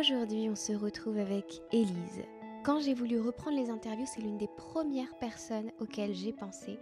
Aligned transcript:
Aujourd'hui, 0.00 0.48
on 0.50 0.56
se 0.56 0.72
retrouve 0.72 1.18
avec 1.18 1.60
Élise. 1.72 2.22
Quand 2.64 2.80
j'ai 2.80 2.94
voulu 2.94 3.20
reprendre 3.20 3.58
les 3.58 3.68
interviews, 3.68 4.06
c'est 4.06 4.22
l'une 4.22 4.38
des 4.38 4.48
premières 4.48 5.14
personnes 5.18 5.70
auxquelles 5.78 6.14
j'ai 6.14 6.32
pensé 6.32 6.78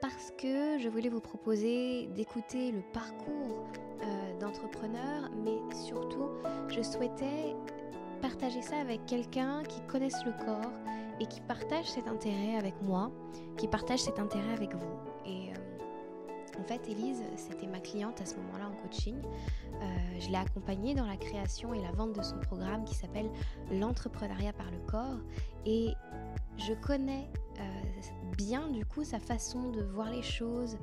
parce 0.00 0.32
que 0.38 0.78
je 0.78 0.88
voulais 0.88 1.08
vous 1.08 1.20
proposer 1.20 2.06
d'écouter 2.14 2.70
le 2.70 2.82
parcours 2.92 3.66
euh, 4.02 4.38
d'entrepreneur, 4.38 5.30
mais 5.42 5.58
surtout, 5.84 6.28
je 6.68 6.80
souhaitais 6.80 7.56
partager 8.22 8.62
ça 8.62 8.76
avec 8.76 9.04
quelqu'un 9.04 9.64
qui 9.64 9.80
connaisse 9.88 10.24
le 10.24 10.30
corps 10.44 10.72
et 11.18 11.26
qui 11.26 11.40
partage 11.40 11.86
cet 11.86 12.06
intérêt 12.06 12.54
avec 12.56 12.80
moi, 12.82 13.10
qui 13.56 13.66
partage 13.66 13.98
cet 13.98 14.20
intérêt 14.20 14.52
avec 14.52 14.76
vous. 14.76 14.96
Euh, 15.26 15.69
en 16.60 16.64
fait, 16.64 16.88
Elise, 16.88 17.22
c'était 17.36 17.66
ma 17.66 17.80
cliente 17.80 18.20
à 18.20 18.26
ce 18.26 18.36
moment-là 18.36 18.68
en 18.68 18.82
coaching. 18.82 19.16
Euh, 19.16 19.86
je 20.18 20.28
l'ai 20.28 20.36
accompagnée 20.36 20.94
dans 20.94 21.06
la 21.06 21.16
création 21.16 21.72
et 21.72 21.80
la 21.80 21.90
vente 21.92 22.12
de 22.12 22.22
son 22.22 22.38
programme 22.38 22.84
qui 22.84 22.94
s'appelle 22.94 23.30
L'entrepreneuriat 23.72 24.52
par 24.52 24.70
le 24.70 24.78
corps. 24.86 25.18
Et 25.64 25.94
je 26.58 26.74
connais 26.74 27.28
euh, 27.58 27.62
bien 28.36 28.68
du 28.68 28.84
coup 28.84 29.04
sa 29.04 29.18
façon 29.18 29.70
de 29.70 29.82
voir 29.82 30.10
les 30.10 30.22
choses, 30.22 30.76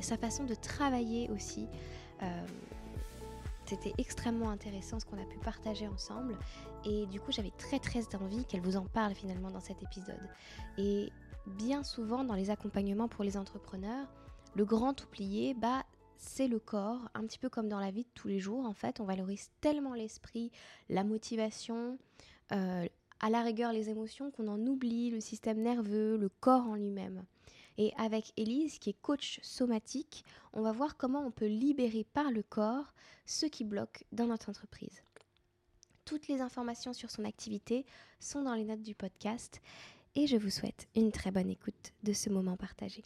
sa 0.00 0.16
façon 0.16 0.44
de 0.44 0.54
travailler 0.54 1.30
aussi. 1.30 1.66
C'était 3.66 3.92
extrêmement 3.98 4.50
intéressant 4.50 5.00
ce 5.00 5.06
qu'on 5.06 5.20
a 5.20 5.24
pu 5.24 5.38
partager 5.38 5.88
ensemble 5.88 6.36
et 6.84 7.06
du 7.06 7.18
coup 7.18 7.32
j'avais 7.32 7.52
très 7.56 7.78
très 7.78 8.02
envie 8.14 8.44
qu'elle 8.44 8.60
vous 8.60 8.76
en 8.76 8.84
parle 8.84 9.14
finalement 9.14 9.50
dans 9.50 9.60
cet 9.60 9.82
épisode. 9.82 10.28
Et 10.76 11.10
bien 11.46 11.82
souvent 11.82 12.24
dans 12.24 12.34
les 12.34 12.50
accompagnements 12.50 13.08
pour 13.08 13.24
les 13.24 13.36
entrepreneurs, 13.36 14.06
le 14.54 14.64
grand 14.64 15.02
oublié, 15.04 15.54
bah 15.54 15.84
c'est 16.16 16.48
le 16.48 16.58
corps, 16.58 17.08
un 17.14 17.26
petit 17.26 17.38
peu 17.38 17.48
comme 17.48 17.68
dans 17.68 17.80
la 17.80 17.90
vie 17.90 18.04
de 18.04 18.08
tous 18.14 18.28
les 18.28 18.38
jours 18.38 18.64
en 18.64 18.72
fait, 18.72 19.00
on 19.00 19.04
valorise 19.04 19.50
tellement 19.60 19.94
l'esprit, 19.94 20.50
la 20.88 21.04
motivation, 21.04 21.98
euh, 22.52 22.86
à 23.20 23.30
la 23.30 23.42
rigueur 23.42 23.72
les 23.72 23.90
émotions 23.90 24.30
qu'on 24.30 24.48
en 24.48 24.66
oublie 24.66 25.10
le 25.10 25.20
système 25.20 25.60
nerveux, 25.60 26.16
le 26.16 26.28
corps 26.28 26.68
en 26.68 26.74
lui-même. 26.74 27.24
Et 27.76 27.92
avec 27.96 28.32
Elise, 28.36 28.78
qui 28.78 28.90
est 28.90 29.00
coach 29.02 29.40
somatique, 29.42 30.24
on 30.52 30.62
va 30.62 30.72
voir 30.72 30.96
comment 30.96 31.26
on 31.26 31.32
peut 31.32 31.46
libérer 31.46 32.04
par 32.04 32.30
le 32.30 32.42
corps 32.42 32.92
ce 33.26 33.46
qui 33.46 33.64
bloque 33.64 34.04
dans 34.12 34.26
notre 34.26 34.50
entreprise. 34.50 35.02
Toutes 36.04 36.28
les 36.28 36.40
informations 36.40 36.92
sur 36.92 37.10
son 37.10 37.24
activité 37.24 37.86
sont 38.20 38.42
dans 38.42 38.54
les 38.54 38.64
notes 38.64 38.82
du 38.82 38.94
podcast 38.94 39.60
et 40.14 40.26
je 40.26 40.36
vous 40.36 40.50
souhaite 40.50 40.86
une 40.94 41.10
très 41.10 41.30
bonne 41.30 41.50
écoute 41.50 41.92
de 42.02 42.12
ce 42.12 42.30
moment 42.30 42.56
partagé. 42.56 43.02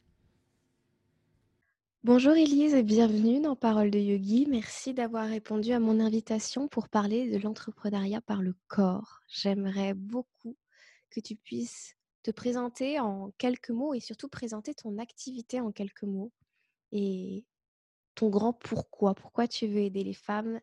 Bonjour 2.08 2.32
Elise 2.32 2.72
et 2.72 2.82
bienvenue 2.82 3.38
dans 3.38 3.54
Parole 3.54 3.90
de 3.90 3.98
Yogi. 3.98 4.46
Merci 4.48 4.94
d'avoir 4.94 5.28
répondu 5.28 5.72
à 5.72 5.78
mon 5.78 6.00
invitation 6.00 6.66
pour 6.66 6.88
parler 6.88 7.30
de 7.30 7.36
l'entrepreneuriat 7.36 8.22
par 8.22 8.40
le 8.40 8.54
corps. 8.66 9.20
J'aimerais 9.28 9.92
beaucoup 9.92 10.56
que 11.10 11.20
tu 11.20 11.36
puisses 11.36 11.96
te 12.22 12.30
présenter 12.30 12.98
en 12.98 13.30
quelques 13.36 13.68
mots 13.68 13.92
et 13.92 14.00
surtout 14.00 14.30
présenter 14.30 14.72
ton 14.72 14.96
activité 14.96 15.60
en 15.60 15.70
quelques 15.70 16.04
mots 16.04 16.32
et 16.92 17.44
ton 18.14 18.30
grand 18.30 18.54
pourquoi. 18.54 19.14
Pourquoi 19.14 19.46
tu 19.46 19.66
veux 19.66 19.82
aider 19.82 20.02
les 20.02 20.14
femmes 20.14 20.62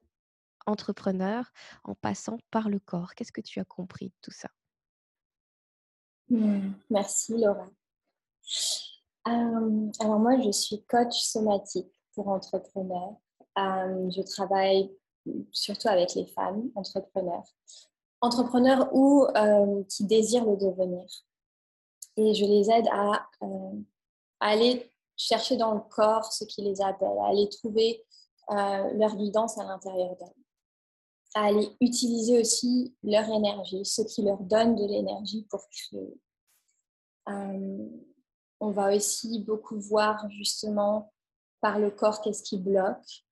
entrepreneurs 0.66 1.54
en 1.84 1.94
passant 1.94 2.40
par 2.50 2.70
le 2.70 2.80
corps? 2.80 3.14
Qu'est-ce 3.14 3.32
que 3.32 3.42
tu 3.42 3.60
as 3.60 3.66
compris 3.66 4.08
de 4.08 4.16
tout 4.20 4.32
ça? 4.32 4.50
Mmh, 6.28 6.72
Merci 6.90 7.38
Laura. 7.38 7.70
Alors 9.26 10.20
moi, 10.20 10.40
je 10.40 10.52
suis 10.52 10.84
coach 10.84 11.20
somatique 11.20 11.92
pour 12.14 12.28
entrepreneurs. 12.28 13.16
je 13.58 14.22
travaille 14.22 14.92
surtout 15.52 15.88
avec 15.88 16.14
les 16.14 16.28
femmes 16.28 16.70
entrepreneurs. 16.76 17.44
Entrepreneurs 18.22 18.90
ou 18.94 19.28
qui 19.90 20.06
désirent 20.06 20.46
le 20.46 20.58
devenir 20.58 21.06
et 22.18 22.34
je 22.34 22.46
les 22.46 22.70
aide 22.72 22.88
à, 22.92 23.28
euh, 23.44 23.72
aller 24.40 24.90
chercher 25.18 25.58
dans 25.58 25.74
le 25.74 25.82
corps 25.82 26.32
ce 26.32 26.44
qui 26.46 26.62
les 26.62 26.82
appelle, 26.82 27.18
à 27.22 27.28
aller 27.28 27.50
trouver 27.50 28.06
euh, 28.52 28.94
leur 28.94 29.16
guidance 29.16 29.58
à 29.58 29.64
l'intérieur 29.64 30.16
d'elles, 30.18 30.44
à 31.34 31.46
aller 31.46 31.70
utiliser 31.82 32.40
aussi 32.40 32.96
leur 33.04 33.28
énergie, 33.30 33.86
ce 33.86 34.02
qui 34.02 34.22
leur 34.24 34.40
donne 34.40 34.76
de 34.76 34.86
l'énergie 34.86 35.46
pour 35.50 35.68
créer. 35.70 36.14
Euh, 38.62 38.66
on 38.66 38.72
va 38.72 38.96
aussi 38.96 39.44
beaucoup 39.44 39.80
voir 39.80 40.30
justement 40.30 41.12
par 41.62 41.80
le 41.80 41.92
corps 41.92 42.22
qu'est-ce 42.22 42.44
qui 42.44 42.58
bloque, 42.58 43.26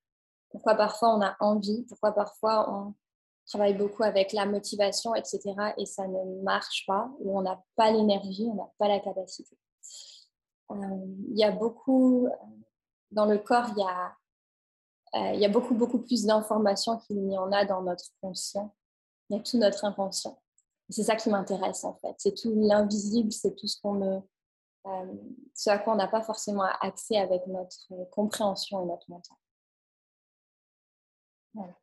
pourquoi 0.50 0.76
parfois 0.76 1.16
on 1.16 1.22
a 1.22 1.36
envie, 1.40 1.84
pourquoi 1.84 2.14
parfois 2.14 2.72
on, 2.72 2.94
travaille 3.46 3.74
beaucoup 3.74 4.04
avec 4.04 4.32
la 4.32 4.46
motivation, 4.46 5.14
etc. 5.16 5.42
Et 5.78 5.86
ça 5.86 6.08
ne 6.08 6.42
marche 6.44 6.86
pas, 6.88 7.12
ou 7.20 7.38
on 7.38 7.42
n'a 7.42 7.62
pas 7.76 7.92
l'énergie, 7.92 8.48
on 8.50 8.56
n'a 8.56 8.72
pas 8.78 8.88
la 8.88 9.00
capacité. 9.00 9.58
Euh, 10.72 10.76
il 11.30 11.38
y 11.38 11.44
a 11.44 11.52
beaucoup, 11.52 12.30
dans 13.12 13.26
le 13.26 13.38
corps, 13.38 13.68
il 13.76 13.80
y 13.80 13.84
a, 13.84 14.16
euh, 15.16 15.34
il 15.34 15.40
y 15.42 15.46
a 15.46 15.50
beaucoup, 15.50 15.76
beaucoup 15.76 16.00
plus 16.00 16.26
d'informations 16.26 16.98
qu'il 17.00 17.22
n'y 17.22 17.38
en 17.38 17.52
a 17.52 17.66
dans 17.66 17.82
notre 17.82 18.06
conscient. 18.22 18.74
Il 19.30 19.38
y 19.38 19.40
a 19.40 19.44
tout 19.44 19.58
notre 19.58 19.86
inconscient. 19.86 20.40
C'est 20.90 21.04
ça 21.04 21.16
qui 21.16 21.30
m'intéresse 21.30 21.84
en 21.84 21.96
fait. 21.96 22.16
C'est 22.18 22.36
tout 22.36 22.54
l'invisible, 22.56 23.32
c'est 23.32 23.56
tout 23.56 23.68
ce 23.68 23.80
qu'on 23.82 23.96
ne, 23.96 24.20
euh, 24.86 25.14
ce 25.54 25.70
à 25.70 25.78
quoi 25.78 25.94
on 25.94 25.98
n'a 25.98 26.08
pas 26.08 26.22
forcément 26.22 26.64
accès 26.82 27.18
avec 27.18 27.48
notre 27.48 28.04
compréhension 28.12 28.84
et 28.84 28.86
notre 28.86 29.10
mental. 29.10 29.38
Voilà. 31.54 31.78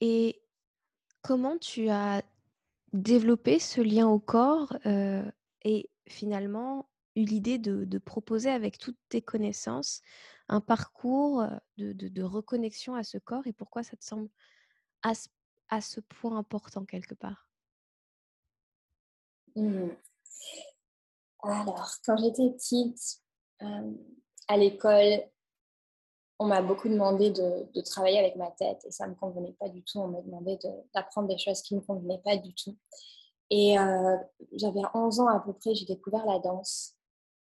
Et 0.00 0.42
comment 1.22 1.58
tu 1.58 1.88
as 1.88 2.22
développé 2.92 3.58
ce 3.58 3.80
lien 3.80 4.08
au 4.08 4.18
corps 4.18 4.76
et 5.64 5.90
finalement 6.06 6.88
eu 7.16 7.24
l'idée 7.24 7.58
de, 7.58 7.98
proposer 7.98 8.50
avec 8.50 8.78
toutes 8.78 8.98
tes 9.08 9.22
connaissances 9.22 10.02
un 10.48 10.60
parcours 10.60 11.44
de, 11.78 12.22
reconnexion 12.22 12.94
à 12.94 13.02
ce 13.02 13.18
corps 13.18 13.46
et 13.46 13.52
pourquoi 13.52 13.82
ça 13.82 13.96
te 13.96 14.04
semble 14.04 14.28
à 15.02 15.80
ce, 15.80 16.00
point 16.00 16.36
important 16.36 16.84
quelque 16.84 17.14
part? 17.14 17.48
Mmh. 19.56 19.88
Alors, 21.42 21.90
quand 22.04 22.16
j'étais 22.16 22.50
petite, 22.50 23.20
à 24.48 24.56
l'école, 24.56 25.22
on 26.38 26.46
m'a 26.46 26.60
beaucoup 26.60 26.88
demandé 26.88 27.30
de, 27.30 27.80
travailler 27.82 28.18
avec 28.18 28.36
ma 28.36 28.50
tête 28.50 28.84
et 28.84 28.90
ça 28.90 29.06
ne 29.06 29.12
me 29.12 29.16
convenait 29.16 29.56
pas 29.58 29.68
du 29.68 29.82
tout. 29.82 30.00
On 30.00 30.08
m'a 30.08 30.20
demandé 30.20 30.58
d'apprendre 30.94 31.28
des 31.28 31.38
choses 31.38 31.62
qui 31.62 31.74
ne 31.74 31.80
me 31.80 31.84
convenaient 31.84 32.20
pas 32.22 32.36
du 32.36 32.54
tout. 32.54 32.76
Et 33.50 33.78
euh, 33.78 34.16
j'avais 34.52 34.82
11 34.92 35.20
ans 35.20 35.28
à 35.28 35.40
peu 35.40 35.52
près, 35.52 35.74
j'ai 35.74 35.86
découvert 35.86 36.26
la 36.26 36.38
danse. 36.38 36.94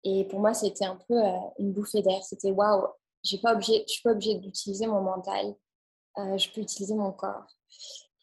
Et 0.02 0.24
pour 0.24 0.40
moi, 0.40 0.52
c'était 0.52 0.84
un 0.84 0.98
peu 1.08 1.14
euh, 1.14 1.38
une 1.58 1.72
bouffée 1.72 2.02
d'air. 2.02 2.22
C'était 2.22 2.50
waouh, 2.50 2.86
je 3.24 3.36
ne 3.36 3.86
suis 3.86 4.02
pas 4.02 4.10
obligée 4.12 4.34
d'utiliser 4.34 4.86
mon 4.86 5.00
mental, 5.00 5.54
euh, 6.18 6.36
je 6.36 6.50
peux 6.50 6.60
utiliser 6.60 6.94
mon 6.94 7.12
corps. 7.12 7.46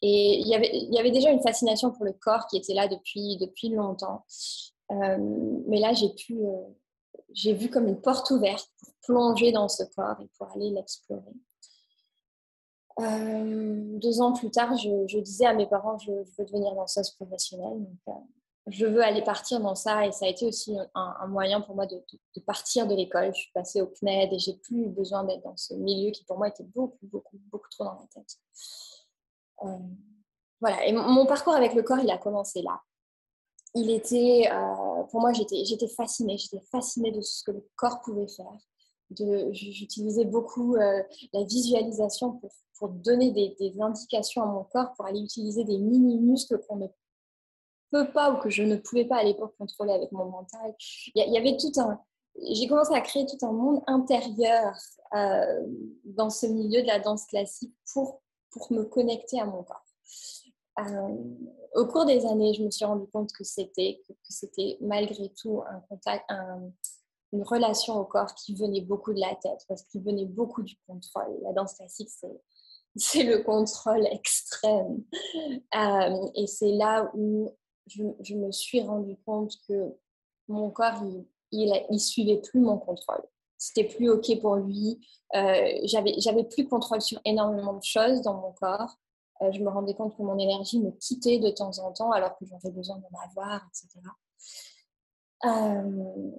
Et 0.04 0.40
il 0.40 0.48
y, 0.48 0.56
avait, 0.56 0.70
il 0.74 0.94
y 0.94 1.00
avait 1.00 1.12
déjà 1.12 1.30
une 1.30 1.42
fascination 1.42 1.92
pour 1.92 2.06
le 2.06 2.14
corps 2.14 2.48
qui 2.48 2.58
était 2.58 2.74
là 2.74 2.88
depuis, 2.88 3.38
depuis 3.38 3.70
longtemps. 3.70 4.26
Mais 5.68 5.80
là, 5.80 5.94
j'ai 5.94 6.10
pu 6.10 6.38
j'ai 7.34 7.54
vu 7.54 7.70
comme 7.70 7.88
une 7.88 8.00
porte 8.00 8.30
ouverte 8.32 8.70
pour 8.80 8.94
plonger 9.04 9.52
dans 9.52 9.68
ce 9.68 9.84
corps 9.96 10.20
et 10.22 10.30
pour 10.38 10.52
aller 10.52 10.70
l'explorer. 10.70 11.34
Euh, 13.00 13.98
deux 14.00 14.22
ans 14.22 14.34
plus 14.34 14.52
tard, 14.52 14.76
je, 14.78 15.20
disais 15.20 15.46
à 15.46 15.54
mes 15.54 15.68
parents, 15.68 15.98
je, 15.98 16.12
veux 16.12 16.46
devenir 16.46 16.76
danseuse 16.76 17.12
professionnelle. 17.12 17.80
Donc, 17.80 17.98
euh, 18.10 18.12
je 18.68 18.86
veux 18.86 19.02
aller 19.02 19.24
partir 19.24 19.60
dans 19.60 19.76
ça 19.76 20.06
et 20.06 20.12
ça 20.12 20.26
a 20.26 20.30
été 20.30 20.46
aussi 20.46 20.78
un, 20.94 21.28
moyen 21.28 21.62
pour 21.62 21.76
moi 21.76 21.88
de, 21.88 22.04
partir 22.46 22.86
de 22.86 22.94
l'école. 22.94 23.34
Je 23.34 23.42
suis 23.42 23.52
passée 23.54 23.82
au 23.82 23.88
CNED 23.88 24.34
et 24.34 24.40
j'ai 24.40 24.54
plus 24.58 24.88
besoin 24.88 25.24
d'être 25.24 25.44
dans 25.44 25.58
ce 25.58 25.74
milieu 25.74 26.12
qui 26.12 26.24
pour 26.26 26.38
moi 26.38 26.50
était 26.50 26.64
beaucoup, 26.64 27.08
beaucoup, 27.08 27.40
beaucoup 27.52 27.70
trop 27.70 27.86
dans 27.86 27.96
ma 27.96 28.08
tête. 28.14 28.38
Euh, 29.64 29.78
voilà, 30.60 30.86
et 30.86 30.92
mon 30.94 31.26
parcours 31.26 31.56
avec 31.56 31.74
le 31.74 31.82
corps, 31.82 32.00
il 32.00 32.12
a 32.12 32.20
commencé 32.20 32.62
là 32.62 32.80
il 33.74 33.90
était, 33.90 34.50
euh, 34.52 35.04
pour 35.10 35.22
moi, 35.22 35.32
j'étais, 35.34 35.88
fascinée. 35.88 36.38
J'étais 36.38 36.62
fascinée 36.72 37.12
de 37.12 37.22
ce 37.22 37.44
que 37.44 37.52
le 37.52 37.66
corps 37.76 38.02
pouvait 38.02 38.28
faire. 38.28 38.58
j'utilisais 39.52 40.26
beaucoup 40.26 40.76
euh, 40.76 41.04
la 41.34 41.44
visualisation 41.44 42.34
pour, 42.34 42.90
donner 42.90 43.32
des, 43.32 43.74
indications 43.80 44.42
à 44.42 44.48
mon 44.48 44.64
corps, 44.64 44.94
pour 44.96 45.06
aller 45.06 45.20
utiliser 45.20 45.64
des 45.64 45.78
mini-muscles 45.78 46.60
qu'on 46.68 46.78
ne 46.78 46.88
peut 47.92 48.12
pas 48.12 48.32
ou 48.32 48.40
que 48.40 48.50
je 48.50 48.64
ne 48.64 48.76
pouvais 48.76 49.06
pas 49.06 49.18
à 49.18 49.24
l'époque 49.24 49.54
contrôler 49.60 49.94
avec 49.94 50.12
mon 50.12 50.26
mental. 50.26 50.74
Il 51.14 51.32
y, 51.32 51.38
avait 51.38 51.58
tout 51.58 51.72
un... 51.80 52.00
J'ai 52.42 52.68
commencé 52.68 52.92
à 52.96 53.02
créer 53.02 53.28
tout 53.28 53.46
un 53.46 53.52
monde 53.52 53.84
intérieur 53.86 54.76
euh, 55.16 55.62
dans 56.06 56.32
ce 56.32 56.48
milieu 56.48 56.82
de 56.82 56.88
la 56.88 57.00
danse 57.00 57.28
classique 57.28 57.76
pour 57.94 58.20
me 58.72 58.84
connecter 58.84 59.40
à 59.40 59.46
mon 59.46 59.62
corps. 59.62 59.86
Euh, 60.80 61.18
au 61.76 61.86
cours 61.86 62.06
des 62.06 62.26
années, 62.26 62.54
je 62.54 62.64
me 62.64 62.72
suis 62.72 62.86
rendu 62.86 63.08
compte 63.08 63.32
que 63.34 63.44
c'était 63.44 63.98
malgré 64.82 65.30
tout 65.34 65.62
une 67.34 67.44
relation 67.44 68.00
au 68.00 68.06
corps 68.06 68.34
qui 68.36 68.56
venait 68.56 68.82
beaucoup 68.82 69.14
de 69.14 69.20
la 69.20 69.36
tête, 69.36 69.66
parce 69.68 69.84
qu'il 69.84 70.04
venait 70.04 70.26
beaucoup 70.26 70.64
du 70.64 70.76
contrôle. 70.88 71.40
La 71.44 71.54
danse 71.54 71.76
classique, 71.76 72.10
c'est 72.96 73.24
le 73.24 73.44
contrôle 73.44 74.06
extrême. 74.08 75.04
Euh, 75.76 76.30
et 76.36 76.48
c'est 76.48 76.74
là 76.74 77.10
où 77.14 77.56
je, 77.88 78.36
me 78.36 78.52
suis 78.52 78.82
rendu 78.82 79.18
compte 79.26 79.54
que 79.68 79.96
mon 80.48 80.70
corps, 80.72 81.04
il, 81.52 81.86
il, 81.90 82.00
suivait 82.00 82.42
plus 82.42 82.60
mon 82.60 82.78
contrôle. 82.78 83.24
C'était 83.58 83.86
plus 83.86 84.10
OK 84.10 84.40
pour 84.42 84.56
lui. 84.56 85.00
Euh, 85.36 85.80
j'avais, 85.84 86.16
j'avais 86.18 86.44
plus 86.44 86.68
contrôle 86.68 87.02
sur 87.02 87.20
énormément 87.26 87.74
de 87.74 87.84
choses 87.84 88.22
dans 88.22 88.36
mon 88.36 88.52
corps. 88.54 88.98
Euh, 89.42 89.52
je 89.52 89.60
me 89.62 89.70
rendais 89.70 89.94
compte 89.94 90.16
que 90.16 90.22
mon 90.22 90.38
énergie 90.38 90.80
me 90.80 90.92
quittait 90.92 91.40
de 91.40 91.50
temps 91.50 91.78
en 91.80 91.92
temps 91.92 92.12
alors 92.12 92.38
que 92.38 92.46
j'avais 92.46 92.72
besoin 92.72 92.98
d'en 92.98 93.20
avoir, 93.30 93.62
etc. 93.70 94.00
Euh, 95.46 96.32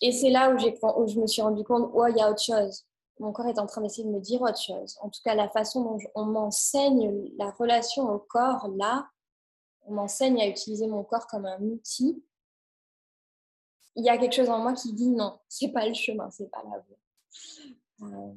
et 0.00 0.12
c'est 0.12 0.30
là 0.30 0.54
où, 0.54 0.58
je 0.58 1.18
me 1.18 1.26
suis 1.26 1.42
rendu 1.42 1.64
compte, 1.64 1.90
oh, 1.94 2.06
il 2.06 2.16
y 2.16 2.20
a 2.20 2.30
autre 2.30 2.42
chose. 2.42 2.86
Mon 3.18 3.32
corps 3.32 3.46
est 3.46 3.58
en 3.58 3.66
train 3.66 3.80
d'essayer 3.80 4.04
de 4.04 4.12
me 4.12 4.20
dire 4.20 4.42
autre 4.42 4.60
chose. 4.60 4.96
En 5.00 5.08
tout 5.08 5.20
cas, 5.24 5.34
la 5.34 5.48
façon 5.48 5.82
dont 5.82 5.98
on 6.14 6.26
m'enseigne 6.26 7.32
la 7.38 7.50
relation 7.50 8.08
au 8.10 8.18
corps, 8.18 8.68
là, 8.76 9.08
on 9.86 9.94
m'enseigne 9.94 10.40
à 10.40 10.46
utiliser 10.46 10.86
mon 10.86 11.02
corps 11.02 11.26
comme 11.26 11.46
un 11.46 11.60
outil. 11.62 12.22
Il 13.94 14.04
y 14.04 14.10
a 14.10 14.18
quelque 14.18 14.34
chose 14.34 14.50
en 14.50 14.58
moi 14.58 14.74
qui 14.74 14.92
dit 14.92 15.08
non, 15.08 15.38
c'est 15.48 15.72
pas 15.72 15.86
le 15.86 15.94
chemin, 15.94 16.30
c'est 16.30 16.50
pas 16.50 16.62
la 16.64 16.78
voie. 16.78 16.98
Euh, 18.02 18.34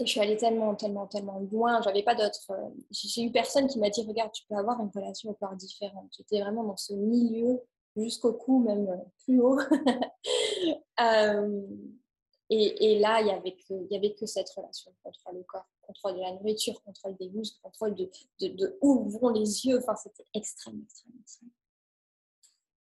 je 0.00 0.10
suis 0.10 0.20
allée 0.20 0.36
tellement, 0.36 0.74
tellement, 0.74 1.06
tellement 1.06 1.38
loin. 1.50 1.80
J'avais 1.82 2.02
pas 2.02 2.14
d'autres. 2.14 2.50
Euh, 2.50 2.68
j'ai 2.90 3.22
eu 3.22 3.30
personne 3.30 3.66
qui 3.66 3.78
m'a 3.78 3.90
dit 3.90 4.04
regarde, 4.06 4.32
tu 4.32 4.44
peux 4.48 4.56
avoir 4.56 4.80
une 4.80 4.90
relation 4.94 5.32
corps 5.34 5.56
différente. 5.56 6.12
J'étais 6.16 6.40
vraiment 6.40 6.64
dans 6.64 6.76
ce 6.76 6.94
milieu 6.94 7.60
jusqu'au 7.96 8.32
cou, 8.32 8.60
même 8.60 8.88
euh, 8.88 8.96
plus 9.24 9.40
haut. 9.40 9.58
et, 12.50 12.98
là, 12.98 13.20
il 13.20 13.24
n'y 13.24 13.30
avait, 13.30 13.56
que, 13.56 13.74
y 13.90 13.96
avait 13.96 14.14
que 14.14 14.26
cette 14.26 14.50
relation 14.50 14.92
contrôle 15.02 15.36
le 15.36 15.44
corps, 15.44 15.68
contrôle 15.82 16.14
de 16.14 16.20
la 16.20 16.32
nourriture, 16.32 16.82
contrôle 16.82 17.16
des 17.16 17.28
muscles, 17.30 17.58
contrôle 17.62 17.94
de, 17.94 18.10
de, 18.40 18.78
où 18.80 19.08
vont 19.08 19.28
les 19.28 19.66
yeux. 19.66 19.78
Enfin, 19.78 19.94
c'était 19.96 20.26
extrême, 20.34 20.82
extrême, 20.84 21.12
extrême. 21.20 21.50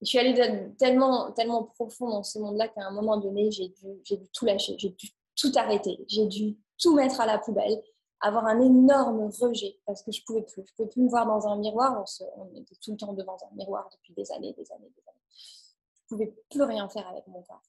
Je 0.02 0.06
suis 0.06 0.18
allée 0.18 0.34
tellement, 0.78 1.30
tellement 1.32 1.64
profond 1.64 2.08
dans 2.08 2.22
ce 2.22 2.38
monde-là 2.38 2.68
qu'à 2.68 2.86
un 2.86 2.90
moment 2.90 3.18
donné, 3.18 3.50
j'ai 3.50 3.68
dû, 3.68 4.00
dû 4.02 4.16
tout 4.32 4.46
lâcher, 4.46 4.74
j'ai 4.78 4.90
dû 4.90 5.10
tout 5.36 5.52
arrêter, 5.56 6.02
j'ai 6.08 6.26
dû 6.26 6.56
tout 6.80 6.94
mettre 6.94 7.20
à 7.20 7.26
la 7.26 7.38
poubelle, 7.38 7.82
avoir 8.20 8.46
un 8.46 8.60
énorme 8.60 9.30
rejet 9.40 9.78
parce 9.86 10.02
que 10.02 10.12
je 10.12 10.22
pouvais 10.24 10.42
plus. 10.42 10.64
Je 10.66 10.74
pouvais 10.74 10.88
plus 10.88 11.02
me 11.02 11.08
voir 11.08 11.26
dans 11.26 11.46
un 11.48 11.56
miroir. 11.56 12.04
On, 12.36 12.54
était 12.54 12.74
tout 12.76 12.92
le 12.92 12.96
temps 12.96 13.12
devant 13.12 13.36
un 13.50 13.54
miroir 13.54 13.88
depuis 13.92 14.12
des 14.14 14.30
années, 14.32 14.52
des 14.52 14.70
années, 14.72 14.90
des 14.96 15.02
années. 15.08 15.20
Je 15.30 16.02
pouvais 16.08 16.34
plus 16.50 16.62
rien 16.62 16.88
faire 16.88 17.08
avec 17.08 17.26
mon 17.26 17.42
corps. 17.42 17.62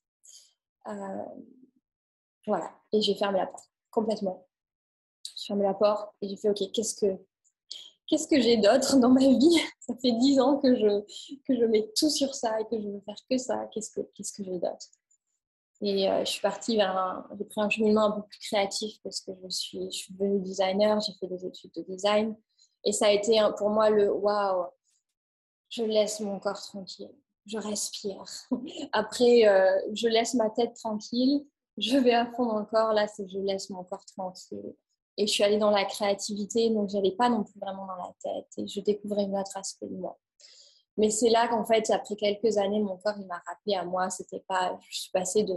Euh, 0.87 1.25
voilà. 2.47 2.71
Et 2.91 3.01
j'ai 3.01 3.15
fermé 3.15 3.39
la 3.39 3.47
porte 3.47 3.69
complètement. 3.91 4.47
J'ai 5.37 5.47
fermé 5.47 5.63
la 5.63 5.73
porte 5.73 6.13
et 6.21 6.27
j'ai 6.27 6.35
fait 6.35 6.49
OK, 6.49 6.71
qu'est-ce 6.73 6.95
que 6.95 7.17
qu'est-ce 8.07 8.27
que 8.27 8.41
j'ai 8.41 8.57
d'autre 8.57 8.97
dans 8.97 9.09
ma 9.09 9.21
vie? 9.21 9.57
Ça 9.79 9.95
fait 9.95 10.11
dix 10.11 10.39
ans 10.39 10.57
que 10.57 10.75
je, 10.75 11.01
que 11.47 11.55
je 11.55 11.65
mets 11.65 11.91
tout 11.95 12.09
sur 12.09 12.35
ça 12.35 12.59
et 12.59 12.65
que 12.65 12.81
je 12.81 12.87
veux 12.87 13.01
faire 13.01 13.17
que 13.29 13.37
ça. 13.37 13.67
Qu'est-ce 13.73 13.91
que, 13.91 14.01
qu'est-ce 14.13 14.31
que 14.33 14.43
j'ai 14.43 14.59
d'autre? 14.59 14.87
Et 15.81 16.09
euh, 16.09 16.19
je 16.23 16.31
suis 16.31 16.41
partie 16.41 16.77
vers 16.77 16.95
un, 16.95 17.27
j'ai 17.37 17.45
pris 17.45 17.61
un 17.61 17.69
cheminement 17.69 18.05
un 18.05 18.11
peu 18.11 18.21
plus 18.27 18.39
créatif 18.39 18.97
parce 19.03 19.21
que 19.21 19.31
je 19.43 19.49
suis, 19.49 19.85
je 19.91 19.97
suis 19.97 20.13
devenue 20.13 20.39
designer, 20.39 20.99
j'ai 21.01 21.13
fait 21.13 21.27
des 21.27 21.45
études 21.45 21.71
de 21.75 21.81
design. 21.81 22.35
Et 22.83 22.91
ça 22.91 23.07
a 23.07 23.11
été 23.11 23.39
pour 23.57 23.69
moi 23.69 23.89
le 23.89 24.11
waouh, 24.11 24.67
je 25.69 25.83
laisse 25.83 26.19
mon 26.19 26.39
corps 26.39 26.61
tranquille, 26.61 27.11
je 27.45 27.57
respire. 27.57 28.23
Après, 28.91 29.47
euh, 29.47 29.79
je 29.93 30.07
laisse 30.07 30.35
ma 30.35 30.49
tête 30.49 30.73
tranquille, 30.75 31.45
je 31.77 31.97
vais 31.97 32.13
à 32.13 32.25
fond 32.31 32.45
dans 32.45 32.59
le 32.59 32.65
corps. 32.65 32.93
Là, 32.93 33.07
c'est 33.07 33.27
je 33.27 33.39
laisse 33.39 33.69
mon 33.69 33.83
corps 33.83 34.05
tranquille. 34.05 34.75
Et 35.17 35.27
je 35.27 35.31
suis 35.31 35.43
allée 35.43 35.57
dans 35.57 35.71
la 35.71 35.85
créativité, 35.85 36.69
donc 36.69 36.89
j'allais 36.89 37.11
pas 37.11 37.29
non 37.29 37.43
plus 37.43 37.59
vraiment 37.59 37.85
dans 37.85 37.95
la 37.95 38.13
tête. 38.21 38.47
Et 38.57 38.67
je 38.67 38.79
découvrais 38.81 39.23
une 39.23 39.37
autre 39.37 39.57
aspect 39.57 39.87
de 39.87 39.95
moi. 39.95 40.17
Mais 41.01 41.09
c'est 41.09 41.31
là 41.31 41.47
qu'en 41.47 41.65
fait, 41.65 41.89
après 41.89 42.15
quelques 42.15 42.59
années, 42.59 42.79
mon 42.79 42.95
corps, 42.95 43.15
il 43.17 43.25
m'a 43.25 43.41
rappelé 43.47 43.75
à 43.75 43.83
moi, 43.83 44.11
c'était 44.11 44.45
pas, 44.47 44.77
je 44.87 44.99
suis 45.01 45.11
passée 45.11 45.41
de, 45.41 45.55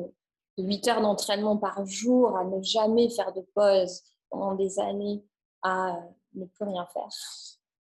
8 0.57 0.89
heures 0.89 1.03
d'entraînement 1.03 1.59
par 1.59 1.85
jour 1.85 2.35
à 2.35 2.45
ne 2.45 2.63
jamais 2.63 3.11
faire 3.11 3.31
de 3.35 3.43
pause 3.55 4.03
pendant 4.31 4.55
des 4.55 4.79
années 4.79 5.23
à 5.63 6.01
ne 6.33 6.47
plus 6.47 6.65
rien 6.65 6.87
faire. 6.95 7.09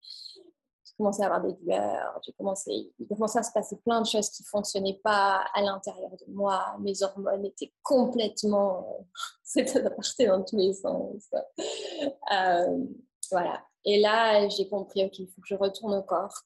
J'ai 0.01 0.93
commencé 0.97 1.21
à 1.21 1.27
avoir 1.27 1.41
des 1.43 1.53
douleurs, 1.53 2.19
j'ai 2.25 2.33
commencé, 2.33 2.91
il 2.97 3.07
commençait 3.07 3.37
à 3.37 3.43
se 3.43 3.51
passer 3.51 3.77
plein 3.77 4.01
de 4.01 4.07
choses 4.07 4.31
qui 4.31 4.41
ne 4.41 4.47
fonctionnaient 4.47 4.99
pas 5.03 5.45
à 5.53 5.61
l'intérieur 5.61 6.09
de 6.11 6.33
moi. 6.33 6.75
Mes 6.79 7.03
hormones 7.03 7.45
étaient 7.45 7.73
complètement, 7.83 9.05
c'était 9.43 9.83
partir 9.87 10.35
dans 10.35 10.43
tous 10.43 10.57
les 10.57 10.73
sens. 10.73 11.29
Euh, 12.33 12.85
voilà. 13.29 13.63
Et 13.83 13.99
là, 13.99 14.49
j'ai 14.49 14.67
compris, 14.67 15.11
qu'il 15.11 15.27
faut 15.27 15.41
que 15.41 15.47
je 15.47 15.55
retourne 15.55 15.93
au 15.93 16.01
corps 16.01 16.41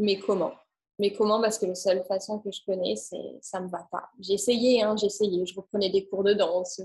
mais 0.00 0.18
comment? 0.18 0.54
Mais 0.98 1.12
comment? 1.12 1.40
Parce 1.40 1.58
que 1.58 1.66
la 1.66 1.74
seule 1.74 2.04
façon 2.04 2.40
que 2.40 2.50
je 2.50 2.60
connais, 2.64 2.96
c'est 2.96 3.38
ça 3.40 3.60
me 3.60 3.68
va 3.68 3.86
pas. 3.90 4.10
J'ai 4.18 4.34
essayé, 4.34 4.82
hein, 4.82 4.96
j'ai 4.96 5.06
essayé. 5.06 5.46
Je 5.46 5.54
reprenais 5.54 5.90
des 5.90 6.06
cours 6.08 6.24
de 6.24 6.32
danse, 6.32 6.80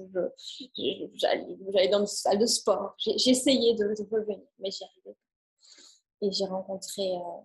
j'allais 1.14 1.88
dans 1.90 2.00
une 2.00 2.08
salle 2.08 2.40
de 2.40 2.46
sport. 2.46 2.96
J'ai 2.98 3.30
essayé 3.30 3.74
de, 3.74 3.86
revenir, 4.12 4.48
mais 4.60 4.72
j'y 4.72 4.84
arrivais 4.84 5.14
pas. 5.14 6.26
Et 6.28 6.32
j'ai 6.32 6.46
rencontré, 6.46 7.16
euh, 7.16 7.42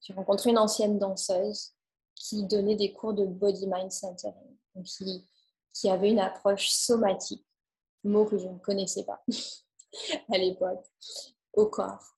j'ai 0.00 0.12
rencontré 0.12 0.50
une 0.50 0.58
ancienne 0.58 0.98
danseuse 0.98 1.72
qui 2.14 2.44
donnait 2.44 2.76
des 2.76 2.92
cours 2.92 3.14
de 3.14 3.26
body 3.26 3.66
mind 3.66 3.92
centering, 3.92 4.56
qui, 4.84 5.24
qui 5.72 5.88
avait 5.88 6.10
une 6.10 6.20
approche 6.20 6.70
somatique, 6.70 7.46
mot 8.02 8.24
que 8.24 8.38
je 8.38 8.48
ne 8.48 8.58
connaissais 8.58 9.04
pas 9.04 9.22
à 10.32 10.38
l'époque, 10.38 10.84
au 11.52 11.66
corps. 11.66 12.16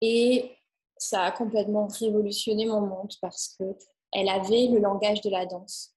Et 0.00 0.55
ça 0.96 1.22
a 1.22 1.32
complètement 1.32 1.86
révolutionné 1.86 2.66
mon 2.66 2.80
monde 2.80 3.12
parce 3.20 3.54
que 3.58 3.64
elle 4.12 4.28
avait 4.28 4.68
le 4.68 4.78
langage 4.78 5.20
de 5.20 5.30
la 5.30 5.46
danse, 5.46 5.94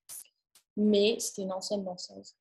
mais 0.75 1.17
c'était 1.19 1.43
une 1.43 1.53
ancienne 1.53 1.83
danseuse. 1.83 2.35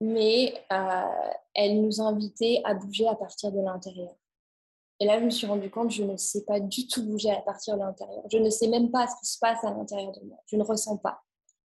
Mais 0.00 0.54
euh, 0.72 1.32
elle 1.54 1.82
nous 1.82 2.00
invitait 2.00 2.60
à 2.64 2.74
bouger 2.74 3.06
à 3.08 3.14
partir 3.14 3.52
de 3.52 3.60
l'intérieur. 3.60 4.14
Et 4.98 5.06
là, 5.06 5.18
je 5.18 5.24
me 5.24 5.30
suis 5.30 5.46
rendu 5.46 5.70
compte, 5.70 5.90
je 5.90 6.04
ne 6.04 6.16
sais 6.16 6.44
pas 6.44 6.60
du 6.60 6.86
tout 6.86 7.02
bouger 7.02 7.30
à 7.30 7.40
partir 7.40 7.74
de 7.74 7.80
l'intérieur. 7.80 8.22
Je 8.30 8.36
ne 8.36 8.50
sais 8.50 8.68
même 8.68 8.90
pas 8.90 9.06
ce 9.06 9.14
qui 9.20 9.32
se 9.32 9.38
passe 9.38 9.64
à 9.64 9.70
l'intérieur 9.70 10.12
de 10.12 10.20
moi. 10.26 10.38
Je 10.46 10.56
ne 10.56 10.62
ressens 10.62 10.98
pas. 10.98 11.22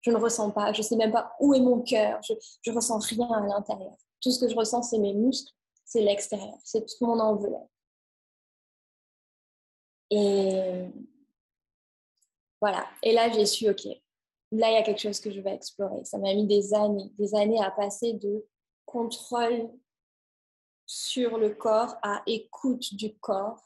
Je 0.00 0.10
ne 0.10 0.16
ressens 0.16 0.50
pas. 0.50 0.72
Je 0.72 0.78
ne 0.78 0.82
sais 0.82 0.96
même 0.96 1.12
pas 1.12 1.34
où 1.38 1.54
est 1.54 1.60
mon 1.60 1.80
cœur. 1.82 2.18
Je 2.22 2.70
ne 2.70 2.74
ressens 2.74 2.98
rien 2.98 3.30
à 3.30 3.46
l'intérieur. 3.46 3.94
Tout 4.20 4.30
ce 4.30 4.40
que 4.40 4.48
je 4.48 4.56
ressens, 4.56 4.82
c'est 4.82 4.98
mes 4.98 5.12
muscles, 5.12 5.52
c'est 5.84 6.00
l'extérieur, 6.00 6.56
c'est 6.64 6.86
tout 6.86 7.04
mon 7.04 7.18
enveloppe. 7.18 7.68
Et 10.10 10.84
voilà. 12.60 12.86
Et 13.02 13.12
là, 13.12 13.30
j'ai 13.30 13.46
su, 13.46 13.68
OK, 13.68 13.84
là, 14.52 14.70
il 14.70 14.74
y 14.74 14.76
a 14.76 14.82
quelque 14.82 15.00
chose 15.00 15.20
que 15.20 15.30
je 15.30 15.40
vais 15.40 15.54
explorer. 15.54 16.04
Ça 16.04 16.18
m'a 16.18 16.34
mis 16.34 16.46
des 16.46 16.74
années, 16.74 17.10
des 17.18 17.34
années 17.34 17.62
à 17.62 17.70
passer 17.70 18.14
de 18.14 18.46
contrôle 18.84 19.70
sur 20.86 21.38
le 21.38 21.50
corps 21.50 21.96
à 22.02 22.22
écoute 22.26 22.94
du 22.94 23.16
corps, 23.18 23.62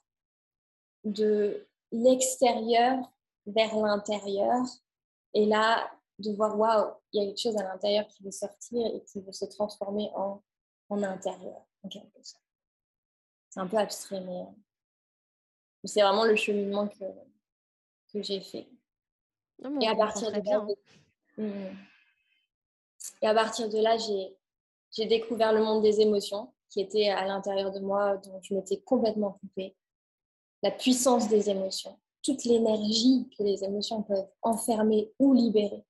de 1.05 1.67
l'extérieur 1.91 2.99
vers 3.47 3.77
l'intérieur. 3.77 4.63
Et 5.33 5.47
là, 5.47 5.91
de 6.19 6.33
voir, 6.33 6.59
waouh, 6.59 6.93
il 7.13 7.23
y 7.23 7.25
a 7.25 7.29
quelque 7.29 7.41
chose 7.41 7.57
à 7.57 7.65
l'intérieur 7.65 8.07
qui 8.07 8.23
veut 8.23 8.31
sortir 8.31 8.87
et 8.87 9.03
qui 9.05 9.21
veut 9.21 9.33
se 9.33 9.47
transformer 9.47 10.11
en, 10.15 10.43
en 10.91 11.03
intérieur, 11.03 11.67
C'est 13.49 13.61
un 13.61 13.67
peu 13.67 13.79
abstrait, 13.79 14.21
mais 14.21 14.45
c'est 15.85 16.03
vraiment 16.03 16.25
le 16.25 16.37
cheminement 16.37 16.89
que, 16.89 17.05
que 18.13 18.23
j'ai 18.23 18.41
fait. 18.41 18.69
et, 19.81 19.89
à 19.89 19.95
partir 19.95 20.33
de 20.33 20.41
là, 20.41 20.67
mmh. 21.37 21.77
et 23.23 23.27
à 23.27 23.35
partir 23.35 23.69
de 23.69 23.79
là, 23.79 23.97
j'ai 23.99 25.07
découvert 25.07 25.53
le 25.53 25.63
monde 25.63 25.83
des 25.83 26.01
émotions 26.01 26.53
qui 26.71 26.81
était 26.81 27.09
à 27.09 27.27
l'intérieur 27.27 27.71
de 27.71 27.81
moi, 27.81 28.17
dont 28.17 28.41
je 28.43 28.55
m'étais 28.55 28.81
complètement 28.81 29.33
coupée. 29.33 29.77
La 30.63 30.71
puissance 30.71 31.29
des 31.29 31.51
émotions, 31.51 31.99
toute 32.23 32.45
l'énergie 32.45 33.29
que 33.37 33.43
les 33.43 33.63
émotions 33.63 34.03
peuvent 34.03 34.27
enfermer 34.43 35.13
ou 35.19 35.35
libérer. 35.35 35.85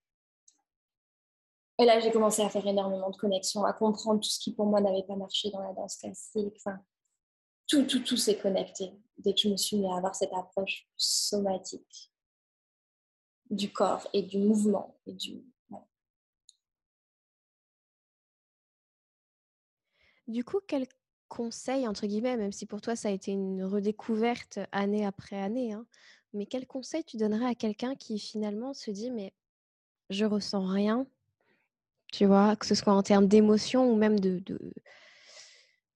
Et 1.77 1.85
là, 1.85 1.99
j'ai 1.99 2.11
commencé 2.11 2.41
à 2.41 2.49
faire 2.49 2.65
énormément 2.67 3.09
de 3.09 3.17
connexions, 3.17 3.65
à 3.65 3.73
comprendre 3.73 4.19
tout 4.21 4.29
ce 4.29 4.39
qui 4.39 4.53
pour 4.53 4.65
moi 4.65 4.79
n'avait 4.79 5.03
pas 5.03 5.15
marché 5.15 5.49
dans 5.49 5.61
la 5.61 5.73
danse 5.73 5.97
classique. 5.97 6.53
Enfin, 6.57 6.79
tout, 7.67 7.83
tout, 7.83 7.99
tout 7.99 8.17
s'est 8.17 8.37
connecté 8.37 8.93
dès 9.17 9.33
que 9.33 9.41
je 9.41 9.49
me 9.49 9.57
suis 9.57 9.77
mis 9.77 9.87
à 9.87 9.97
avoir 9.97 10.15
cette 10.15 10.33
approche 10.33 10.87
somatique 10.95 12.11
du 13.49 13.71
corps 13.71 14.07
et 14.13 14.23
du 14.23 14.39
mouvement 14.39 14.95
du 20.27 20.43
coup, 20.43 20.59
quel 20.67 20.87
conseil, 21.27 21.87
entre 21.87 22.07
guillemets, 22.07 22.37
même 22.37 22.51
si 22.51 22.65
pour 22.65 22.81
toi 22.81 22.95
ça 22.95 23.09
a 23.09 23.11
été 23.11 23.31
une 23.31 23.63
redécouverte 23.63 24.59
année 24.71 25.05
après 25.05 25.39
année, 25.39 25.73
hein, 25.73 25.85
mais 26.33 26.45
quel 26.45 26.67
conseil 26.67 27.03
tu 27.03 27.17
donnerais 27.17 27.45
à 27.45 27.55
quelqu'un 27.55 27.95
qui 27.95 28.19
finalement 28.19 28.73
se 28.73 28.91
dit 28.91 29.11
mais 29.11 29.33
je 30.09 30.25
ressens 30.25 30.67
rien, 30.67 31.07
tu 32.11 32.25
vois, 32.25 32.55
que 32.55 32.65
ce 32.65 32.75
soit 32.75 32.93
en 32.93 33.03
termes 33.03 33.27
d'émotion 33.27 33.91
ou 33.91 33.95
même 33.95 34.19
de 34.19 34.41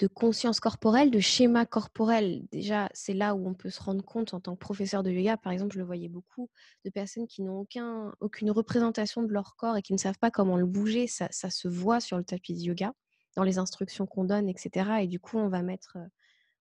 conscience 0.07 0.59
corporelle, 0.59 1.11
de 1.11 1.19
schéma 1.19 1.65
corporel. 1.65 2.45
Déjà, 2.51 2.89
c'est 2.93 3.13
là 3.13 3.35
où 3.35 3.47
on 3.47 3.53
peut 3.53 3.69
se 3.69 3.81
rendre 3.81 4.03
compte 4.03 4.33
en 4.33 4.39
tant 4.39 4.53
que 4.53 4.59
professeur 4.59 5.03
de 5.03 5.11
yoga. 5.11 5.37
Par 5.37 5.51
exemple, 5.51 5.73
je 5.73 5.79
le 5.79 5.85
voyais 5.85 6.09
beaucoup 6.09 6.49
de 6.85 6.89
personnes 6.89 7.27
qui 7.27 7.41
n'ont 7.41 7.59
aucun, 7.59 8.13
aucune 8.19 8.51
représentation 8.51 9.23
de 9.23 9.31
leur 9.31 9.55
corps 9.55 9.77
et 9.77 9.81
qui 9.81 9.93
ne 9.93 9.97
savent 9.97 10.17
pas 10.17 10.31
comment 10.31 10.57
le 10.57 10.65
bouger. 10.65 11.07
Ça, 11.07 11.27
ça 11.31 11.49
se 11.49 11.67
voit 11.67 11.99
sur 11.99 12.17
le 12.17 12.23
tapis 12.23 12.53
de 12.53 12.59
yoga, 12.59 12.93
dans 13.35 13.43
les 13.43 13.57
instructions 13.57 14.05
qu'on 14.05 14.23
donne, 14.23 14.47
etc. 14.49 15.01
Et 15.01 15.07
du 15.07 15.19
coup, 15.19 15.37
on 15.37 15.49
va 15.49 15.61
mettre, 15.61 15.97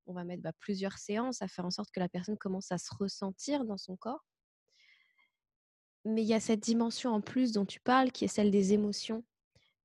on 0.06 0.12
va 0.12 0.24
mettre 0.24 0.42
bah, 0.42 0.52
plusieurs 0.58 0.98
séances 0.98 1.42
à 1.42 1.48
faire 1.48 1.64
en 1.64 1.70
sorte 1.70 1.90
que 1.90 2.00
la 2.00 2.08
personne 2.08 2.36
commence 2.36 2.72
à 2.72 2.78
se 2.78 2.94
ressentir 2.98 3.64
dans 3.64 3.78
son 3.78 3.96
corps. 3.96 4.24
Mais 6.04 6.22
il 6.22 6.28
y 6.28 6.34
a 6.34 6.40
cette 6.40 6.60
dimension 6.60 7.12
en 7.12 7.20
plus 7.20 7.52
dont 7.52 7.66
tu 7.66 7.80
parles, 7.80 8.10
qui 8.10 8.24
est 8.24 8.28
celle 8.28 8.50
des 8.50 8.72
émotions 8.72 9.24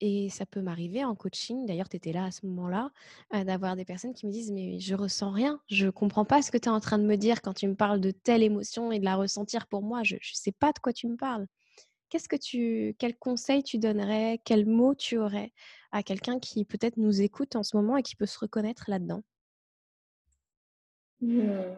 et 0.05 0.27
ça 0.29 0.45
peut 0.45 0.62
m'arriver 0.62 1.05
en 1.05 1.15
coaching, 1.15 1.65
d'ailleurs 1.65 1.88
tu 1.88 1.95
étais 1.95 2.12
là 2.12 2.25
à 2.25 2.31
ce 2.31 2.45
moment-là, 2.45 2.91
d'avoir 3.45 3.77
des 3.77 3.86
personnes 3.86 4.13
qui 4.13 4.27
me 4.27 4.31
disent 4.33 4.51
mais 4.51 4.77
je 4.77 4.95
ressens 4.95 5.31
rien, 5.31 5.62
je 5.67 5.88
comprends 5.88 6.25
pas 6.25 6.41
ce 6.41 6.51
que 6.51 6.57
tu 6.57 6.65
es 6.67 6.72
en 6.72 6.81
train 6.81 7.00
de 7.00 7.05
me 7.05 7.15
dire 7.15 7.41
quand 7.41 7.53
tu 7.53 7.69
me 7.69 7.75
parles 7.75 8.01
de 8.01 8.12
telle 8.12 8.43
émotion 8.43 8.91
et 8.91 9.00
de 9.00 9.05
la 9.05 9.15
ressentir 9.15 9.65
pour 9.65 9.81
moi, 9.81 10.03
je 10.03 10.15
ne 10.15 10.19
sais 10.33 10.51
pas 10.51 10.74
de 10.74 10.79
quoi 10.79 10.91
tu 10.91 11.07
me 11.07 11.15
parles. 11.15 11.48
Qu'est-ce 12.10 12.27
que 12.27 12.36
tu 12.36 12.98
quel 13.00 13.15
conseil 13.15 13.63
tu 13.63 13.77
donnerais, 13.77 14.41
quel 14.43 14.65
mot 14.65 14.93
tu 14.93 15.17
aurais 15.17 15.53
à 15.93 16.03
quelqu'un 16.03 16.38
qui 16.38 16.65
peut-être 16.65 16.98
nous 16.98 17.22
écoute 17.22 17.55
en 17.55 17.63
ce 17.63 17.77
moment 17.77 17.95
et 17.95 18.03
qui 18.03 18.17
peut 18.17 18.25
se 18.25 18.39
reconnaître 18.39 18.83
là-dedans? 18.89 19.24
Mmh, 21.22 21.77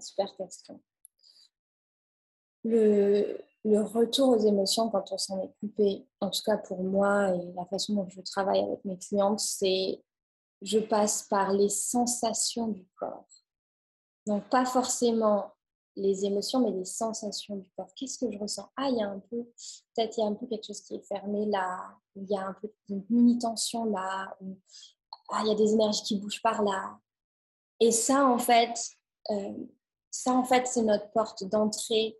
super 0.00 0.36
question. 0.36 0.80
Le, 2.62 3.36
le 3.68 3.82
retour 3.82 4.30
aux 4.30 4.38
émotions 4.38 4.88
quand 4.88 5.12
on 5.12 5.18
s'en 5.18 5.42
est 5.42 5.52
coupé, 5.60 6.06
en 6.20 6.30
tout 6.30 6.42
cas 6.44 6.56
pour 6.56 6.82
moi 6.82 7.34
et 7.34 7.52
la 7.54 7.64
façon 7.66 7.94
dont 7.94 8.08
je 8.08 8.20
travaille 8.20 8.60
avec 8.60 8.84
mes 8.84 8.98
clientes, 8.98 9.40
c'est 9.40 10.02
je 10.62 10.78
passe 10.78 11.24
par 11.24 11.52
les 11.52 11.68
sensations 11.68 12.68
du 12.68 12.86
corps. 12.96 13.28
Donc 14.26 14.48
pas 14.48 14.64
forcément 14.64 15.52
les 15.96 16.24
émotions, 16.24 16.60
mais 16.60 16.70
les 16.70 16.84
sensations 16.84 17.56
du 17.56 17.68
corps. 17.76 17.92
Qu'est-ce 17.94 18.18
que 18.18 18.30
je 18.30 18.38
ressens? 18.38 18.68
Ah, 18.76 18.88
il 18.88 18.96
y 18.96 19.02
a 19.02 19.10
un 19.10 19.18
peu, 19.18 19.44
peut-être 19.94 20.16
il 20.16 20.20
y 20.20 20.24
a 20.24 20.26
un 20.26 20.34
peu 20.34 20.46
quelque 20.46 20.66
chose 20.66 20.80
qui 20.80 20.94
est 20.94 21.06
fermé 21.06 21.46
là, 21.46 21.96
il 22.14 22.28
y 22.28 22.36
a 22.36 22.46
un 22.46 22.54
peu 22.54 22.72
une 22.88 23.04
mini 23.10 23.38
tension 23.38 23.84
là, 23.84 24.36
ah, 25.30 25.42
il 25.44 25.48
y 25.48 25.52
a 25.52 25.54
des 25.54 25.72
énergies 25.72 26.02
qui 26.02 26.16
bougent 26.16 26.42
par 26.42 26.62
là. 26.62 26.98
Et 27.80 27.92
ça, 27.92 28.26
en 28.26 28.38
fait, 28.38 28.74
euh, 29.30 29.52
ça, 30.10 30.32
en 30.32 30.44
fait, 30.44 30.66
c'est 30.66 30.82
notre 30.82 31.10
porte 31.10 31.44
d'entrée 31.44 32.18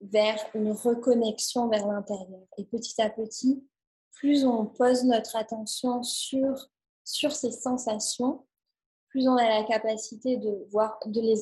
vers 0.00 0.38
une 0.54 0.72
reconnexion 0.72 1.68
vers 1.68 1.86
l'intérieur. 1.86 2.46
Et 2.58 2.64
petit 2.64 3.00
à 3.00 3.10
petit, 3.10 3.64
plus 4.12 4.44
on 4.44 4.66
pose 4.66 5.04
notre 5.04 5.36
attention 5.36 6.02
sur, 6.02 6.68
sur 7.04 7.32
ces 7.32 7.52
sensations, 7.52 8.46
plus 9.08 9.28
on 9.28 9.36
a 9.36 9.48
la 9.48 9.64
capacité 9.64 10.36
de 10.36 10.66
voir, 10.70 10.98
de 11.06 11.20
les, 11.20 11.36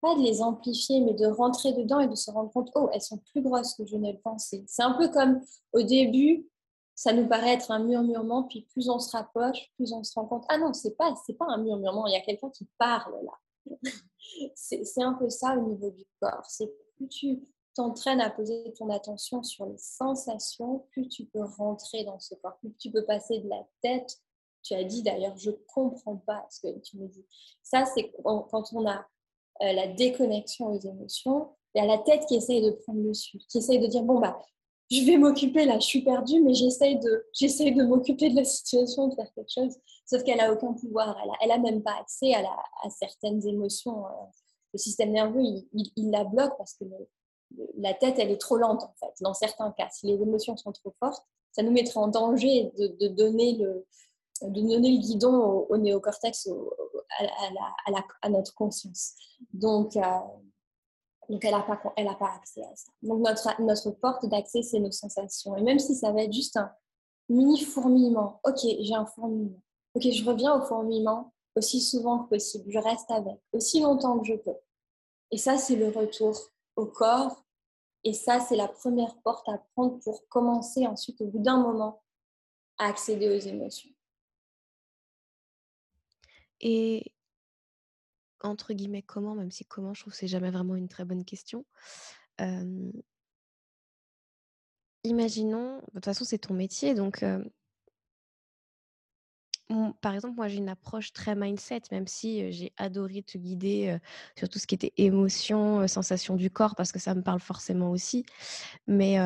pas 0.00 0.14
de 0.14 0.22
les 0.22 0.42
amplifier, 0.42 1.00
mais 1.00 1.14
de 1.14 1.26
rentrer 1.26 1.72
dedans 1.72 2.00
et 2.00 2.08
de 2.08 2.14
se 2.14 2.30
rendre 2.30 2.50
compte, 2.52 2.70
oh, 2.74 2.88
elles 2.92 3.02
sont 3.02 3.18
plus 3.32 3.42
grosses 3.42 3.74
que 3.74 3.86
je 3.86 3.96
ne 3.96 4.12
le 4.12 4.18
pensais. 4.18 4.64
C'est 4.66 4.82
un 4.82 4.92
peu 4.92 5.08
comme 5.08 5.40
au 5.72 5.82
début, 5.82 6.46
ça 6.94 7.12
nous 7.12 7.26
paraît 7.26 7.54
être 7.54 7.70
un 7.70 7.78
murmurement, 7.78 8.44
puis 8.44 8.68
plus 8.72 8.88
on 8.90 8.98
se 8.98 9.16
rapproche, 9.16 9.70
plus 9.76 9.92
on 9.92 10.04
se 10.04 10.12
rend 10.14 10.26
compte, 10.26 10.44
ah 10.48 10.58
non, 10.58 10.72
c'est 10.72 10.96
pas, 10.96 11.14
c'est 11.26 11.34
pas 11.34 11.46
un 11.48 11.62
murmurement, 11.62 12.06
il 12.06 12.12
y 12.12 12.16
a 12.16 12.20
quelqu'un 12.20 12.50
qui 12.50 12.68
parle 12.78 13.14
là. 13.24 13.78
c'est 14.54 15.02
un 15.02 15.14
peu 15.14 15.28
ça 15.28 15.56
au 15.56 15.62
niveau 15.62 15.90
du 15.90 16.04
corps. 16.20 16.44
C'est 16.48 16.70
plus 17.00 17.08
tu 17.08 17.40
t'entraînes 17.74 18.20
à 18.20 18.30
poser 18.30 18.72
ton 18.76 18.90
attention 18.90 19.42
sur 19.42 19.66
les 19.66 19.78
sensations, 19.78 20.84
plus 20.90 21.08
tu 21.08 21.24
peux 21.24 21.44
rentrer 21.44 22.04
dans 22.04 22.18
ce 22.18 22.34
corps, 22.34 22.58
plus 22.58 22.74
tu 22.78 22.90
peux 22.90 23.04
passer 23.04 23.38
de 23.38 23.48
la 23.48 23.66
tête. 23.82 24.18
Tu 24.62 24.74
as 24.74 24.84
dit 24.84 25.02
d'ailleurs, 25.02 25.36
je 25.38 25.50
comprends 25.72 26.16
pas 26.16 26.46
ce 26.50 26.60
que 26.60 26.78
tu 26.80 26.98
me 26.98 27.08
dis. 27.08 27.24
Ça, 27.62 27.86
c'est 27.86 28.12
quand 28.22 28.72
on 28.72 28.86
a 28.86 29.06
euh, 29.62 29.72
la 29.72 29.86
déconnexion 29.86 30.66
aux 30.66 30.78
émotions, 30.78 31.48
il 31.74 31.82
y 31.82 31.84
a 31.84 31.86
la 31.86 31.98
tête 31.98 32.26
qui 32.26 32.34
essaye 32.34 32.62
de 32.62 32.70
prendre 32.70 33.00
le 33.00 33.08
dessus, 33.08 33.38
qui 33.48 33.58
essaye 33.58 33.78
de 33.78 33.86
dire, 33.86 34.02
bon, 34.02 34.20
bah, 34.20 34.38
je 34.90 35.02
vais 35.04 35.16
m'occuper 35.16 35.64
là, 35.64 35.78
je 35.78 35.86
suis 35.86 36.02
perdue, 36.02 36.42
mais 36.42 36.52
j'essaye 36.52 36.98
de, 36.98 37.24
de 37.40 37.84
m'occuper 37.84 38.28
de 38.28 38.36
la 38.36 38.44
situation, 38.44 39.08
de 39.08 39.14
faire 39.14 39.32
quelque 39.32 39.52
chose. 39.54 39.76
Sauf 40.04 40.24
qu'elle 40.24 40.40
a 40.40 40.52
aucun 40.52 40.74
pouvoir, 40.74 41.16
elle 41.40 41.50
a, 41.52 41.58
même 41.58 41.82
pas 41.82 41.94
accès 42.00 42.34
à 42.34 42.90
certaines 42.90 43.46
émotions. 43.46 44.04
Euh, 44.04 44.10
le 44.72 44.78
système 44.78 45.12
nerveux, 45.12 45.42
il, 45.42 46.10
la 46.10 46.24
bloque 46.24 46.56
parce 46.56 46.74
que 46.74 46.84
la 47.78 47.94
tête, 47.94 48.16
elle 48.18 48.30
est 48.30 48.40
trop 48.40 48.56
lente 48.56 48.82
en 48.82 48.94
fait, 48.98 49.12
dans 49.20 49.34
certains 49.34 49.72
cas. 49.72 49.88
Si 49.90 50.06
les 50.06 50.14
émotions 50.14 50.56
sont 50.56 50.72
trop 50.72 50.94
fortes, 50.98 51.24
ça 51.52 51.62
nous 51.62 51.72
mettrait 51.72 51.98
en 51.98 52.08
danger 52.08 52.70
de, 52.78 53.08
donner, 53.08 53.56
le, 53.56 53.84
guidon 54.48 55.66
au, 55.68 55.76
néocortex, 55.76 56.48
à, 58.22 58.28
notre 58.28 58.54
conscience. 58.54 59.14
Donc, 59.52 59.96
euh, 59.96 60.02
donc 61.28 61.44
elle 61.44 61.52
n'a 61.52 61.62
pas, 61.62 61.76
pas 61.76 62.32
accès 62.36 62.62
à 62.62 62.76
ça. 62.76 62.90
Donc 63.02 63.20
notre, 63.26 63.60
notre 63.62 63.90
porte 63.90 64.26
d'accès, 64.26 64.62
c'est 64.62 64.78
nos 64.78 64.92
sensations. 64.92 65.56
Et 65.56 65.62
même 65.62 65.78
si 65.78 65.94
ça 65.94 66.12
va 66.12 66.22
être 66.22 66.32
juste 66.32 66.56
un 66.56 66.70
mini 67.28 67.60
fourmillement, 67.60 68.40
ok, 68.44 68.60
j'ai 68.62 68.94
un 68.94 69.06
fourmillement. 69.06 69.60
Ok, 69.94 70.02
je 70.02 70.24
reviens 70.24 70.54
au 70.54 70.64
fourmillement 70.66 71.32
aussi 71.56 71.80
souvent 71.80 72.24
que 72.24 72.30
possible. 72.30 72.70
Je 72.70 72.78
reste 72.78 73.10
avec, 73.10 73.38
aussi 73.52 73.80
longtemps 73.80 74.18
que 74.18 74.26
je 74.26 74.34
peux. 74.34 74.56
Et 75.30 75.38
ça, 75.38 75.58
c'est 75.58 75.76
le 75.76 75.88
retour 75.88 76.50
au 76.76 76.86
corps. 76.86 77.44
Et 78.04 78.12
ça, 78.14 78.40
c'est 78.40 78.56
la 78.56 78.68
première 78.68 79.16
porte 79.22 79.48
à 79.48 79.58
prendre 79.74 79.98
pour 80.00 80.26
commencer 80.28 80.86
ensuite, 80.86 81.20
au 81.20 81.26
bout 81.26 81.40
d'un 81.40 81.58
moment, 81.58 82.02
à 82.78 82.86
accéder 82.86 83.28
aux 83.28 83.40
émotions. 83.40 83.90
Et 86.60 87.12
entre 88.42 88.72
guillemets, 88.72 89.02
comment, 89.02 89.34
même 89.34 89.50
si 89.50 89.64
comment, 89.64 89.92
je 89.92 90.00
trouve 90.00 90.12
que 90.12 90.18
c'est 90.18 90.28
jamais 90.28 90.50
vraiment 90.50 90.76
une 90.76 90.88
très 90.88 91.04
bonne 91.04 91.24
question. 91.24 91.64
imaginons, 95.04 95.78
de 95.78 95.92
toute 95.94 96.04
façon, 96.04 96.24
c'est 96.24 96.38
ton 96.38 96.54
métier, 96.54 96.94
donc 96.94 97.24
par 100.00 100.14
exemple, 100.14 100.36
moi, 100.36 100.48
j'ai 100.48 100.58
une 100.58 100.68
approche 100.68 101.12
très 101.12 101.34
mindset, 101.34 101.82
même 101.92 102.06
si 102.06 102.52
j'ai 102.52 102.72
adoré 102.76 103.22
te 103.22 103.38
guider 103.38 103.98
sur 104.36 104.48
tout 104.48 104.58
ce 104.58 104.66
qui 104.66 104.74
était 104.74 104.92
émotion, 104.96 105.86
sensation 105.86 106.36
du 106.36 106.50
corps, 106.50 106.74
parce 106.76 106.92
que 106.92 106.98
ça 106.98 107.14
me 107.14 107.22
parle 107.22 107.40
forcément 107.40 107.90
aussi. 107.90 108.24
Mais 108.86 109.16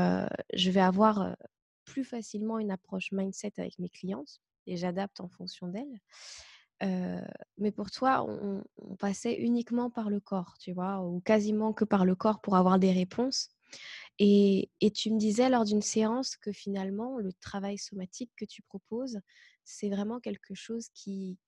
je 0.54 0.70
vais 0.70 0.80
avoir 0.80 1.36
plus 1.84 2.04
facilement 2.04 2.58
une 2.58 2.70
approche 2.70 3.12
mindset 3.12 3.52
avec 3.58 3.78
mes 3.78 3.88
clientes 3.88 4.40
et 4.66 4.76
j'adapte 4.76 5.20
en 5.20 5.28
fonction 5.28 5.68
d'elles. 5.68 6.00
mais 7.58 7.70
pour 7.70 7.90
toi, 7.90 8.24
on, 8.26 8.62
passait 8.96 9.34
uniquement 9.34 9.90
par 9.90 10.08
le 10.10 10.20
corps, 10.20 10.54
tu 10.58 10.72
vois, 10.72 11.00
ou 11.02 11.20
quasiment 11.20 11.72
que 11.72 11.84
par 11.84 12.04
le 12.04 12.14
corps 12.14 12.40
pour 12.40 12.56
avoir 12.56 12.78
des 12.78 12.92
réponses. 12.92 13.50
Et 14.18 14.70
tu 14.94 15.10
me 15.10 15.18
disais 15.18 15.48
lors 15.48 15.64
d'une 15.64 15.82
séance 15.82 16.36
que 16.36 16.52
finalement, 16.52 17.18
le 17.18 17.32
travail 17.32 17.78
somatique 17.78 18.30
que 18.36 18.44
tu 18.44 18.62
proposes, 18.62 19.20
c'est 19.64 19.88
vraiment 19.88 20.20
quelque 20.20 20.54
chose 20.54 20.88
qui, 20.94 21.38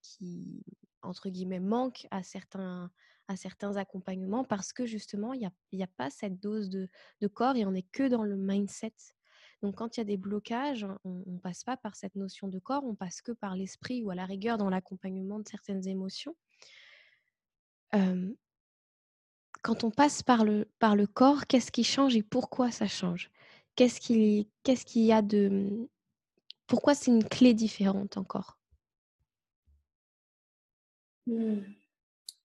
entre 1.03 1.29
guillemets, 1.29 1.61
manque 1.61 2.07
à 2.11 2.23
certains, 2.23 2.91
à 3.29 3.37
certains 3.37 3.77
accompagnements 3.77 4.45
parce 4.45 4.73
que 4.73 4.87
justement, 4.87 5.33
il 5.35 5.49
n'y 5.73 5.83
a, 5.83 5.85
a 5.85 5.91
pas 5.97 6.11
cette 6.11 6.41
dose 6.41 6.71
de, 6.71 6.89
corps 7.29 7.57
et 7.57 7.65
on 7.67 7.73
n'est 7.73 7.83
que 7.83 8.09
dans 8.09 8.23
le 8.23 8.37
mindset. 8.37 8.95
Donc, 9.63 9.77
quand 9.77 9.97
il 9.97 10.01
y 10.01 10.03
a 10.03 10.05
des 10.05 10.17
blocages, 10.17 10.87
on 11.05 11.23
ne 11.27 11.39
passe 11.39 11.65
pas 11.65 11.77
par 11.77 11.97
cette 11.97 12.15
notion 12.15 12.49
de 12.49 12.59
corps, 12.59 12.85
on 12.85 12.95
passe 12.95 13.23
que 13.23 13.33
par 13.33 13.57
l'esprit 13.57 14.03
ou 14.03 14.11
à 14.11 14.15
la 14.15 14.27
rigueur 14.27 14.59
dans 14.59 14.71
l'accompagnement 14.71 15.39
de 15.39 15.49
certaines 15.49 15.87
émotions. 15.87 16.37
quand 19.63 19.85
on 19.85 19.91
passe 19.91 20.23
par 20.23 20.45
le, 20.45 20.71
par 20.79 20.95
le 20.95 21.07
corps, 21.07 21.47
qu'est-ce 21.47 21.73
qui 21.73 21.83
change 21.83 22.15
et 22.15 22.23
pourquoi 22.23 22.71
ça 22.71 22.87
change? 22.87 23.31
Qu'est-ce 23.75 24.01
qu'il 24.01 25.03
y 25.03 25.13
a 25.13 25.23
de, 25.23 25.89
pourquoi 26.67 26.95
c'est 26.95 27.11
une 27.11 27.25
clé 27.25 27.55
différente 27.55 28.17
encore? 28.17 28.59
Hmm. 31.27 31.63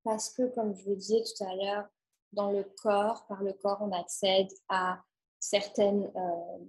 Parce 0.04 0.30
que, 0.30 0.54
comme 0.54 0.76
je 0.76 0.84
vous 0.86 0.96
disais 0.96 1.24
tout 1.24 1.44
à 1.44 1.56
l'heure, 1.56 1.88
dans 2.34 2.52
le 2.52 2.64
corps, 2.64 3.26
par 3.28 3.44
le 3.44 3.54
corps, 3.54 3.78
on 3.82 3.92
accède 3.92 4.50
à 4.70 5.04
certaines, 5.40 6.12
euh, 6.16 6.66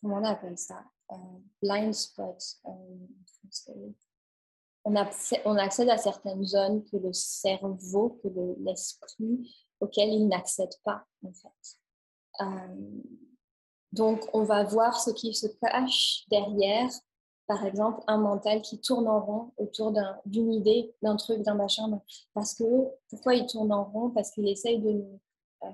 comment 0.00 0.16
on 0.16 0.24
appelle 0.24 0.58
ça, 0.58 0.84
euh, 1.12 1.16
blind 1.62 1.94
spots. 1.94 2.58
Euh, 2.66 3.92
on, 4.84 4.96
accède 4.96 5.88
à 5.88 5.98
certaines 5.98 6.44
zones 6.44 6.84
que 6.84 6.96
le 6.96 7.12
cerveau, 7.12 8.20
que 8.22 8.28
l'esprit, 8.58 9.54
auxquelles 9.80 10.12
il 10.12 10.28
n'accède 10.28 10.74
pas, 10.84 11.06
en 11.24 11.32
fait. 11.32 11.78
Donc, 13.92 14.20
on 14.32 14.44
va 14.44 14.64
voir 14.64 15.00
ce 15.00 15.10
qui 15.10 15.34
se 15.34 15.46
cache 15.46 16.24
derrière, 16.30 16.90
par 17.46 17.64
exemple, 17.66 18.00
un 18.06 18.18
mental 18.18 18.62
qui 18.62 18.80
tourne 18.80 19.08
en 19.08 19.20
rond 19.20 19.50
autour 19.56 19.92
d'une 20.24 20.52
idée, 20.52 20.94
d'un 21.02 21.16
truc, 21.16 21.42
d'un 21.42 21.54
machin. 21.54 22.00
Parce 22.32 22.54
que, 22.54 22.64
pourquoi 23.08 23.34
il 23.34 23.46
tourne 23.46 23.72
en 23.72 23.84
rond? 23.84 24.10
Parce 24.10 24.30
qu'il 24.30 24.48
essaye 24.48 24.78
de 24.78 24.92
nous. 24.92 25.20
Euh, 25.64 25.70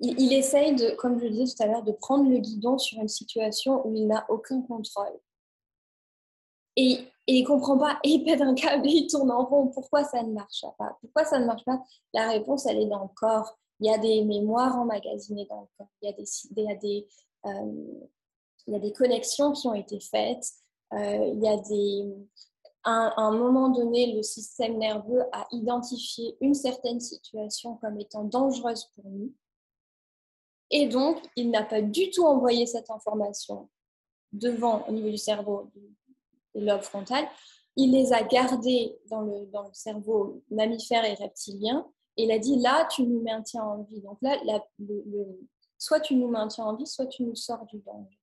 il, 0.00 0.32
essaye, 0.32 0.76
de, 0.76 0.94
comme 0.96 1.18
je 1.18 1.24
le 1.24 1.30
disais 1.30 1.54
tout 1.56 1.62
à 1.62 1.66
l'heure, 1.66 1.82
de 1.82 1.92
prendre 1.92 2.28
le 2.28 2.38
guidon 2.38 2.78
sur 2.78 3.00
une 3.00 3.08
situation 3.08 3.86
où 3.86 3.94
il 3.94 4.06
n'a 4.06 4.26
aucun 4.28 4.60
contrôle. 4.60 5.18
Et, 6.76 6.98
il 7.26 7.42
ne 7.42 7.46
comprend 7.46 7.76
pas, 7.76 7.98
et 8.04 8.10
il 8.10 8.24
pète 8.24 8.40
un 8.40 8.54
câble, 8.54 8.86
et 8.86 8.90
il 8.90 9.06
tourne 9.06 9.30
en 9.30 9.44
rond. 9.44 9.68
Pourquoi 9.68 10.04
ça 10.04 10.22
ne 10.22 10.32
marche 10.32 10.64
pas? 10.78 10.96
Pourquoi 11.00 11.24
ça 11.24 11.38
ne 11.38 11.46
marche 11.46 11.64
pas? 11.64 11.82
La 12.14 12.28
réponse, 12.28 12.66
elle 12.66 12.78
est 12.78 12.86
dans 12.86 13.02
le 13.02 13.08
corps. 13.14 13.58
Il 13.80 13.86
y 13.86 13.90
a 13.90 13.98
des 13.98 14.24
mémoires 14.24 14.76
emmagasinées 14.76 15.46
dans 15.46 15.62
le 15.62 15.66
corps. 15.76 15.88
Il 16.02 16.06
y 16.06 16.12
a 16.12 16.12
des, 16.12 16.24
il 16.56 16.64
y 16.64 16.70
a 16.70 16.74
des, 16.74 17.08
euh, 17.46 18.08
il 18.66 18.74
y 18.74 18.76
a 18.76 18.80
des 18.80 18.92
connexions 18.92 19.52
qui 19.52 19.68
ont 19.68 19.74
été 19.74 20.00
faites. 20.00 20.46
Euh, 20.92 21.32
il 21.34 21.42
y 21.42 21.48
a 21.48 21.56
des, 21.56 22.12
à 22.84 23.20
un 23.20 23.36
moment 23.36 23.68
donné, 23.68 24.14
le 24.14 24.22
système 24.22 24.78
nerveux 24.78 25.22
a 25.32 25.46
identifié 25.52 26.36
une 26.40 26.54
certaine 26.54 27.00
situation 27.00 27.76
comme 27.76 27.98
étant 28.00 28.24
dangereuse 28.24 28.84
pour 28.94 29.04
nous. 29.10 29.32
Et 30.70 30.86
donc, 30.86 31.18
il 31.36 31.50
n'a 31.50 31.64
pas 31.64 31.82
du 31.82 32.10
tout 32.10 32.24
envoyé 32.24 32.66
cette 32.66 32.90
information 32.90 33.68
devant, 34.32 34.86
au 34.88 34.92
niveau 34.92 35.10
du 35.10 35.18
cerveau, 35.18 35.70
des 36.54 36.60
lobes 36.60 36.82
frontal. 36.82 37.26
Il 37.76 37.92
les 37.92 38.12
a 38.12 38.22
gardées 38.22 38.98
dans 39.06 39.22
le, 39.22 39.46
dans 39.46 39.62
le 39.62 39.72
cerveau 39.72 40.42
mammifère 40.50 41.04
et 41.04 41.14
reptilien. 41.14 41.86
Il 42.18 42.32
a 42.32 42.38
dit, 42.38 42.56
là, 42.56 42.86
tu 42.90 43.04
nous 43.04 43.22
maintiens 43.22 43.62
en 43.62 43.82
vie. 43.84 44.00
Donc 44.00 44.18
là, 44.22 44.36
le, 44.78 45.40
soit 45.78 46.00
tu 46.00 46.16
nous 46.16 46.28
maintiens 46.28 46.64
en 46.64 46.74
vie, 46.74 46.86
soit 46.86 47.06
tu 47.06 47.22
nous 47.22 47.36
sors 47.36 47.64
du 47.66 47.78
danger. 47.78 48.18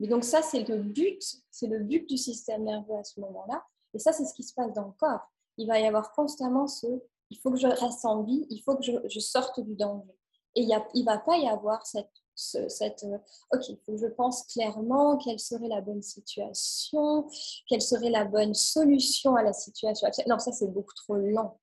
Mais 0.00 0.08
donc 0.08 0.24
ça, 0.24 0.42
c'est 0.42 0.68
le 0.68 0.78
but, 0.78 1.22
c'est 1.50 1.66
le 1.66 1.80
but 1.80 2.08
du 2.08 2.16
système 2.16 2.64
nerveux 2.64 2.96
à 2.96 3.04
ce 3.04 3.20
moment-là. 3.20 3.64
Et 3.94 3.98
ça, 3.98 4.12
c'est 4.12 4.24
ce 4.24 4.34
qui 4.34 4.42
se 4.42 4.54
passe 4.54 4.72
dans 4.72 4.86
le 4.86 4.92
corps. 4.92 5.22
Il 5.56 5.66
va 5.66 5.78
y 5.80 5.86
avoir 5.86 6.12
constamment 6.12 6.66
ce, 6.66 6.86
il 7.30 7.38
faut 7.38 7.50
que 7.50 7.58
je 7.58 7.66
reste 7.66 8.04
en 8.04 8.22
vie, 8.22 8.46
il 8.50 8.60
faut 8.62 8.76
que 8.76 8.82
je, 8.82 9.20
sorte 9.20 9.60
du 9.60 9.74
danger. 9.74 10.14
Et 10.54 10.62
il 10.62 10.68
ne 10.68 11.04
va 11.04 11.18
pas 11.18 11.36
y 11.36 11.48
avoir 11.48 11.86
cette, 11.86 12.10
cette 12.34 13.04
euh, 13.04 13.18
OK, 13.52 13.64
faut 13.84 13.92
que 13.92 13.98
je 13.98 14.06
pense 14.06 14.44
clairement 14.44 15.16
quelle 15.18 15.38
serait 15.38 15.68
la 15.68 15.80
bonne 15.80 16.02
situation, 16.02 17.28
quelle 17.68 17.82
serait 17.82 18.10
la 18.10 18.24
bonne 18.24 18.54
solution 18.54 19.36
à 19.36 19.42
la 19.42 19.52
situation. 19.52 20.08
Non, 20.26 20.38
ça, 20.38 20.52
c'est 20.52 20.68
beaucoup 20.68 20.94
trop 20.94 21.14
lent. 21.14 21.58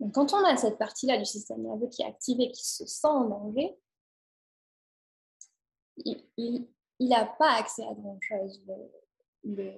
Donc, 0.00 0.14
quand 0.14 0.32
on 0.32 0.44
a 0.44 0.56
cette 0.56 0.78
partie-là 0.78 1.18
du 1.18 1.26
système 1.26 1.62
nerveux 1.62 1.88
qui 1.88 2.02
est 2.02 2.06
activée, 2.06 2.50
qui 2.50 2.66
se 2.66 2.86
sent 2.86 3.06
en 3.06 3.24
danger, 3.24 3.78
il 5.96 6.66
n'a 6.98 7.26
pas 7.26 7.52
accès 7.52 7.84
à 7.84 7.92
grand-chose, 7.92 8.62
le, 9.44 9.72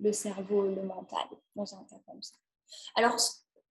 le, 0.00 0.12
cerveau, 0.12 0.62
le 0.62 0.82
mental, 0.82 1.26
dans 1.54 1.74
un 1.74 1.84
cas 1.84 2.00
comme 2.06 2.20
ça. 2.22 2.34
Alors, 2.96 3.16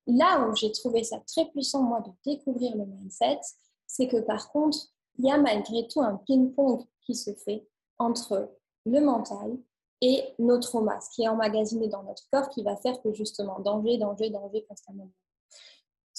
là 0.07 0.47
où 0.47 0.55
j'ai 0.55 0.71
trouvé 0.71 1.03
ça 1.03 1.19
très 1.27 1.45
puissant, 1.49 1.83
moi, 1.83 1.99
de 2.01 2.11
découvrir 2.25 2.75
le 2.77 2.85
mindset, 2.85 3.41
c'est 3.85 4.07
que 4.07 4.21
par 4.21 4.49
contre, 4.51 4.77
il 5.17 5.25
y 5.25 5.31
a 5.31 5.37
malgré 5.37 5.87
tout 5.89 6.01
un 6.01 6.15
ping-pong 6.25 6.85
qui 7.01 7.15
se 7.15 7.33
fait 7.33 7.67
entre 7.99 8.49
le 8.85 9.01
mental 9.01 9.57
et 9.99 10.33
nos 10.39 10.57
traumas, 10.59 11.01
ce 11.01 11.09
qui 11.11 11.23
est 11.23 11.27
emmagasiné 11.27 11.87
dans 11.89 12.03
notre 12.03 12.23
corps 12.31 12.49
qui 12.49 12.63
va 12.63 12.77
faire 12.77 13.01
que 13.01 13.13
justement, 13.13 13.59
danger, 13.59 13.97
danger, 13.97 14.29
danger 14.29 14.65
constamment. 14.67 15.09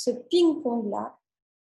Ce 0.04 0.10
ping-pong-là, 0.10 1.16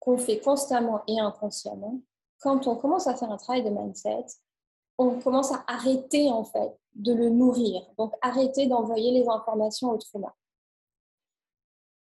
qu'on 0.01 0.19
fait 0.19 0.41
constamment 0.41 1.05
et 1.07 1.21
inconsciemment, 1.21 2.01
quand 2.41 2.67
on 2.67 2.75
commence 2.75 3.07
à 3.07 3.15
faire 3.15 3.31
un 3.31 3.37
travail 3.37 3.63
de 3.63 3.71
mindset, 3.71 4.27
on 4.99 5.21
commence 5.21 5.53
à 5.53 5.63
arrêter 5.69 6.29
en 6.33 6.43
fait 6.43 6.77
de 6.97 7.15
le 7.15 7.29
nourrir. 7.29 7.87
Donc 7.97 8.13
arrêter 8.23 8.67
d'envoyer 8.67 9.13
les 9.13 9.29
informations 9.29 9.91
au 9.91 9.99
trauma. 9.99 10.35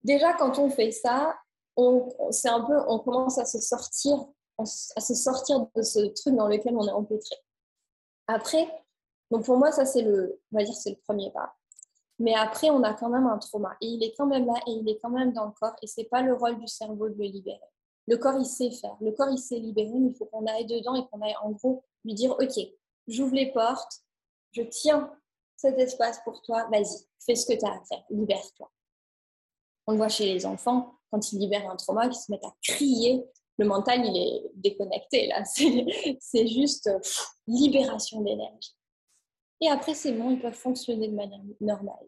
Déjà, 0.05 0.33
quand 0.33 0.57
on 0.57 0.69
fait 0.69 0.91
ça, 0.91 1.35
on, 1.75 2.07
c'est 2.29 2.47
un 2.47 2.61
peu, 2.61 2.79
on 2.87 2.99
commence 2.99 3.37
à 3.37 3.43
se 3.43 3.59
sortir, 3.59 4.25
à 4.57 4.65
se 4.65 5.13
sortir 5.13 5.67
de 5.75 5.81
ce 5.81 5.99
truc 5.99 6.35
dans 6.35 6.47
lequel 6.47 6.77
on 6.77 6.87
est 6.87 6.91
empêtré. 6.91 7.35
Après, 8.27 8.85
donc 9.31 9.43
pour 9.43 9.57
moi, 9.57 9.73
ça 9.73 9.85
c'est 9.85 10.03
le, 10.03 10.39
on 10.53 10.57
va 10.57 10.63
dire, 10.63 10.75
c'est 10.75 10.91
le 10.91 11.01
premier 11.05 11.29
pas. 11.31 11.57
Mais 12.21 12.35
après, 12.35 12.69
on 12.69 12.83
a 12.83 12.93
quand 12.93 13.09
même 13.09 13.25
un 13.25 13.39
trauma 13.39 13.75
et 13.81 13.87
il 13.87 14.03
est 14.03 14.13
quand 14.15 14.27
même 14.27 14.45
là 14.45 14.53
et 14.67 14.71
il 14.73 14.87
est 14.87 14.99
quand 15.01 15.09
même 15.09 15.33
dans 15.33 15.45
le 15.45 15.51
corps 15.59 15.75
et 15.81 15.87
c'est 15.87 16.03
pas 16.03 16.21
le 16.21 16.35
rôle 16.35 16.59
du 16.59 16.67
cerveau 16.67 17.09
de 17.09 17.15
le 17.15 17.25
libérer. 17.25 17.59
Le 18.07 18.15
corps, 18.17 18.37
il 18.39 18.45
sait 18.45 18.69
faire. 18.69 18.95
Le 19.01 19.11
corps, 19.11 19.29
il 19.31 19.39
sait 19.39 19.57
libérer, 19.57 19.91
mais 19.95 20.11
il 20.11 20.15
faut 20.15 20.25
qu'on 20.25 20.45
aille 20.45 20.67
dedans 20.67 20.93
et 20.93 21.03
qu'on 21.07 21.19
aille 21.21 21.35
en 21.41 21.49
gros 21.49 21.83
lui 22.05 22.13
dire, 22.13 22.31
OK, 22.31 22.63
j'ouvre 23.07 23.33
les 23.33 23.51
portes, 23.51 24.01
je 24.51 24.61
tiens 24.61 25.11
cet 25.55 25.79
espace 25.79 26.19
pour 26.23 26.43
toi, 26.43 26.67
vas-y, 26.71 27.07
fais 27.25 27.33
ce 27.33 27.47
que 27.47 27.57
tu 27.57 27.65
as 27.65 27.71
à 27.71 27.83
faire, 27.85 28.03
libère-toi. 28.11 28.71
On 29.87 29.93
le 29.93 29.97
voit 29.97 30.09
chez 30.09 30.31
les 30.31 30.45
enfants, 30.45 30.93
quand 31.09 31.31
ils 31.31 31.39
libèrent 31.39 31.71
un 31.71 31.75
trauma, 31.75 32.05
ils 32.05 32.13
se 32.13 32.31
mettent 32.31 32.45
à 32.45 32.53
crier. 32.61 33.25
Le 33.57 33.65
mental, 33.65 34.05
il 34.05 34.15
est 34.15 34.51
déconnecté, 34.53 35.27
là. 35.27 35.43
C'est 36.19 36.47
juste 36.47 36.89
libération 37.47 38.21
d'énergie. 38.21 38.75
Et 39.61 39.69
après, 39.69 39.93
c'est 39.93 40.13
bon, 40.13 40.31
ils 40.31 40.39
peuvent 40.39 40.53
fonctionner 40.53 41.07
de 41.07 41.15
manière 41.15 41.39
normale. 41.61 42.05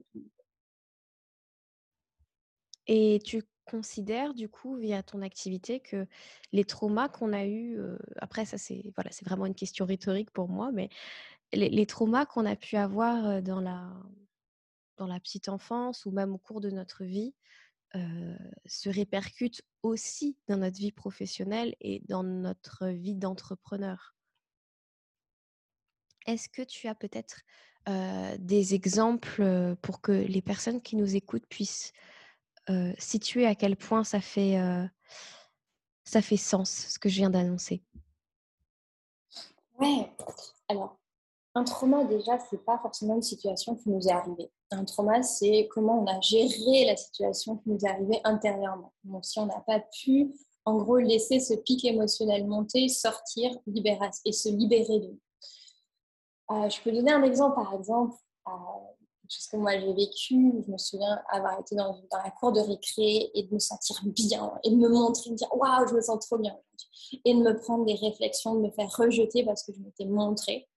Et 2.87 3.19
tu 3.23 3.43
considères 3.65 4.33
du 4.33 4.49
coup 4.49 4.75
via 4.75 5.03
ton 5.03 5.21
activité 5.21 5.79
que 5.79 6.05
les 6.51 6.65
traumas 6.65 7.07
qu'on 7.07 7.31
a 7.31 7.45
eus, 7.45 7.79
après 8.17 8.43
ça 8.43 8.57
c'est 8.57 8.91
voilà 8.95 9.09
c'est 9.11 9.23
vraiment 9.23 9.45
une 9.45 9.55
question 9.55 9.85
rhétorique 9.85 10.31
pour 10.31 10.49
moi, 10.49 10.71
mais 10.73 10.89
les, 11.53 11.85
traumas 11.85 12.25
qu'on 12.25 12.45
a 12.45 12.57
pu 12.57 12.75
avoir 12.75 13.41
dans 13.41 13.61
la 13.61 13.89
dans 14.97 15.07
la 15.07 15.19
petite 15.19 15.47
enfance 15.47 16.05
ou 16.05 16.11
même 16.11 16.33
au 16.33 16.37
cours 16.37 16.59
de 16.59 16.71
notre 16.71 17.05
vie 17.05 17.33
se 18.65 18.89
répercutent 18.89 19.61
aussi 19.83 20.37
dans 20.47 20.57
notre 20.57 20.77
vie 20.77 20.91
professionnelle 20.91 21.75
et 21.79 22.01
dans 22.07 22.23
notre 22.23 22.87
vie 22.87 23.15
d'entrepreneur? 23.15 24.12
Est-ce 26.25 26.49
que 26.49 26.62
tu 26.62 26.88
as 26.88 26.95
peut-être 26.95 27.41
des 28.39 28.73
exemples 28.75 29.75
pour 29.81 30.01
que 30.01 30.12
les 30.12 30.41
personnes 30.41 30.81
qui 30.81 30.95
nous 30.95 31.15
écoutent 31.15 31.47
puissent 31.47 31.91
situer 32.97 33.45
à 33.45 33.55
quel 33.55 33.75
point 33.75 34.03
ça 34.03 34.21
fait, 34.21 34.57
ça 36.05 36.21
fait 36.21 36.38
sens, 36.38 36.88
ce 36.89 36.99
que 36.99 37.09
je 37.09 37.15
viens 37.17 37.29
d'annoncer? 37.29 37.83
Ouais, 39.79 40.12
alors, 40.69 40.97
un 41.55 41.63
trauma, 41.63 42.05
déjà, 42.05 42.39
ce 42.39 42.55
n'est 42.55 42.62
pas 42.62 42.79
forcément 42.79 43.15
une 43.15 43.21
situation 43.21 43.75
qui 43.75 43.89
nous 43.89 44.07
est 44.07 44.12
arrivée. 44.12 44.51
Un 44.71 44.86
trauma, 44.86 45.21
c'est 45.21 45.67
comment 45.69 46.01
on 46.01 46.07
a 46.07 46.19
géré 46.21 46.86
la 46.86 46.95
situation 46.95 47.57
qui 47.57 47.69
nous 47.69 47.79
est 47.79 47.89
arrivée 47.89 48.21
intérieurement. 48.23 48.93
Donc, 49.03 49.25
si 49.25 49.39
on 49.39 49.45
n'a 49.45 49.59
pas 49.59 49.79
pu, 49.79 50.33
en 50.65 50.77
gros, 50.77 50.97
laisser 50.97 51.39
ce 51.39 51.53
pic 51.53 51.83
émotionnel 51.86 52.47
monter, 52.47 52.88
sortir, 52.88 53.51
libérer, 53.67 54.09
et 54.25 54.31
se 54.31 54.49
libérer 54.49 54.99
de 54.99 55.07
nous. 55.07 55.19
Euh, 56.51 56.69
je 56.69 56.82
peux 56.82 56.91
donner 56.91 57.12
un 57.12 57.23
exemple, 57.23 57.56
par 57.56 57.73
exemple, 57.73 58.15
chose 59.34 59.47
que 59.47 59.58
moi 59.58 59.79
j'ai 59.79 59.93
vécu. 59.93 60.53
Je 60.65 60.71
me 60.71 60.77
souviens 60.77 61.19
avoir 61.29 61.60
été 61.60 61.75
dans, 61.75 61.95
la 62.12 62.32
cour 62.32 62.51
de 62.51 62.60
récré 62.60 63.32
et 63.34 63.43
de 63.43 63.53
me 63.53 63.60
sentir 63.60 63.99
bien 64.06 64.51
et 64.63 64.71
de 64.71 64.75
me 64.75 64.89
montrer, 64.89 65.29
de 65.29 65.32
me 65.34 65.38
dire 65.38 65.56
waouh, 65.56 65.88
je 65.88 65.93
me 65.93 66.01
sens 66.01 66.25
trop 66.25 66.38
bien 66.38 66.58
Et 67.25 67.34
de 67.34 67.39
me 67.39 67.56
prendre 67.60 67.86
des 67.86 67.95
réflexions, 67.95 68.56
de 68.56 68.62
me 68.62 68.71
faire 68.71 68.89
rejeter 68.95 69.43
parce 69.43 69.63
que 69.63 69.73
je 69.73 69.79
m'étais 69.79 70.06
montrée. 70.06 70.67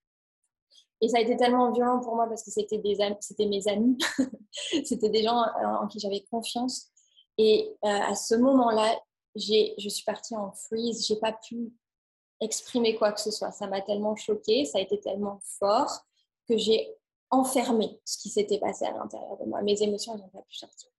Et 1.02 1.08
ça 1.08 1.18
a 1.18 1.20
été 1.20 1.36
tellement 1.36 1.72
violent 1.72 2.00
pour 2.00 2.14
moi 2.14 2.26
parce 2.26 2.42
que 2.42 2.50
c'était 2.50 2.78
mes 2.78 3.68
amis, 3.68 3.98
c'était 4.84 5.10
des 5.10 5.22
gens 5.22 5.42
euh, 5.42 5.82
en 5.82 5.86
qui 5.88 6.00
j'avais 6.00 6.24
confiance. 6.30 6.88
Et 7.36 7.76
euh, 7.84 7.88
à 7.88 8.14
ce 8.14 8.34
moment-là, 8.34 8.98
je 9.34 9.88
suis 9.90 10.04
partie 10.04 10.34
en 10.34 10.52
freeze. 10.52 11.06
J'ai 11.06 11.16
pas 11.16 11.34
pu 11.46 11.70
exprimer 12.40 12.96
quoi 12.96 13.12
que 13.12 13.20
ce 13.20 13.30
soit. 13.30 13.52
Ça 13.52 13.66
m'a 13.66 13.80
tellement 13.80 14.16
choquée, 14.16 14.64
ça 14.64 14.78
a 14.78 14.80
été 14.80 15.00
tellement 15.00 15.40
fort 15.58 16.04
que 16.48 16.56
j'ai 16.56 16.94
enfermé 17.30 18.00
ce 18.04 18.18
qui 18.18 18.28
s'était 18.28 18.58
passé 18.58 18.84
à 18.84 18.92
l'intérieur 18.92 19.36
de 19.38 19.44
moi. 19.44 19.62
Mes 19.62 19.82
émotions 19.82 20.16
n'ont 20.16 20.28
pas 20.28 20.42
pu 20.42 20.56
sortir. 20.56 20.90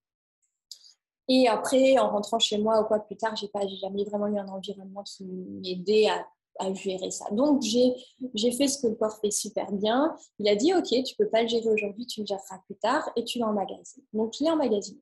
Et 1.30 1.48
après, 1.48 1.98
en 2.00 2.10
rentrant 2.10 2.40
chez 2.40 2.58
moi 2.58 2.82
ou 2.82 2.86
quoi 2.86 3.00
plus 3.00 3.18
tard, 3.18 3.36
j'ai 3.36 3.50
pas, 3.50 3.68
jamais 3.68 4.06
vraiment 4.06 4.28
eu 4.28 4.38
un 4.38 4.48
environnement 4.48 5.04
qui 5.04 5.26
m'aidait 5.26 6.08
à, 6.08 6.26
à, 6.60 6.74
gérer 6.74 7.12
ça. 7.12 7.26
Donc 7.32 7.62
j'ai, 7.62 7.96
j'ai 8.34 8.52
fait 8.52 8.68
ce 8.68 8.82
que 8.82 8.88
le 8.88 8.96
corps 8.96 9.18
fait 9.20 9.32
super 9.32 9.72
bien. 9.72 10.16
Il 10.40 10.48
a 10.48 10.56
dit 10.56 10.74
ok, 10.74 11.04
tu 11.04 11.16
peux 11.18 11.30
pas 11.30 11.42
le 11.42 11.50
gérer 11.50 11.70
aujourd'hui, 11.70 12.06
tu 12.06 12.22
le 12.22 12.26
géreras 12.26 12.60
plus 12.66 12.76
tard 12.76 13.10
et 13.16 13.26
tu 13.26 13.40
l'emmagasines. 13.40 14.04
Donc 14.14 14.40
il 14.40 14.48
est 14.48 14.52
emmagasiné. 14.52 15.02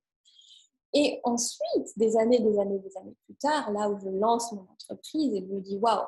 Et 0.93 1.19
ensuite, 1.25 1.97
des 1.97 2.15
années, 2.17 2.39
des 2.39 2.57
années, 2.57 2.79
des 2.79 2.97
années 2.97 3.15
plus 3.25 3.35
tard, 3.35 3.69
là 3.71 3.89
où 3.89 3.99
je 3.99 4.09
lance 4.09 4.51
mon 4.53 4.65
entreprise 4.71 5.33
et 5.33 5.41
je 5.41 5.53
me 5.53 5.59
dis 5.59 5.77
waouh, 5.77 6.05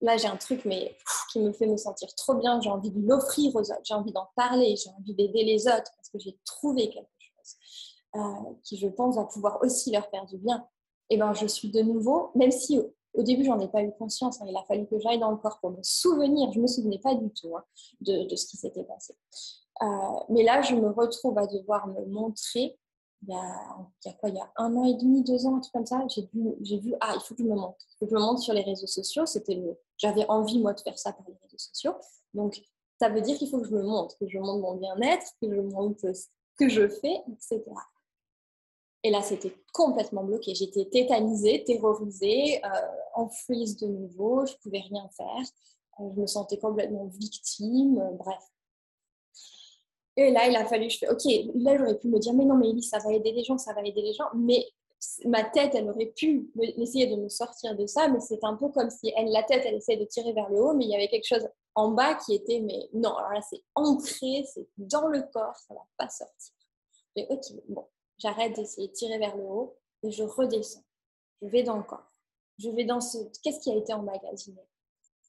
là 0.00 0.16
j'ai 0.16 0.28
un 0.28 0.36
truc 0.36 0.64
mais 0.64 0.96
qui 1.32 1.40
me 1.40 1.52
fait 1.52 1.66
me 1.66 1.76
sentir 1.76 2.08
trop 2.14 2.34
bien, 2.34 2.60
j'ai 2.60 2.70
envie 2.70 2.90
de 2.90 3.00
l'offrir 3.06 3.54
aux 3.54 3.60
autres, 3.60 3.80
j'ai 3.84 3.94
envie 3.94 4.12
d'en 4.12 4.28
parler, 4.36 4.76
j'ai 4.76 4.90
envie 4.90 5.14
d'aider 5.14 5.44
les 5.44 5.66
autres 5.66 5.90
parce 5.96 6.08
que 6.12 6.18
j'ai 6.18 6.38
trouvé 6.44 6.88
quelque 6.90 7.08
chose 7.18 7.56
euh, 8.16 8.54
qui 8.62 8.76
je 8.76 8.88
pense 8.88 9.16
va 9.16 9.24
pouvoir 9.24 9.62
aussi 9.62 9.90
leur 9.90 10.08
faire 10.08 10.26
du 10.26 10.38
bien. 10.38 10.66
Et 11.10 11.16
ben 11.16 11.32
je 11.34 11.46
suis 11.46 11.70
de 11.70 11.80
nouveau, 11.80 12.30
même 12.34 12.50
si 12.50 12.78
au, 13.14 13.22
début 13.22 13.44
j'en 13.44 13.58
ai 13.60 13.68
pas 13.68 13.82
eu 13.82 13.92
conscience, 13.98 14.40
hein, 14.40 14.46
il 14.48 14.56
a 14.56 14.62
fallu 14.64 14.86
que 14.86 14.98
j'aille 14.98 15.18
dans 15.18 15.30
le 15.30 15.38
corps 15.38 15.58
pour 15.60 15.70
me 15.70 15.82
souvenir, 15.82 16.52
je 16.52 16.60
me 16.60 16.66
souvenais 16.66 16.98
pas 16.98 17.14
du 17.14 17.30
tout 17.30 17.56
hein, 17.56 17.64
de, 18.00 18.36
ce 18.36 18.46
qui 18.46 18.56
s'était 18.56 18.84
passé. 18.84 19.14
Euh, 19.82 19.86
mais 20.28 20.42
là 20.42 20.60
je 20.62 20.74
me 20.74 20.90
retrouve 20.90 21.38
à 21.38 21.46
devoir 21.46 21.86
me 21.86 22.04
montrer 22.06 22.78
il 23.22 23.28
y, 23.30 23.34
a, 23.34 24.12
quoi, 24.20 24.28
il 24.28 24.36
y 24.36 24.40
a 24.40 24.50
un 24.56 24.76
an 24.76 24.84
et 24.84 24.94
demi, 24.94 25.22
deux 25.24 25.44
ans, 25.46 25.56
un 25.56 25.60
truc 25.60 25.72
comme 25.72 25.86
ça, 25.86 26.06
j'ai 26.08 26.78
vu, 26.78 26.94
ah, 27.00 27.14
il 27.14 27.20
faut 27.20 27.34
que 27.34 27.42
je 27.42 27.48
me 27.48 27.54
montre. 27.54 27.78
Il 27.90 27.96
faut 27.98 28.06
que 28.06 28.10
je 28.12 28.16
me 28.16 28.20
montre 28.20 28.40
sur 28.40 28.54
les 28.54 28.62
réseaux 28.62 28.86
sociaux. 28.86 29.26
C'était 29.26 29.60
j'avais 29.96 30.24
envie, 30.28 30.60
moi, 30.60 30.72
de 30.72 30.80
faire 30.80 30.98
ça 30.98 31.12
par 31.12 31.26
les 31.26 31.34
réseaux 31.42 31.58
sociaux. 31.58 31.94
Donc, 32.32 32.62
ça 33.00 33.08
veut 33.08 33.20
dire 33.20 33.36
qu'il 33.36 33.48
faut 33.48 33.60
que 33.60 33.66
je 33.66 33.74
me 33.74 33.82
montre, 33.82 34.16
que 34.18 34.28
je 34.28 34.38
montre 34.38 34.60
mon 34.60 34.76
bien-être, 34.76 35.26
que 35.40 35.52
je 35.52 35.60
montre 35.60 36.14
ce 36.14 36.26
que 36.58 36.68
je 36.68 36.88
fais, 36.88 37.22
etc. 37.32 37.62
Et 39.04 39.10
là, 39.10 39.22
c'était 39.22 39.54
complètement 39.72 40.24
bloqué. 40.24 40.54
J'étais 40.54 40.84
tétanisée, 40.86 41.64
terrorisée, 41.64 42.64
euh, 42.64 42.68
en 43.14 43.28
freeze 43.28 43.76
de 43.76 43.86
nouveau, 43.86 44.44
je 44.46 44.52
ne 44.52 44.58
pouvais 44.58 44.80
rien 44.80 45.08
faire. 45.16 45.46
Euh, 46.00 46.10
je 46.14 46.20
me 46.20 46.26
sentais 46.26 46.58
complètement 46.58 47.06
victime, 47.06 47.98
euh, 47.98 48.12
bref. 48.12 48.42
Et 50.18 50.32
là, 50.32 50.48
il 50.48 50.56
a 50.56 50.64
fallu, 50.64 50.90
je 50.90 50.98
fais, 50.98 51.08
ok, 51.08 51.22
là, 51.54 51.78
j'aurais 51.78 51.96
pu 51.96 52.08
me 52.08 52.18
dire, 52.18 52.34
mais 52.34 52.44
non, 52.44 52.56
mais 52.56 52.70
Ellie, 52.70 52.82
ça 52.82 52.98
va 52.98 53.12
aider 53.12 53.30
les 53.30 53.44
gens, 53.44 53.56
ça 53.56 53.72
va 53.72 53.82
aider 53.82 54.02
les 54.02 54.14
gens. 54.14 54.26
Mais 54.34 54.66
ma 55.26 55.44
tête, 55.44 55.76
elle 55.76 55.88
aurait 55.88 56.12
pu 56.16 56.50
essayer 56.60 57.06
de 57.06 57.14
me 57.14 57.28
sortir 57.28 57.76
de 57.76 57.86
ça, 57.86 58.08
mais 58.08 58.18
c'est 58.18 58.42
un 58.42 58.56
peu 58.56 58.68
comme 58.70 58.90
si 58.90 59.12
elle, 59.16 59.30
la 59.30 59.44
tête, 59.44 59.62
elle 59.64 59.76
essayait 59.76 59.96
de 59.96 60.06
tirer 60.06 60.32
vers 60.32 60.50
le 60.50 60.60
haut, 60.60 60.74
mais 60.74 60.86
il 60.86 60.90
y 60.90 60.96
avait 60.96 61.06
quelque 61.06 61.28
chose 61.28 61.48
en 61.76 61.92
bas 61.92 62.16
qui 62.16 62.34
était, 62.34 62.58
mais 62.58 62.88
non, 62.92 63.14
alors 63.16 63.32
là, 63.32 63.40
c'est 63.48 63.62
ancré, 63.76 64.44
c'est 64.52 64.66
dans 64.76 65.06
le 65.06 65.22
corps, 65.32 65.54
ça 65.54 65.74
ne 65.74 65.78
va 65.78 65.86
pas 65.96 66.08
sortir. 66.08 66.52
Et 67.14 67.24
ok, 67.30 67.44
bon, 67.68 67.84
j'arrête 68.18 68.56
d'essayer 68.56 68.88
de 68.88 68.92
tirer 68.92 69.18
vers 69.18 69.36
le 69.36 69.44
haut 69.44 69.76
et 70.02 70.10
je 70.10 70.24
redescends. 70.24 70.82
Je 71.42 71.46
vais 71.46 71.62
dans 71.62 71.76
le 71.76 71.84
corps. 71.84 72.10
Je 72.58 72.70
vais 72.70 72.84
dans 72.84 73.00
ce. 73.00 73.18
Qu'est-ce 73.44 73.60
qui 73.60 73.70
a 73.70 73.76
été 73.76 73.92
emmagasiné 73.92 74.60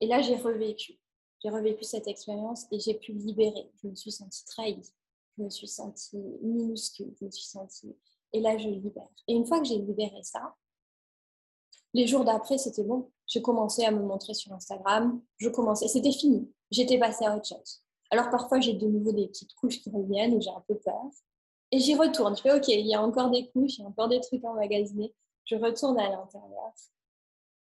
Et 0.02 0.08
là, 0.08 0.22
j'ai 0.22 0.36
revécu. 0.36 1.00
J'ai 1.42 1.50
revécu 1.50 1.84
cette 1.84 2.08
expérience 2.08 2.66
et 2.72 2.80
j'ai 2.80 2.96
pu 2.96 3.14
libérer. 3.14 3.72
Je 3.82 3.88
me 3.88 3.96
suis 3.96 4.12
sentie 4.12 4.44
trahie. 4.46 4.82
Je 5.38 5.44
me 5.44 5.50
suis 5.50 5.68
sentie 5.68 6.18
minuscule. 6.42 7.14
Je 7.20 7.26
me 7.26 7.32
suis 7.32 7.46
sentie. 7.46 7.96
Et 8.34 8.42
là, 8.42 8.58
je 8.58 8.68
libère. 8.68 9.10
Et 9.28 9.34
une 9.34 9.46
fois 9.46 9.60
que 9.60 9.66
j'ai 9.66 9.78
libéré 9.78 10.22
ça, 10.22 10.56
les 11.94 12.08
jours 12.08 12.26
d'après, 12.26 12.58
c'était 12.58 12.84
bon. 12.84 13.10
J'ai 13.26 13.42
commencé 13.42 13.84
à 13.84 13.92
me 13.92 14.02
montrer 14.02 14.34
sur 14.34 14.52
Instagram. 14.54 15.22
Je 15.38 15.50
commençais. 15.50 15.88
C'était 15.88 16.12
fini. 16.12 16.52
J'étais 16.72 17.00
passée 17.00 17.26
à 17.26 17.36
autre 17.36 17.48
chose. 17.48 17.84
Alors 18.12 18.30
parfois, 18.30 18.60
j'ai 18.60 18.74
de 18.74 18.88
nouveau 18.88 19.12
des 19.12 19.28
petites 19.28 19.54
couches 19.56 19.82
qui 19.82 19.90
reviennent 19.90 20.36
où 20.36 20.42
j'ai 20.42 20.50
un 20.50 20.64
peu 20.68 20.76
peur. 20.76 21.10
Et 21.72 21.80
j'y 21.80 21.96
retourne. 21.96 22.36
Je 22.36 22.42
fais, 22.42 22.54
OK, 22.54 22.68
il 22.68 22.88
y 22.88 22.96
a 22.96 23.02
encore 23.02 23.30
des 23.30 23.50
couches, 23.50 23.78
il 23.78 23.82
y 23.82 23.84
a 23.86 23.88
encore 23.88 24.10
des 24.10 24.20
trucs 24.20 24.44
emmagasinés. 24.44 25.14
Je 25.46 25.56
retourne 25.56 26.00
à 26.00 26.10
l'intérieur. 26.10 26.74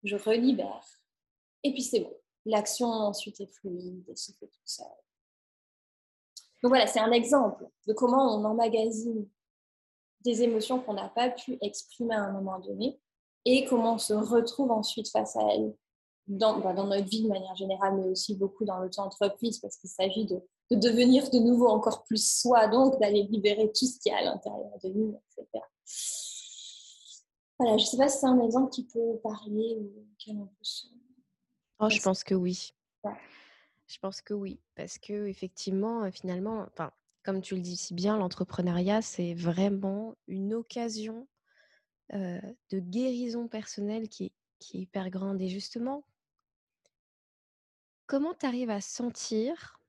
Je 0.03 0.15
relibère. 0.15 0.85
Et 1.63 1.71
puis 1.71 1.81
c'est 1.81 1.99
bon. 1.99 2.15
L'action 2.45 2.88
ensuite 2.88 3.39
est 3.41 3.47
fluide 3.47 4.03
et 4.08 4.15
se 4.15 4.31
fait 4.34 4.47
tout 4.47 4.60
seul. 4.65 4.86
Donc 6.62 6.69
voilà, 6.69 6.88
c'est 6.88 6.99
un 6.99 7.12
exemple 7.12 7.67
de 7.88 7.93
comment 7.93 8.36
on 8.36 8.43
emmagasine 8.43 9.27
des 10.21 10.41
émotions 10.41 10.79
qu'on 10.79 10.93
n'a 10.93 11.10
pas 11.10 11.29
pu 11.29 11.58
exprimer 11.62 12.15
à 12.15 12.23
un 12.23 12.31
moment 12.31 12.60
donné 12.60 12.99
et 13.45 13.65
comment 13.65 13.95
on 13.95 13.99
se 13.99 14.13
retrouve 14.13 14.71
ensuite 14.71 15.10
face 15.10 15.36
à 15.36 15.41
elles 15.53 15.75
dans, 16.27 16.60
bah, 16.60 16.73
notre 16.73 17.08
vie 17.08 17.23
de 17.23 17.27
manière 17.27 17.55
générale, 17.55 17.95
mais 17.97 18.08
aussi 18.10 18.36
beaucoup 18.36 18.65
dans 18.65 18.79
notre 18.79 18.99
entreprise 18.99 19.60
parce 19.60 19.77
qu'il 19.77 19.89
s'agit 19.89 20.25
de 20.25 20.41
de 20.71 20.75
devenir 20.75 21.29
de 21.29 21.39
nouveau 21.39 21.67
encore 21.67 22.03
plus 22.03 22.41
soi, 22.41 22.67
donc 22.67 22.99
d'aller 22.99 23.23
libérer 23.23 23.71
tout 23.71 23.86
ce 23.86 23.99
qui 23.99 24.10
est 24.10 24.13
à 24.13 24.23
l'intérieur 24.23 24.71
de 24.84 24.89
nous, 24.89 25.21
etc. 25.38 25.63
Voilà, 27.60 27.77
je 27.77 27.84
ne 27.84 27.88
sais 27.88 27.97
pas 27.97 28.10
si 28.10 28.19
c'est 28.19 28.25
un 28.25 28.41
exemple 28.41 28.71
qui 28.71 28.84
peut 28.86 29.19
parler 29.23 29.77
ou 29.79 30.05
quel 30.17 30.38
on 30.38 30.47
peut 30.47 30.63
Oh, 31.79 31.89
je 31.89 32.01
pense 32.01 32.23
que 32.23 32.35
oui. 32.35 32.73
Je 33.88 33.99
pense 33.99 34.21
que 34.21 34.33
oui, 34.33 34.59
parce 34.75 34.97
que 34.97 35.27
effectivement, 35.27 36.09
finalement, 36.11 36.65
enfin, 36.71 36.91
comme 37.23 37.41
tu 37.41 37.55
le 37.55 37.61
dis 37.61 37.77
si 37.77 37.93
bien, 37.93 38.17
l'entrepreneuriat, 38.17 39.01
c'est 39.01 39.33
vraiment 39.33 40.15
une 40.27 40.53
occasion 40.53 41.27
euh, 42.13 42.39
de 42.71 42.79
guérison 42.79 43.47
personnelle 43.47 44.09
qui 44.09 44.33
qui 44.59 44.77
est 44.77 44.81
hyper 44.81 45.09
grande. 45.09 45.41
Et 45.41 45.49
justement, 45.49 46.05
comment 48.07 48.33
tu 48.33 48.45
arrives 48.45 48.69
à 48.69 48.81
sentir 48.81 49.79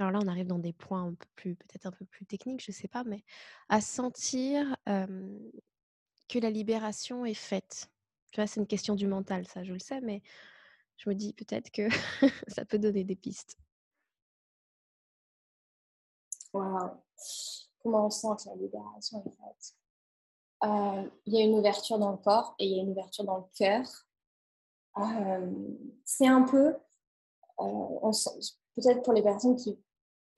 alors 0.00 0.10
là, 0.10 0.18
on 0.24 0.26
arrive 0.26 0.48
dans 0.48 0.58
des 0.58 0.72
points 0.72 1.04
un 1.04 1.14
peu 1.14 1.26
plus, 1.36 1.54
peut-être 1.54 1.86
un 1.86 1.92
peu 1.92 2.04
plus 2.04 2.26
techniques, 2.26 2.60
je 2.60 2.72
ne 2.72 2.74
sais 2.74 2.88
pas, 2.88 3.04
mais 3.04 3.22
à 3.68 3.80
sentir 3.80 4.76
que 6.28 6.38
la 6.38 6.50
libération 6.50 7.24
est 7.24 7.34
faite. 7.34 7.90
Tu 8.32 8.40
vois, 8.40 8.48
c'est 8.48 8.58
une 8.60 8.66
question 8.66 8.96
du 8.96 9.06
mental, 9.06 9.46
ça, 9.46 9.62
je 9.62 9.72
le 9.72 9.78
sais, 9.78 10.00
mais 10.00 10.20
je 10.96 11.08
me 11.08 11.14
dis 11.14 11.32
peut-être 11.32 11.70
que 11.70 11.88
ça 12.48 12.64
peut 12.64 12.78
donner 12.78 13.04
des 13.04 13.16
pistes. 13.16 13.58
Waouh 16.52 16.90
Comment 17.82 18.06
on 18.06 18.10
sent 18.10 18.28
la 18.46 18.54
libération 18.54 19.22
est 19.26 19.30
faite? 19.30 19.74
Il 21.26 21.34
y 21.34 21.36
a 21.36 21.44
une 21.44 21.58
ouverture 21.58 21.98
dans 21.98 22.12
le 22.12 22.16
corps 22.16 22.54
et 22.58 22.64
il 22.66 22.76
y 22.76 22.80
a 22.80 22.82
une 22.82 22.90
ouverture 22.90 23.24
dans 23.24 23.36
le 23.36 23.44
cœur. 23.54 23.84
c'est 26.04 26.26
un 26.26 26.42
peu, 26.42 26.74
peut-être 27.58 29.02
pour 29.02 29.12
les 29.12 29.22
personnes 29.22 29.56
qui 29.56 29.78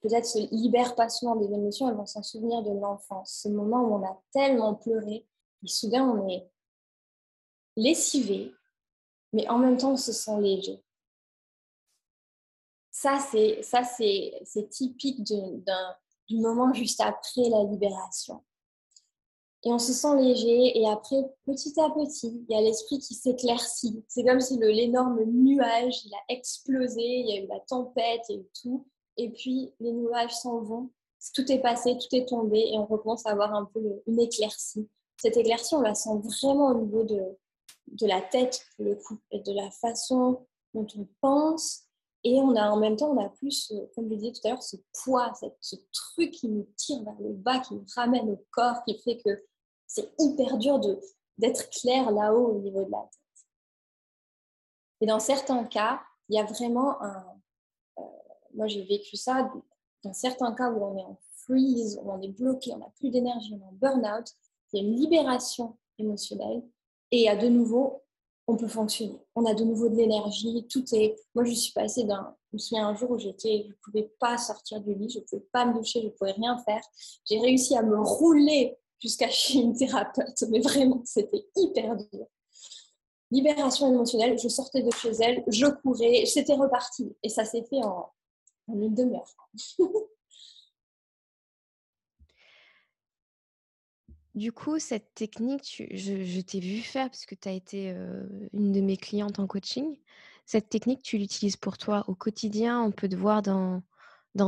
peut-être 0.01 0.25
se 0.25 0.39
libèrent 0.53 0.95
pas 0.95 1.09
souvent 1.09 1.35
des 1.37 1.51
émotions, 1.53 1.89
elles 1.89 1.95
vont 1.95 2.05
s'en 2.05 2.23
souvenir 2.23 2.61
de 2.63 2.71
l'enfance, 2.71 3.39
ce 3.43 3.49
moment 3.49 3.81
où 3.83 3.95
on 3.95 4.05
a 4.05 4.21
tellement 4.31 4.75
pleuré, 4.75 5.25
et 5.63 5.67
soudain 5.67 6.03
on 6.03 6.27
est 6.27 6.49
lessivé, 7.75 8.53
mais 9.33 9.47
en 9.49 9.57
même 9.57 9.77
temps 9.77 9.93
on 9.93 9.97
se 9.97 10.11
sent 10.11 10.39
léger. 10.39 10.81
Ça, 12.91 13.19
c'est, 13.19 13.61
ça, 13.61 13.83
c'est, 13.83 14.33
c'est 14.43 14.69
typique 14.69 15.23
d'un, 15.23 15.95
du 16.27 16.39
moment 16.39 16.73
juste 16.73 16.99
après 16.99 17.47
la 17.49 17.63
libération. 17.63 18.43
Et 19.63 19.71
on 19.71 19.77
se 19.77 19.93
sent 19.93 20.15
léger, 20.15 20.79
et 20.79 20.87
après, 20.87 21.17
petit 21.45 21.79
à 21.79 21.89
petit, 21.91 22.43
il 22.49 22.55
y 22.55 22.57
a 22.57 22.61
l'esprit 22.61 22.97
qui 22.97 23.13
s'éclaircit. 23.13 24.03
C'est 24.07 24.23
comme 24.23 24.39
si 24.39 24.57
le, 24.57 24.69
l'énorme 24.69 25.23
nuage, 25.25 26.05
il 26.05 26.13
a 26.13 26.33
explosé, 26.33 27.03
il 27.03 27.27
y 27.27 27.37
a 27.37 27.43
eu 27.43 27.47
la 27.47 27.59
tempête, 27.59 28.21
il 28.29 28.35
y 28.35 28.37
a 28.39 28.41
eu 28.41 28.49
tout 28.63 28.87
et 29.17 29.29
puis 29.29 29.73
les 29.79 29.91
nuages 29.91 30.35
s'en 30.35 30.61
vont. 30.61 30.91
Tout 31.33 31.51
est 31.51 31.59
passé, 31.59 31.97
tout 31.97 32.15
est 32.15 32.27
tombé 32.27 32.59
et 32.59 32.77
on 32.77 32.85
recommence 32.85 33.25
à 33.25 33.31
avoir 33.31 33.53
un 33.53 33.65
peu 33.65 33.81
une 34.05 34.19
éclaircie. 34.19 34.87
Cette 35.19 35.35
éclaircie, 35.35 35.75
on 35.75 35.81
la 35.81 35.95
sent 35.95 36.11
vraiment 36.23 36.67
au 36.69 36.79
niveau 36.79 37.03
de, 37.03 37.19
de 37.87 38.07
la 38.07 38.21
tête, 38.21 38.65
le 38.79 38.97
et 39.31 39.39
de 39.39 39.53
la 39.53 39.69
façon 39.71 40.45
dont 40.73 40.87
on 40.95 41.07
pense. 41.21 41.83
Et 42.23 42.41
on 42.41 42.55
a 42.55 42.69
en 42.69 42.77
même 42.77 42.95
temps, 42.95 43.11
on 43.11 43.23
a 43.23 43.29
plus, 43.29 43.71
comme 43.95 44.09
je 44.09 44.15
disais 44.15 44.31
tout 44.33 44.47
à 44.47 44.49
l'heure, 44.49 44.63
ce 44.63 44.75
poids, 45.03 45.31
ce 45.61 45.75
truc 45.93 46.31
qui 46.31 46.49
nous 46.49 46.67
tire 46.75 47.03
vers 47.03 47.19
le 47.21 47.33
bas, 47.33 47.59
qui 47.59 47.75
nous 47.75 47.85
ramène 47.95 48.29
au 48.29 48.43
corps, 48.51 48.83
qui 48.85 48.99
fait 48.99 49.17
que 49.17 49.45
c'est 49.85 50.11
hyper 50.19 50.57
dur 50.57 50.79
d'être 51.37 51.69
clair 51.69 52.11
là-haut 52.11 52.55
au 52.55 52.59
niveau 52.59 52.83
de 52.83 52.91
la 52.91 53.01
tête. 53.03 53.45
Et 54.99 55.05
dans 55.05 55.19
certains 55.19 55.63
cas, 55.63 56.01
il 56.27 56.35
y 56.35 56.39
a 56.39 56.43
vraiment 56.43 57.01
un, 57.01 57.37
moi, 58.53 58.67
j'ai 58.67 58.83
vécu 58.83 59.15
ça 59.15 59.51
dans 60.03 60.13
certains 60.13 60.53
cas 60.53 60.71
où 60.71 60.83
on 60.83 60.97
est 60.97 61.03
en 61.03 61.17
freeze, 61.43 61.99
où 62.03 62.11
on 62.11 62.21
est 62.21 62.29
bloqué, 62.29 62.73
on 62.73 62.79
n'a 62.79 62.89
plus 62.97 63.09
d'énergie, 63.09 63.53
on 63.53 63.59
est 63.59 63.69
en 63.69 63.73
burn-out. 63.73 64.27
Il 64.73 64.81
y 64.81 64.85
a 64.85 64.87
une 64.87 64.95
libération 64.95 65.77
émotionnelle 65.97 66.63
et 67.11 67.29
à 67.29 67.35
de 67.35 67.47
nouveau, 67.47 68.03
on 68.47 68.55
peut 68.55 68.67
fonctionner. 68.67 69.19
On 69.35 69.45
a 69.45 69.53
de 69.53 69.63
nouveau 69.63 69.89
de 69.89 69.95
l'énergie. 69.95 70.65
Tout 70.69 70.83
est. 70.93 71.15
Moi, 71.35 71.43
je 71.43 71.53
suis 71.53 71.73
passée 71.73 72.05
d'un. 72.05 72.35
Je 72.51 72.55
me 72.55 72.59
souviens 72.59 72.87
un 72.87 72.95
jour 72.95 73.11
où 73.11 73.19
j'étais, 73.19 73.63
je 73.65 73.69
ne 73.69 73.77
pouvais 73.83 74.11
pas 74.19 74.37
sortir 74.37 74.79
du 74.79 74.93
lit, 74.95 75.09
je 75.09 75.19
ne 75.19 75.23
pouvais 75.25 75.45
pas 75.51 75.65
me 75.65 75.73
doucher, 75.73 76.01
je 76.01 76.05
ne 76.05 76.11
pouvais 76.11 76.31
rien 76.31 76.57
faire. 76.59 76.81
J'ai 77.25 77.39
réussi 77.39 77.75
à 77.75 77.81
me 77.81 77.99
rouler 77.99 78.77
jusqu'à 78.99 79.29
chez 79.29 79.59
une 79.59 79.75
thérapeute, 79.75 80.43
mais 80.49 80.59
vraiment, 80.59 81.01
c'était 81.03 81.45
hyper 81.57 81.97
dur. 81.97 82.25
Libération 83.29 83.89
émotionnelle, 83.89 84.39
je 84.39 84.47
sortais 84.47 84.81
de 84.81 84.91
chez 84.91 85.11
elle, 85.19 85.43
je 85.47 85.65
courais, 85.65 86.25
c'était 86.25 86.53
reparti. 86.53 87.13
Et 87.21 87.27
ça 87.27 87.43
s'est 87.43 87.65
fait 87.69 87.83
en 87.83 88.09
en 88.67 88.81
une 88.81 88.93
demi-heure. 88.93 89.35
Du 94.37 94.51
coup, 94.51 94.77
cette 94.77 95.15
technique, 95.15 95.83
je, 95.91 96.41
t'ai 96.41 96.59
vu 96.59 96.81
faire 96.81 97.09
parce 97.09 97.25
que 97.25 97.33
tu 97.33 97.49
as 97.49 97.53
été 97.53 97.89
une 98.53 98.71
de 98.71 98.81
mes 98.81 98.95
clientes 98.95 99.39
en 99.39 99.47
coaching. 99.47 99.97
Cette 100.45 100.69
technique, 100.69 101.01
tu 101.01 101.17
l'utilises 101.17 101.55
pour 101.55 101.79
toi 101.79 102.03
au 102.07 102.13
quotidien? 102.13 102.79
On 102.83 102.91
peut 102.91 103.09
te 103.09 103.15
voir 103.15 103.41
dans, 103.41 103.81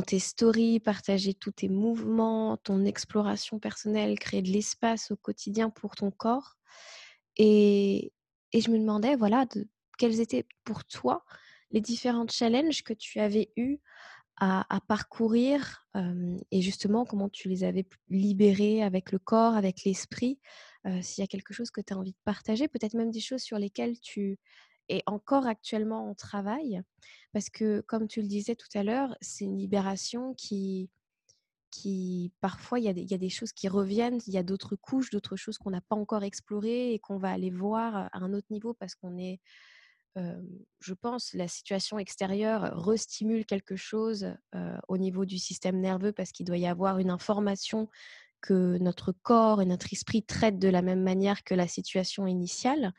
tes 0.06 0.19
stories, 0.19 0.80
partager 0.80 1.34
tous 1.34 1.54
tes 1.54 1.69
mouvements, 1.69 2.56
ton 2.58 2.86
exploration 2.86 3.58
personnelle, 3.58 4.19
créer 4.19 4.43
de 4.43 4.49
l'espace 4.49 5.10
au 5.10 5.15
quotidien 5.15 5.71
pour 5.71 5.95
ton 5.95 6.12
corps. 6.12 6.58
Et, 7.38 8.13
je 8.54 8.69
me 8.69 8.78
demandais, 8.78 9.15
voilà, 9.15 9.47
quels 9.97 10.19
étaient 10.19 10.45
pour 10.65 10.86
toi 10.86 11.25
les 11.71 11.82
différents 11.82 12.28
challenges 12.28 12.84
que 12.84 12.93
tu 12.93 13.19
avais 13.19 13.52
eus 13.58 13.80
à, 14.39 14.80
parcourir 14.88 15.88
et 16.52 16.62
justement 16.62 17.06
comment 17.06 17.30
tu 17.30 17.49
les 17.49 17.63
avais 17.63 17.86
libérés 18.10 18.82
avec 18.84 19.12
le 19.12 19.19
corps, 19.19 19.56
avec 19.56 19.84
l'esprit. 19.84 20.39
S'il 21.02 21.21
y 21.21 21.25
a 21.25 21.28
quelque 21.28 21.54
chose 21.54 21.71
que 21.71 21.82
tu 21.82 21.93
as 21.93 21.97
envie 21.97 22.13
de 22.13 22.17
partager, 22.23 22.67
peut-être 22.67 22.93
même 22.93 23.12
des 23.12 23.19
choses 23.19 23.41
sur 23.41 23.60
lesquelles 23.60 23.99
tu 23.99 24.38
es 24.88 25.04
encore 25.06 25.45
actuellement 25.45 26.10
en 26.10 26.15
travail, 26.15 26.82
parce 27.34 27.49
que 27.49 27.82
comme 27.82 28.08
tu 28.08 28.21
le 28.21 28.28
disais 28.28 28.56
tout 28.56 28.69
à 28.73 28.84
l'heure, 28.84 29.15
c'est 29.21 29.45
une 29.45 29.58
libération 29.58 30.34
qui, 30.34 30.89
qui 31.69 32.32
parfois 32.41 32.80
il 32.80 32.86
y, 32.86 33.02
il 33.02 33.12
y, 33.12 33.13
a 33.13 33.17
des 33.19 33.30
choses 33.30 33.52
qui 33.52 33.67
reviennent, 33.67 34.19
il 34.25 34.34
y 34.34 34.38
a 34.38 34.43
d'autres 34.43 34.75
couches, 34.75 35.10
d'autres 35.12 35.36
choses 35.36 35.58
qu'on 35.58 35.69
n'a 35.69 35.82
pas 35.82 35.95
encore 35.95 36.23
explorées 36.23 36.93
et 36.93 36.99
qu'on 36.99 37.17
va 37.17 37.30
aller 37.32 37.52
voir 37.52 37.95
à 37.95 38.10
un 38.13 38.34
autre 38.34 38.47
niveau 38.49 38.73
parce 38.73 38.95
qu'on 38.95 39.17
est 39.17 39.39
je 40.15 40.93
pense, 40.93 41.34
la 41.34 41.48
situation 41.48 41.98
extérieure 42.00 42.62
restimule 42.84 43.45
quelque 43.45 43.76
chose 43.76 44.34
au 44.88 44.98
niveau 44.98 45.26
du 45.26 45.38
système 45.38 45.80
nerveux 45.80 46.12
parce 46.12 46.32
qu'il 46.32 46.45
doit 46.45 46.58
y 46.58 46.67
avoir 46.67 47.00
une 47.00 47.10
information 47.10 47.89
que 48.41 48.78
notre 48.80 49.12
corps 49.12 49.62
et 49.62 49.65
notre 49.65 49.91
esprit 49.91 50.24
traitent 50.24 50.60
de 50.60 50.69
la 50.69 50.82
même 50.82 51.04
manière 51.04 51.43
que 51.43 51.54
la 51.54 51.67
situation 51.67 52.28
initiale. 52.28 52.93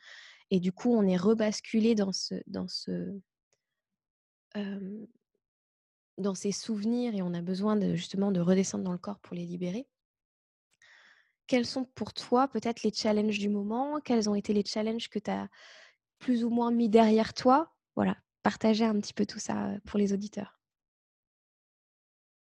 Et 0.51 0.61
du 0.61 0.73
coup, 0.73 0.93
on 0.93 1.07
est 1.07 1.17
rebasculé 1.17 1.95
dans, 1.95 2.13
ce, 2.13 2.35
dans, 2.47 2.69
ce, 2.69 3.19
dans 6.19 6.35
ces 6.35 6.53
souvenirs 6.53 7.15
et 7.15 7.23
on 7.23 7.35
a 7.35 7.43
besoin 7.43 7.79
justement 7.95 8.33
de 8.33 8.41
redescendre 8.41 8.85
dans 8.85 8.93
le 8.93 8.99
corps 8.99 9.21
pour 9.21 9.35
les 9.35 9.45
libérer. 9.45 9.87
Quels 11.47 11.67
sont 11.67 11.85
pour 11.85 12.13
toi 12.13 12.49
peut-être 12.49 12.83
les 12.83 12.93
challenges 12.93 13.39
du 13.39 13.49
moment? 13.49 14.01
Quels 14.01 14.29
ont 14.31 14.35
été 14.35 14.53
les 14.53 14.65
challenges 14.65 15.09
que 15.09 15.19
tu 15.19 15.31
as 15.31 15.49
plus 16.21 16.45
ou 16.45 16.51
moins 16.51 16.71
mis 16.71 16.89
derrière 16.89 17.35
toi 17.35 17.73
Voilà, 17.97 18.17
partager 18.43 18.85
un 18.85 18.99
petit 19.01 19.13
peu 19.13 19.27
tout 19.27 19.41
ça 19.41 19.71
pour 19.87 19.99
les 19.99 20.13
auditeurs. 20.13 20.61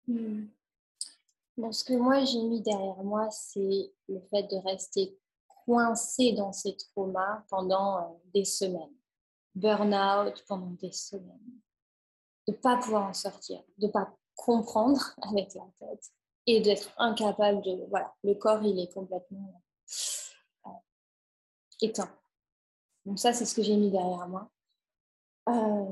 Mmh. 0.07 0.45
ce 1.71 1.83
que 1.83 1.93
moi 1.93 2.23
j'ai 2.23 2.43
mis 2.43 2.61
derrière 2.61 3.03
moi, 3.03 3.29
c'est 3.31 3.91
le 4.07 4.21
fait 4.29 4.43
de 4.43 4.55
rester 4.57 5.17
coincé 5.65 6.33
dans 6.33 6.53
ces 6.53 6.77
traumas 6.77 7.43
pendant 7.49 8.21
des 8.33 8.45
semaines. 8.45 8.93
Burn-out 9.55 10.43
pendant 10.47 10.71
des 10.71 10.91
semaines. 10.91 11.61
De 12.47 12.53
ne 12.53 12.57
pas 12.57 12.77
pouvoir 12.77 13.09
en 13.09 13.13
sortir, 13.13 13.63
de 13.79 13.87
ne 13.87 13.91
pas 13.91 14.15
comprendre 14.35 15.15
avec 15.23 15.55
la 15.55 15.65
tête 15.79 16.11
et 16.45 16.61
d'être 16.61 16.93
incapable 16.97 17.63
de... 17.63 17.85
Voilà, 17.89 18.13
le 18.23 18.35
corps, 18.35 18.63
il 18.63 18.79
est 18.79 18.93
complètement 18.93 19.63
euh, 20.67 20.69
éteint. 21.81 22.11
Donc 23.05 23.19
ça, 23.19 23.33
c'est 23.33 23.45
ce 23.45 23.55
que 23.55 23.63
j'ai 23.63 23.75
mis 23.75 23.91
derrière 23.91 24.27
moi. 24.27 24.49
Euh, 25.49 25.85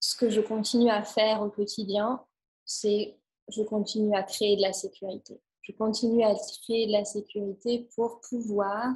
ce 0.00 0.16
que 0.16 0.28
je 0.28 0.40
continue 0.40 0.90
à 0.90 1.02
faire 1.02 1.42
au 1.42 1.50
quotidien, 1.50 2.24
c'est 2.64 3.18
je 3.48 3.62
continue 3.62 4.14
à 4.14 4.22
créer 4.22 4.56
de 4.56 4.62
la 4.62 4.72
sécurité 4.72 5.40
je 5.64 5.72
continue 5.72 6.22
à 6.24 6.34
créer 6.62 6.86
de 6.86 6.92
la 6.92 7.04
sécurité 7.04 7.88
pour 7.94 8.20
pouvoir. 8.20 8.94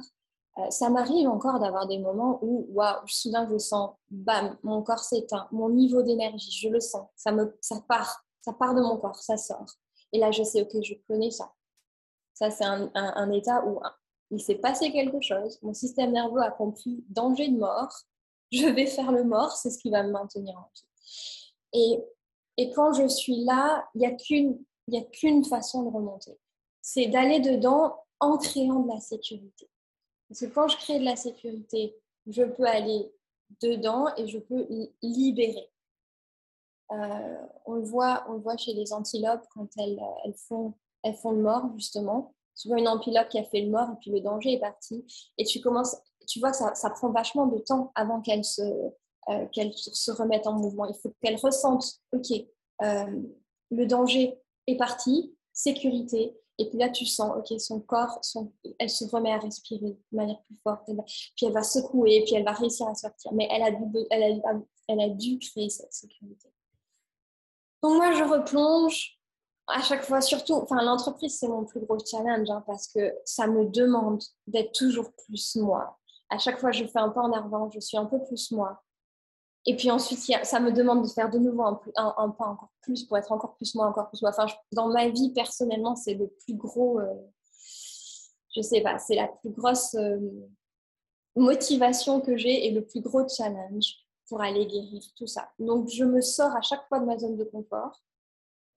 Euh, 0.57 0.69
ça 0.69 0.89
m'arrive 0.89 1.27
encore 1.27 1.59
d'avoir 1.59 1.87
des 1.87 1.97
moments 1.97 2.39
où, 2.43 2.67
waouh, 2.69 3.07
soudain 3.07 3.47
je 3.49 3.57
sens, 3.57 3.91
bam, 4.09 4.57
mon 4.63 4.83
corps 4.83 5.03
s'éteint, 5.03 5.47
mon 5.51 5.69
niveau 5.69 6.01
d'énergie, 6.03 6.51
je 6.51 6.69
le 6.69 6.79
sens, 6.79 7.07
ça, 7.15 7.31
me, 7.31 7.57
ça 7.61 7.81
part, 7.87 8.23
ça 8.41 8.53
part 8.53 8.75
de 8.75 8.81
mon 8.81 8.97
corps, 8.97 9.15
ça 9.15 9.37
sort. 9.37 9.65
Et 10.11 10.19
là, 10.19 10.31
je 10.31 10.43
sais, 10.43 10.61
ok, 10.61 10.81
je 10.83 10.93
connais 11.07 11.31
ça. 11.31 11.51
Ça, 12.33 12.51
c'est 12.51 12.65
un, 12.65 12.89
un, 12.93 13.31
état 13.31 13.65
où 13.65 13.79
il 14.31 14.41
s'est 14.41 14.55
passé 14.55 14.91
quelque 14.91 15.21
chose, 15.21 15.59
mon 15.61 15.73
système 15.73 16.11
nerveux 16.11 16.41
a 16.41 16.51
compris 16.51 17.03
danger 17.09 17.47
de 17.49 17.57
mort, 17.57 17.93
je 18.51 18.67
vais 18.67 18.87
faire 18.87 19.11
le 19.11 19.23
mort, 19.23 19.51
c'est 19.51 19.69
ce 19.69 19.77
qui 19.77 19.89
va 19.89 20.03
me 20.03 20.11
maintenir 20.11 20.57
en 20.57 20.69
vie. 20.73 21.53
Et, 21.73 21.99
et 22.57 22.71
quand 22.71 22.93
je 22.93 23.07
suis 23.07 23.43
là, 23.43 23.87
il 23.95 23.99
n'y 23.99 24.97
a 24.97 25.03
qu'une 25.03 25.45
façon 25.45 25.83
de 25.83 25.89
remonter 25.89 26.37
c'est 26.81 27.05
d'aller 27.05 27.39
dedans 27.39 28.03
en 28.19 28.37
créant 28.37 28.79
de 28.79 28.87
la 28.87 28.99
sécurité. 28.99 29.69
Parce 30.27 30.41
que 30.41 30.45
quand 30.47 30.67
je 30.67 30.77
crée 30.77 30.99
de 30.99 31.05
la 31.05 31.15
sécurité, 31.15 31.95
je 32.25 32.43
peux 32.43 32.65
aller 32.65 33.13
dedans 33.61 34.07
et 34.17 34.27
je 34.27 34.39
peux 34.39 34.67
libérer. 35.03 35.69
Euh, 36.91 37.45
on, 37.65 37.73
le 37.73 37.83
voit, 37.83 38.25
on 38.27 38.37
voit 38.37 38.57
chez 38.57 38.73
les 38.73 38.91
antilopes 38.91 39.45
quand 39.51 39.67
elles, 39.77 40.01
elles, 40.25 40.33
font, 40.33 40.73
elles 41.03 41.15
font 41.15 41.31
le 41.31 41.43
mort, 41.43 41.69
justement. 41.75 42.33
Vois 42.67 42.79
une 42.79 42.87
antilope 42.87 43.29
qui 43.29 43.39
a 43.39 43.43
fait 43.43 43.61
le 43.61 43.69
mort 43.69 43.89
et 43.91 43.97
puis 44.01 44.11
le 44.11 44.19
danger 44.19 44.53
est 44.53 44.59
parti. 44.59 45.05
Et 45.37 45.45
tu 45.45 45.61
commences, 45.61 45.95
tu 46.27 46.39
vois, 46.39 46.53
ça, 46.53 46.75
ça 46.75 46.89
prend 46.89 47.09
vachement 47.11 47.47
de 47.47 47.57
temps 47.59 47.91
avant 47.95 48.21
qu'elle 48.21 48.43
se, 48.43 48.61
euh, 48.61 49.45
qu'elle 49.53 49.71
se 49.73 50.11
remette 50.11 50.47
en 50.47 50.53
mouvement. 50.53 50.85
Il 50.85 50.95
faut 51.01 51.13
qu'elle 51.21 51.37
ressente, 51.37 51.85
OK, 52.13 52.31
euh, 52.81 53.21
le 53.71 53.85
danger 53.85 54.39
est 54.67 54.77
parti, 54.77 55.35
sécurité, 55.53 56.35
et 56.57 56.69
puis 56.69 56.77
là, 56.77 56.89
tu 56.89 57.05
sens, 57.05 57.31
OK, 57.37 57.57
son 57.59 57.79
corps, 57.79 58.19
son, 58.21 58.51
elle 58.79 58.89
se 58.89 59.05
remet 59.05 59.31
à 59.31 59.39
respirer 59.39 59.91
de 59.91 60.17
manière 60.17 60.41
plus 60.43 60.57
forte. 60.61 60.83
puis 60.85 61.45
elle 61.45 61.53
va 61.53 61.63
secouer, 61.63 62.23
puis 62.25 62.35
elle 62.35 62.43
va 62.43 62.51
réussir 62.51 62.85
à 62.87 62.95
sortir. 62.95 63.31
Mais 63.33 63.47
elle 63.49 63.63
a 63.63 63.71
dû, 63.71 63.85
elle 64.11 64.41
a, 64.45 64.53
elle 64.89 64.99
a 64.99 65.09
dû 65.09 65.39
créer 65.39 65.69
cette 65.69 65.93
sécurité. 65.93 66.49
Donc 67.81 67.95
moi, 67.95 68.11
je 68.11 68.23
replonge 68.23 69.18
à 69.69 69.81
chaque 69.81 70.03
fois, 70.03 70.21
surtout, 70.21 70.53
enfin, 70.53 70.81
l'entreprise, 70.83 71.37
c'est 71.37 71.47
mon 71.47 71.65
plus 71.65 71.79
gros 71.79 71.97
challenge 71.99 72.49
hein, 72.49 72.63
parce 72.65 72.87
que 72.87 73.13
ça 73.25 73.47
me 73.47 73.65
demande 73.65 74.21
d'être 74.47 74.71
toujours 74.73 75.11
plus 75.25 75.55
moi. 75.55 75.97
À 76.29 76.37
chaque 76.37 76.59
fois, 76.59 76.71
je 76.71 76.85
fais 76.85 76.99
un 76.99 77.09
pas 77.09 77.21
en 77.21 77.31
avant, 77.33 77.69
je 77.71 77.79
suis 77.79 77.97
un 77.97 78.05
peu 78.05 78.23
plus 78.23 78.51
moi. 78.51 78.83
Et 79.65 79.75
puis 79.75 79.91
ensuite, 79.91 80.19
ça 80.43 80.59
me 80.59 80.71
demande 80.71 81.03
de 81.03 81.09
faire 81.09 81.29
de 81.29 81.37
nouveau 81.37 81.63
un, 81.63 82.29
pas 82.29 82.45
encore 82.45 82.71
plus 82.81 83.03
pour 83.03 83.17
être 83.17 83.31
encore 83.31 83.55
plus 83.55 83.75
moi, 83.75 83.87
encore 83.87 84.09
plus 84.09 84.21
moi. 84.21 84.31
Enfin, 84.31 84.45
dans 84.71 84.87
ma 84.87 85.09
vie, 85.09 85.31
personnellement, 85.33 85.95
c'est 85.95 86.13
le 86.13 86.27
plus 86.27 86.55
gros, 86.55 86.99
euh, 86.99 87.13
je 88.55 88.61
sais 88.61 88.81
pas, 88.81 88.97
c'est 88.99 89.15
la 89.15 89.27
plus 89.27 89.49
grosse 89.49 89.95
euh, 89.95 90.19
motivation 91.35 92.21
que 92.21 92.37
j'ai 92.37 92.67
et 92.67 92.71
le 92.71 92.85
plus 92.85 93.01
gros 93.01 93.27
challenge 93.27 93.95
pour 94.27 94.41
aller 94.41 94.65
guérir 94.65 95.03
tout 95.17 95.27
ça. 95.27 95.49
Donc, 95.59 95.89
je 95.89 96.05
me 96.05 96.21
sors 96.21 96.55
à 96.55 96.61
chaque 96.61 96.87
fois 96.87 96.99
de 96.99 97.05
ma 97.05 97.17
zone 97.17 97.35
de 97.35 97.43
confort 97.43 97.99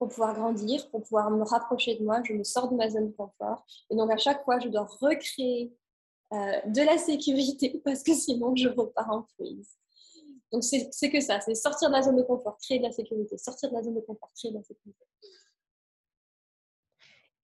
pour 0.03 0.09
pouvoir 0.09 0.35
grandir, 0.35 0.91
pour 0.91 1.05
pouvoir 1.05 1.31
me 1.31 1.45
rapprocher 1.45 1.95
de 1.95 2.03
moi. 2.03 2.21
Je 2.25 2.33
me 2.33 2.43
sors 2.43 2.69
de 2.69 2.75
ma 2.75 2.91
zone 2.91 3.07
de 3.07 3.12
confort. 3.12 3.65
Et 3.88 3.95
donc, 3.95 4.11
à 4.11 4.17
chaque 4.17 4.45
fois, 4.45 4.59
je 4.59 4.67
dois 4.67 4.88
recréer 5.01 5.73
euh, 6.33 6.61
de 6.67 6.83
la 6.83 6.99
sécurité 6.99 7.81
parce 7.85 8.03
que 8.03 8.12
sinon, 8.12 8.57
je 8.57 8.69
repars 8.69 9.09
en 9.11 9.23
freeze. 9.23 9.79
Donc, 10.51 10.65
c'est 10.65 11.09
que 11.09 11.21
ça, 11.21 11.41
c'est 11.41 11.55
sortir 11.55 11.88
de 11.88 11.95
la 11.95 12.03
zone 12.03 12.17
de 12.17 12.23
confort, 12.23 12.59
créer 12.59 12.79
de 12.79 12.83
la 12.83 12.91
sécurité, 12.91 13.38
sortir 13.38 13.71
de 13.71 13.77
la 13.77 13.83
zone 13.85 13.95
de 13.95 14.01
confort, 14.01 14.33
créer 14.37 14.51
de 14.51 14.57
la 14.57 14.65
sécurité. 14.65 15.05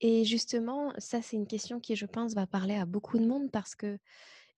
Et 0.01 0.25
justement, 0.25 0.91
ça, 0.97 1.21
c'est 1.21 1.37
une 1.37 1.47
question 1.47 1.79
qui, 1.79 1.95
je 1.95 2.05
pense, 2.05 2.33
va 2.33 2.45
parler 2.45 2.75
à 2.75 2.85
beaucoup 2.85 3.19
de 3.19 3.25
monde 3.25 3.49
parce 3.51 3.73
que 3.73 3.97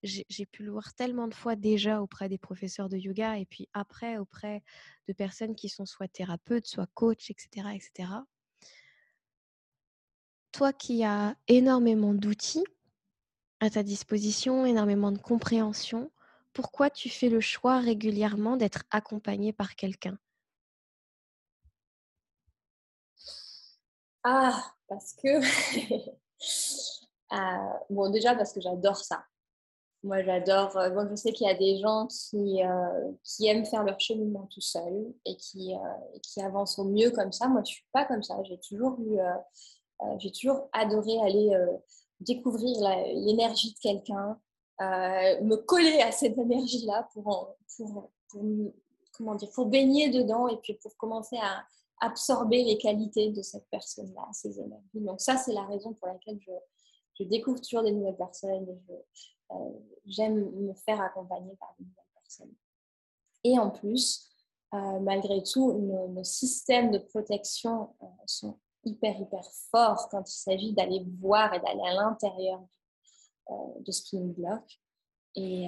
j'ai 0.03 0.45
pu 0.45 0.63
le 0.63 0.71
voir 0.71 0.93
tellement 0.93 1.27
de 1.27 1.33
fois 1.33 1.55
déjà 1.55 2.01
auprès 2.01 2.27
des 2.27 2.37
professeurs 2.37 2.89
de 2.89 2.97
yoga 2.97 3.37
et 3.37 3.45
puis 3.45 3.69
après 3.73 4.17
auprès 4.17 4.63
de 5.07 5.13
personnes 5.13 5.55
qui 5.55 5.69
sont 5.69 5.85
soit 5.85 6.07
thérapeutes, 6.07 6.65
soit 6.65 6.87
coachs, 6.93 7.29
etc. 7.29 7.67
etc. 7.75 8.09
Toi 10.51 10.73
qui 10.73 11.03
as 11.03 11.35
énormément 11.47 12.13
d'outils 12.13 12.65
à 13.59 13.69
ta 13.69 13.83
disposition, 13.83 14.65
énormément 14.65 15.11
de 15.11 15.19
compréhension, 15.19 16.11
pourquoi 16.53 16.89
tu 16.89 17.09
fais 17.09 17.29
le 17.29 17.39
choix 17.39 17.79
régulièrement 17.79 18.57
d'être 18.57 18.83
accompagné 18.89 19.53
par 19.53 19.75
quelqu'un? 19.75 20.17
Ah, 24.23 24.75
parce 24.87 25.13
que... 25.13 25.39
Ah, 27.29 27.79
bon, 27.89 28.11
déjà 28.11 28.35
parce 28.35 28.53
que 28.53 28.61
j'adore 28.61 28.97
ça. 28.97 29.25
Moi, 30.03 30.23
j'adore. 30.23 30.75
Euh, 30.77 30.89
bon, 30.89 31.07
je 31.09 31.15
sais 31.15 31.31
qu'il 31.31 31.45
y 31.45 31.49
a 31.49 31.53
des 31.53 31.77
gens 31.77 32.07
qui, 32.07 32.63
euh, 32.63 33.11
qui 33.23 33.45
aiment 33.47 33.65
faire 33.65 33.83
leur 33.83 33.99
cheminement 33.99 34.47
tout 34.51 34.61
seul 34.61 35.13
et 35.25 35.35
qui, 35.37 35.75
euh, 35.75 36.17
qui 36.23 36.41
avancent 36.41 36.79
au 36.79 36.85
mieux 36.85 37.11
comme 37.11 37.31
ça. 37.31 37.47
Moi, 37.47 37.61
je 37.63 37.73
suis 37.73 37.85
pas 37.93 38.05
comme 38.05 38.23
ça. 38.23 38.41
J'ai 38.43 38.59
toujours 38.59 38.99
eu, 38.99 39.19
j'ai 40.17 40.31
toujours 40.31 40.69
adoré 40.73 41.19
aller 41.21 41.55
découvrir 42.19 42.75
l'énergie 43.13 43.73
de 43.73 43.79
quelqu'un, 43.79 44.39
me 44.79 45.55
coller 45.55 46.01
à 46.01 46.11
cette 46.11 46.37
énergie-là 46.37 47.07
pour, 47.13 47.55
pour, 47.77 48.09
comment 49.15 49.35
dire, 49.35 49.51
pour 49.53 49.67
baigner 49.67 50.09
dedans 50.09 50.47
et 50.47 50.57
puis 50.57 50.73
pour 50.81 50.97
commencer 50.97 51.37
à 51.37 51.63
absorber 51.99 52.63
les 52.63 52.79
qualités 52.79 53.29
de 53.29 53.43
cette 53.43 53.67
personne-là, 53.69 54.27
ces 54.33 54.59
énergies. 54.59 55.01
Donc 55.01 55.21
ça, 55.21 55.37
c'est 55.37 55.53
la 55.53 55.65
raison 55.65 55.93
pour 55.93 56.07
laquelle 56.07 56.39
je, 56.41 56.51
je, 57.19 57.23
découvre 57.25 57.61
toujours 57.61 57.83
des 57.83 57.91
nouvelles 57.91 58.17
personnes 58.17 58.65
j'aime 60.05 60.49
me 60.51 60.73
faire 60.73 61.01
accompagner 61.01 61.55
par 61.55 61.75
de 61.79 61.85
nouvelles 61.85 62.05
personnes. 62.13 62.53
Et 63.43 63.57
en 63.57 63.69
plus, 63.69 64.29
euh, 64.73 64.99
malgré 64.99 65.43
tout, 65.43 65.73
nos, 65.73 66.23
systèmes 66.23 66.91
de 66.91 66.97
protection 66.97 67.93
sont 68.25 68.57
hyper, 68.83 69.19
hyper 69.19 69.45
forts 69.69 70.07
quand 70.09 70.29
il 70.29 70.37
s'agit 70.37 70.73
d'aller 70.73 71.05
voir 71.19 71.53
et 71.53 71.59
d'aller 71.59 71.83
à 71.85 71.93
l'intérieur 71.93 72.61
euh, 73.49 73.53
de 73.79 73.91
ce 73.91 74.01
qui 74.03 74.17
nous 74.17 74.33
bloque. 74.33 74.79
Euh, 75.37 75.67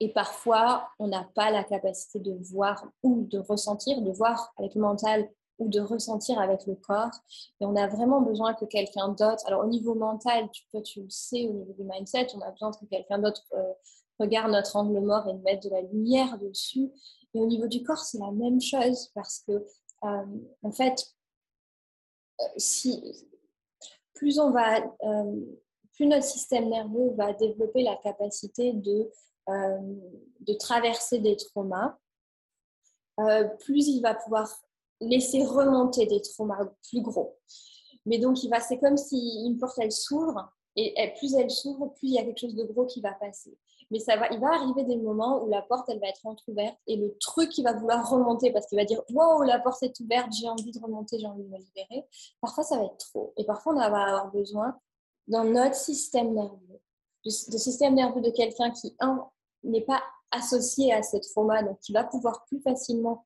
et 0.00 0.12
parfois, 0.12 0.88
on 0.98 1.08
n'a 1.08 1.24
pas 1.34 1.50
la 1.50 1.64
capacité 1.64 2.20
de 2.20 2.32
voir 2.32 2.86
ou 3.02 3.24
de 3.24 3.38
ressentir, 3.38 4.02
de 4.02 4.10
voir 4.10 4.52
avec 4.56 4.74
le 4.74 4.82
mental 4.82 5.30
ou 5.58 5.68
de 5.68 5.80
ressentir 5.80 6.38
avec 6.38 6.66
le 6.66 6.74
corps. 6.74 7.14
Et 7.60 7.66
on 7.66 7.76
a 7.76 7.86
vraiment 7.86 8.20
besoin 8.20 8.54
que 8.54 8.64
quelqu'un 8.64 9.08
d'autre, 9.08 9.42
alors 9.46 9.64
au 9.64 9.68
niveau 9.68 9.94
mental, 9.94 10.48
tu, 10.52 10.64
peux, 10.72 10.82
tu 10.82 11.02
le 11.02 11.10
sais, 11.10 11.46
au 11.48 11.52
niveau 11.52 11.72
du 11.72 11.84
mindset, 11.84 12.28
on 12.34 12.40
a 12.40 12.50
besoin 12.50 12.72
que 12.72 12.84
quelqu'un 12.86 13.18
d'autre 13.18 13.42
euh, 13.54 13.72
regarde 14.18 14.52
notre 14.52 14.76
angle 14.76 15.00
mort 15.00 15.28
et 15.28 15.34
mette 15.34 15.62
de 15.62 15.70
la 15.70 15.82
lumière 15.82 16.38
dessus. 16.38 16.90
Et 17.34 17.40
au 17.40 17.46
niveau 17.46 17.66
du 17.66 17.82
corps, 17.82 17.98
c'est 17.98 18.18
la 18.18 18.32
même 18.32 18.60
chose 18.60 19.10
parce 19.14 19.44
que, 19.46 19.66
en 20.02 20.72
fait, 20.72 21.04
si, 22.56 23.02
plus 24.14 24.38
on 24.38 24.50
va 24.50 24.80
plus 25.92 26.06
notre 26.06 26.24
système 26.24 26.68
nerveux 26.68 27.10
va 27.16 27.32
développer 27.32 27.82
la 27.82 27.96
capacité 27.96 28.72
de 28.72 29.10
de 29.48 30.52
traverser 30.54 31.18
des 31.18 31.36
traumas, 31.36 31.96
plus 33.60 33.88
il 33.88 34.00
va 34.00 34.14
pouvoir 34.14 34.48
laisser 35.00 35.44
remonter 35.44 36.06
des 36.06 36.20
traumas 36.20 36.64
plus 36.88 37.02
gros. 37.02 37.36
Mais 38.04 38.18
donc, 38.18 38.42
il 38.44 38.50
va, 38.50 38.60
c'est 38.60 38.78
comme 38.78 38.96
si 38.96 39.44
une 39.44 39.58
porte, 39.58 39.78
elle 39.78 39.92
s'ouvre, 39.92 40.52
et 40.76 41.14
plus 41.18 41.34
elle 41.34 41.50
s'ouvre, 41.50 41.92
plus 41.94 42.08
il 42.08 42.14
y 42.14 42.18
a 42.18 42.24
quelque 42.24 42.38
chose 42.38 42.54
de 42.54 42.64
gros 42.64 42.84
qui 42.84 43.00
va 43.00 43.12
passer. 43.12 43.56
Mais 43.90 44.00
ça 44.00 44.16
va, 44.16 44.28
il 44.32 44.40
va 44.40 44.48
arriver 44.52 44.84
des 44.84 44.96
moments 44.96 45.42
où 45.42 45.48
la 45.48 45.62
porte, 45.62 45.88
elle 45.88 46.00
va 46.00 46.08
être 46.08 46.26
entrouverte 46.26 46.76
et 46.86 46.96
le 46.96 47.16
truc, 47.18 47.56
il 47.56 47.62
va 47.62 47.72
vouloir 47.72 48.08
remonter 48.08 48.52
parce 48.52 48.66
qu'il 48.66 48.78
va 48.78 48.84
dire 48.84 49.00
Wow, 49.10 49.42
la 49.42 49.60
porte 49.60 49.82
est 49.84 49.98
ouverte, 50.00 50.32
j'ai 50.32 50.48
envie 50.48 50.72
de 50.72 50.80
remonter, 50.80 51.18
j'ai 51.18 51.26
envie 51.26 51.44
de 51.44 51.48
me 51.48 51.58
libérer. 51.58 52.06
Parfois, 52.40 52.64
ça 52.64 52.78
va 52.78 52.84
être 52.84 52.96
trop. 52.96 53.32
Et 53.36 53.44
parfois, 53.44 53.74
on 53.74 53.76
va 53.76 53.84
avoir 53.84 54.30
besoin, 54.32 54.76
dans 55.28 55.44
notre 55.44 55.76
système 55.76 56.34
nerveux, 56.34 56.80
de, 57.24 57.30
système 57.30 57.94
nerveux 57.94 58.20
de 58.20 58.30
quelqu'un 58.30 58.70
qui, 58.70 58.96
n'est 59.62 59.84
pas 59.84 60.02
associé 60.32 60.92
à 60.92 61.02
cette 61.02 61.24
trauma, 61.28 61.62
donc 61.62 61.78
qui 61.80 61.92
va 61.92 62.04
pouvoir 62.04 62.44
plus 62.46 62.60
facilement 62.60 63.24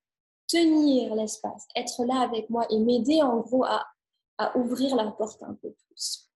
tenir 0.51 1.15
l'espace, 1.15 1.67
être 1.77 2.05
là 2.05 2.21
avec 2.21 2.51
moi 2.51 2.67
et 2.71 2.79
m'aider 2.79 3.23
en 3.23 3.39
gros 3.39 3.65
à, 3.65 3.87
à 4.39 4.57
ouvrir 4.57 4.97
la 4.97 5.11
porte 5.11 5.43
un 5.43 5.55
peu 5.55 5.73
plus 5.73 6.31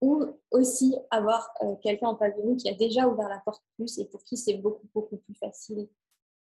ou 0.00 0.26
aussi 0.50 0.96
avoir 1.10 1.52
euh, 1.62 1.76
quelqu'un 1.76 2.08
en 2.08 2.18
nous 2.42 2.56
qui 2.56 2.68
a 2.68 2.74
déjà 2.74 3.06
ouvert 3.06 3.28
la 3.28 3.40
porte 3.40 3.62
plus 3.76 3.98
et 3.98 4.06
pour 4.06 4.24
qui 4.24 4.36
c'est 4.36 4.54
beaucoup, 4.54 4.88
beaucoup 4.94 5.18
plus 5.18 5.34
facile 5.34 5.88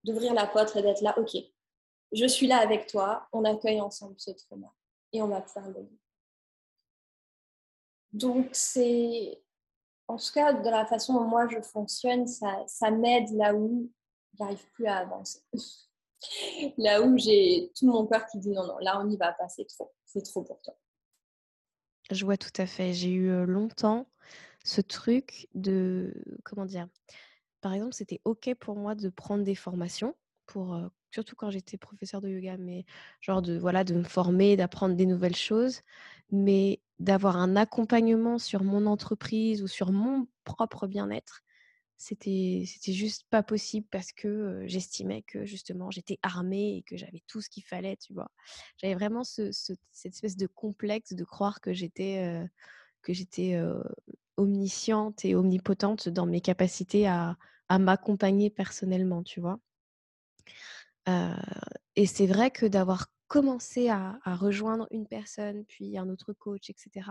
d'ouvrir 0.05 0.35
la 0.35 0.47
porte 0.47 0.77
et 0.77 0.83
d'être 0.83 1.01
là, 1.01 1.19
ok, 1.19 1.37
je 2.13 2.27
suis 2.27 2.47
là 2.47 2.59
avec 2.59 2.87
toi, 2.87 3.27
on 3.33 3.45
accueille 3.45 3.81
ensemble 3.81 4.15
ce 4.19 4.31
trauma 4.31 4.73
et 5.13 5.23
on 5.23 5.29
va 5.29 5.41
pouvoir 5.41 5.69
le 5.71 5.89
Donc, 8.13 8.49
c'est, 8.53 9.43
en 10.07 10.17
tout 10.17 10.33
cas, 10.35 10.53
de 10.53 10.69
la 10.69 10.87
façon 10.87 11.15
dont 11.15 11.25
moi 11.25 11.49
je 11.49 11.61
fonctionne, 11.61 12.27
ça, 12.27 12.65
ça 12.67 12.91
m'aide 12.91 13.31
là 13.31 13.55
où 13.55 13.91
j'arrive 14.39 14.71
plus 14.73 14.87
à 14.87 14.99
avancer. 14.99 15.41
là 16.77 17.03
où 17.03 17.17
j'ai 17.19 17.73
tout 17.77 17.87
mon 17.87 18.07
cœur 18.07 18.27
qui 18.27 18.39
dit 18.39 18.51
non, 18.51 18.67
non, 18.67 18.79
là 18.79 19.01
on 19.01 19.05
n'y 19.05 19.17
va 19.17 19.33
pas, 19.33 19.49
c'est 19.49 19.67
trop, 19.67 19.93
c'est 20.05 20.23
trop 20.23 20.43
pour 20.43 20.61
toi. 20.63 20.75
Je 22.11 22.25
vois 22.25 22.39
tout 22.39 22.53
à 22.57 22.67
fait. 22.67 22.95
J'ai 22.95 23.11
eu 23.11 23.45
longtemps 23.45 24.07
ce 24.65 24.81
truc 24.81 25.49
de, 25.55 26.15
comment 26.45 26.65
dire, 26.65 26.89
par 27.61 27.73
exemple, 27.75 27.95
c'était 27.95 28.21
OK 28.25 28.55
pour 28.59 28.77
moi 28.77 28.95
de 28.95 29.09
prendre 29.09 29.45
des 29.45 29.55
formations, 29.55 30.15
pour, 30.47 30.79
surtout 31.11 31.37
quand 31.37 31.51
j'étais 31.51 31.77
professeur 31.77 32.21
de 32.21 32.29
yoga, 32.29 32.57
mais 32.59 32.85
genre 33.21 33.43
de, 33.43 33.59
voilà, 33.59 33.85
de 33.85 33.95
me 33.95 34.05
former, 34.05 34.57
d'apprendre 34.57 34.95
des 34.95 35.07
nouvelles 35.07 35.37
choses, 35.37 35.81
mais 36.31 36.81
d'avoir 36.99 37.37
un 37.37 37.57
accompagnement 37.57 38.39
sur 38.39 38.65
mon 38.65 38.87
entreprise 38.87 39.63
ou 39.63 39.69
sur 39.69 39.93
mon 39.93 40.27
propre 40.45 40.87
bien-être, 40.87 41.43
c'était 41.99 42.63
c'était 42.65 42.93
juste 42.93 43.25
pas 43.29 43.43
possible 43.43 43.87
parce 43.91 44.13
que 44.13 44.63
j'estimais 44.67 45.23
que 45.23 45.45
justement 45.45 45.91
j'étais 45.91 46.19
armée 46.23 46.77
et 46.77 46.83
que 46.83 46.97
j'avais 46.97 47.23
tout 47.27 47.41
ce 47.43 47.51
qu'il 47.51 47.65
fallait 47.65 47.97
tu 47.97 48.15
vois? 48.15 48.31
J'avais 48.79 48.95
vraiment 48.95 49.25
ce, 49.25 49.51
cette 49.53 50.15
espèce 50.15 50.37
de 50.37 50.47
complexe 50.47 51.13
de 51.13 51.25
croire 51.25 51.61
que 51.61 51.75
j'étais 51.75 52.41
que 53.03 53.13
j'étais 53.13 53.61
omnisciente 54.37 55.25
et 55.25 55.35
omnipotente 55.35 56.09
dans 56.09 56.27
mes 56.27 56.41
capacités 56.41 57.09
à, 57.09 57.37
à 57.69 57.81
m'accompagner 57.81 58.49
personnellement 58.49 59.25
tu 59.25 59.41
vois? 59.41 59.59
Et 61.97 62.07
c'est 62.07 62.27
vrai 62.27 62.51
que 62.53 62.67
d'avoir 62.67 63.11
commencé 63.27 63.89
à, 63.89 64.21
rejoindre 64.25 64.87
une 64.93 65.09
personne 65.09 65.65
puis 65.65 65.99
un 65.99 66.09
autre 66.09 66.33
coach 66.33 66.71
etc 66.71 67.11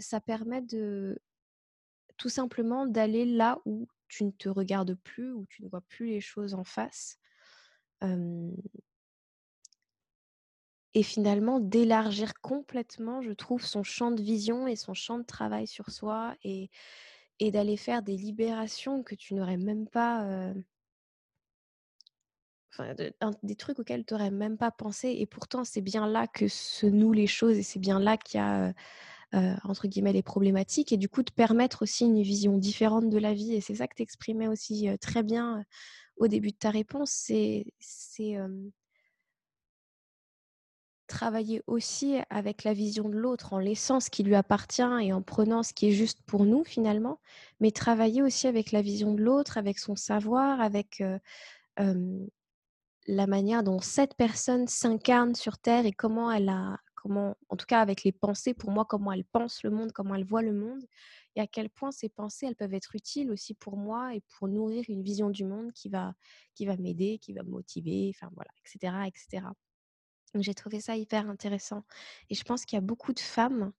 ça 0.00 0.20
permet 0.20 0.62
de 0.62 1.18
tout 2.22 2.28
simplement 2.28 2.86
d'aller 2.86 3.24
là 3.24 3.58
où 3.64 3.88
tu 4.06 4.22
ne 4.22 4.30
te 4.30 4.48
regardes 4.48 4.94
plus, 4.94 5.32
où 5.32 5.44
tu 5.46 5.64
ne 5.64 5.68
vois 5.68 5.80
plus 5.80 6.06
les 6.06 6.20
choses 6.20 6.54
en 6.54 6.62
face. 6.62 7.18
et 10.94 11.02
finalement 11.02 11.58
d'élargir 11.58 12.34
complètement, 12.40 13.22
je 13.22 13.32
trouve, 13.32 13.64
son 13.64 13.82
champ 13.82 14.10
de 14.12 14.22
vision 14.22 14.66
et 14.68 14.76
son 14.76 14.94
champ 14.94 15.18
de 15.18 15.24
travail 15.24 15.66
sur 15.66 15.90
soi 15.90 16.36
et, 16.44 16.70
et 17.40 17.50
d'aller 17.50 17.76
faire 17.76 18.02
des 18.02 18.16
libérations 18.16 19.02
que 19.02 19.14
tu 19.16 19.34
n'aurais 19.34 19.56
même 19.56 19.88
pas... 19.88 20.52
Enfin, 22.70 22.94
des 23.42 23.56
trucs 23.56 23.78
auxquels 23.78 24.04
tu 24.04 24.14
n'aurais 24.14 24.30
même 24.30 24.58
pas 24.58 24.70
pensé. 24.70 25.08
Et 25.18 25.26
pourtant, 25.26 25.64
c'est 25.64 25.80
bien 25.80 26.06
là 26.06 26.26
que 26.26 26.46
se 26.48 26.86
nouent 26.86 27.12
les 27.12 27.26
choses 27.26 27.56
et 27.56 27.62
c'est 27.62 27.80
bien 27.80 27.98
là 27.98 28.16
qu'il 28.16 28.38
y 28.38 28.42
a 28.42 28.74
entre 29.32 29.88
guillemets, 29.88 30.12
les 30.12 30.22
problématiques 30.22 30.92
et 30.92 30.96
du 30.96 31.08
coup 31.08 31.22
de 31.22 31.30
permettre 31.30 31.82
aussi 31.82 32.04
une 32.04 32.22
vision 32.22 32.58
différente 32.58 33.08
de 33.08 33.18
la 33.18 33.34
vie. 33.34 33.54
Et 33.54 33.60
c'est 33.60 33.76
ça 33.76 33.86
que 33.86 33.94
tu 33.94 34.02
exprimais 34.02 34.48
aussi 34.48 34.88
euh, 34.88 34.96
très 34.98 35.22
bien 35.22 35.58
euh, 35.58 35.62
au 36.16 36.28
début 36.28 36.50
de 36.50 36.56
ta 36.56 36.70
réponse, 36.70 37.10
c'est 37.10 37.64
travailler 41.08 41.62
aussi 41.66 42.16
avec 42.30 42.64
la 42.64 42.74
vision 42.74 43.08
de 43.08 43.16
l'autre 43.16 43.54
en 43.54 43.58
laissant 43.58 43.98
ce 43.98 44.08
qui 44.08 44.22
lui 44.22 44.34
appartient 44.34 44.82
et 45.00 45.12
en 45.12 45.20
prenant 45.20 45.62
ce 45.62 45.72
qui 45.72 45.88
est 45.88 45.92
juste 45.92 46.20
pour 46.26 46.44
nous 46.44 46.64
finalement, 46.64 47.18
mais 47.60 47.70
travailler 47.70 48.22
aussi 48.22 48.46
avec 48.46 48.72
la 48.72 48.82
vision 48.82 49.14
de 49.14 49.22
l'autre, 49.22 49.58
avec 49.58 49.78
son 49.78 49.96
savoir, 49.96 50.60
avec 50.60 51.02
la 51.76 53.26
manière 53.26 53.62
dont 53.62 53.80
cette 53.80 54.14
personne 54.14 54.68
s'incarne 54.68 55.34
sur 55.34 55.58
Terre 55.58 55.86
et 55.86 55.92
comment 55.92 56.30
elle 56.30 56.50
a 56.50 56.78
comment, 57.02 57.36
en 57.48 57.56
tout 57.56 57.66
cas 57.66 57.80
avec 57.80 58.04
les 58.04 58.12
pensées, 58.12 58.54
pour 58.54 58.70
moi, 58.70 58.84
comment 58.84 59.10
elle 59.10 59.24
pense 59.24 59.64
le 59.64 59.70
monde, 59.70 59.90
comment 59.90 60.14
elle 60.14 60.24
voit 60.24 60.42
le 60.42 60.52
monde, 60.52 60.84
et 61.34 61.40
à 61.40 61.48
quel 61.48 61.68
point 61.68 61.90
ces 61.90 62.08
pensées, 62.08 62.46
elles 62.46 62.54
peuvent 62.54 62.74
être 62.74 62.94
utiles 62.94 63.32
aussi 63.32 63.54
pour 63.54 63.76
moi 63.76 64.14
et 64.14 64.20
pour 64.20 64.46
nourrir 64.46 64.84
une 64.88 65.02
vision 65.02 65.28
du 65.28 65.44
monde 65.44 65.72
qui 65.72 65.88
va, 65.88 66.14
qui 66.54 66.64
va 66.64 66.76
m'aider, 66.76 67.18
qui 67.18 67.32
va 67.32 67.42
me 67.42 67.50
motiver, 67.50 68.12
enfin 68.14 68.30
voilà, 68.36 68.50
etc. 68.64 68.94
etc. 69.08 69.46
J'ai 70.36 70.54
trouvé 70.54 70.80
ça 70.80 70.96
hyper 70.96 71.28
intéressant. 71.28 71.82
Et 72.30 72.36
je 72.36 72.44
pense 72.44 72.64
qu'il 72.64 72.76
y 72.76 72.78
a 72.78 72.82
beaucoup 72.82 73.12
de 73.12 73.20
femmes 73.20 73.72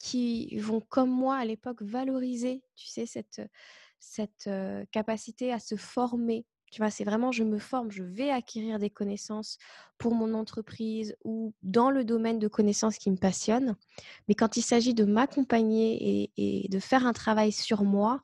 qui 0.00 0.58
vont, 0.58 0.80
comme 0.80 1.10
moi 1.10 1.36
à 1.36 1.44
l'époque, 1.44 1.82
valoriser, 1.82 2.64
tu 2.74 2.88
sais, 2.88 3.06
cette, 3.06 3.40
cette 4.00 4.50
capacité 4.90 5.52
à 5.52 5.60
se 5.60 5.76
former 5.76 6.44
c'est 6.90 7.04
vraiment 7.04 7.32
je 7.32 7.44
me 7.44 7.58
forme, 7.58 7.90
je 7.90 8.02
vais 8.02 8.30
acquérir 8.30 8.78
des 8.78 8.90
connaissances 8.90 9.58
pour 9.98 10.14
mon 10.14 10.34
entreprise 10.34 11.16
ou 11.24 11.54
dans 11.62 11.90
le 11.90 12.04
domaine 12.04 12.38
de 12.38 12.48
connaissances 12.48 12.98
qui 12.98 13.10
me 13.10 13.16
passionne. 13.16 13.76
Mais 14.28 14.34
quand 14.34 14.56
il 14.56 14.62
s'agit 14.62 14.94
de 14.94 15.04
m'accompagner 15.04 16.30
et, 16.36 16.68
de 16.68 16.78
faire 16.78 17.06
un 17.06 17.12
travail 17.12 17.52
sur 17.52 17.84
moi, 17.84 18.22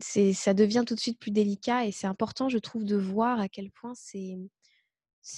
ça 0.00 0.54
devient 0.54 0.84
tout 0.86 0.94
de 0.94 1.00
suite 1.00 1.18
plus 1.18 1.30
délicat 1.30 1.86
et 1.86 1.92
c'est 1.92 2.06
important, 2.06 2.48
je 2.48 2.58
trouve, 2.58 2.84
de 2.84 2.96
voir 2.96 3.40
à 3.40 3.48
quel 3.48 3.70
point 3.70 3.94
c'est, 3.94 4.36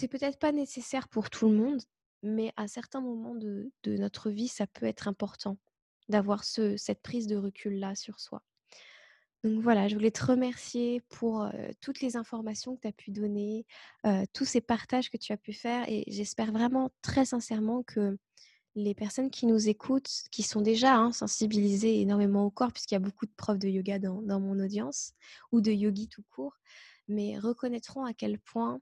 peut-être 0.08 0.38
pas 0.38 0.52
nécessaire 0.52 1.08
pour 1.08 1.30
tout 1.30 1.48
le 1.48 1.56
monde, 1.56 1.82
mais 2.22 2.52
à 2.56 2.66
certains 2.66 3.00
moments 3.00 3.34
de, 3.34 3.70
notre 3.84 4.30
vie, 4.30 4.48
ça 4.48 4.66
peut 4.66 4.86
être 4.86 5.08
important 5.08 5.56
d'avoir 6.08 6.44
ce, 6.44 6.76
cette 6.76 7.02
prise 7.02 7.26
de 7.26 7.36
recul-là 7.36 7.94
sur 7.94 8.18
soi. 8.18 8.42
Donc 9.46 9.62
voilà, 9.62 9.86
je 9.86 9.94
voulais 9.94 10.10
te 10.10 10.24
remercier 10.24 11.02
pour 11.08 11.48
toutes 11.80 12.00
les 12.00 12.16
informations 12.16 12.74
que 12.74 12.80
tu 12.80 12.88
as 12.88 12.92
pu 12.92 13.12
donner, 13.12 13.64
tous 14.32 14.44
ces 14.44 14.60
partages 14.60 15.08
que 15.08 15.16
tu 15.16 15.32
as 15.32 15.36
pu 15.36 15.52
faire 15.52 15.88
et 15.88 16.02
j'espère 16.08 16.50
vraiment 16.50 16.90
très 17.00 17.26
sincèrement 17.26 17.84
que 17.84 18.18
les 18.74 18.92
personnes 18.92 19.30
qui 19.30 19.46
nous 19.46 19.68
écoutent, 19.68 20.10
qui 20.32 20.42
sont 20.42 20.62
déjà 20.62 20.96
hein, 20.96 21.12
sensibilisées 21.12 22.00
énormément 22.00 22.44
au 22.44 22.50
corps, 22.50 22.72
puisqu'il 22.72 22.94
y 22.94 22.96
a 22.96 23.00
beaucoup 23.00 23.24
de 23.24 23.30
profs 23.36 23.60
de 23.60 23.68
yoga 23.68 24.00
dans, 24.00 24.40
mon 24.40 24.58
audience, 24.58 25.12
ou 25.52 25.60
de 25.60 25.70
yogi 25.70 26.08
tout 26.08 26.24
court, 26.28 26.56
mais 27.06 27.38
reconnaîtront 27.38 28.04
à 28.04 28.14
quel 28.14 28.40
point 28.40 28.80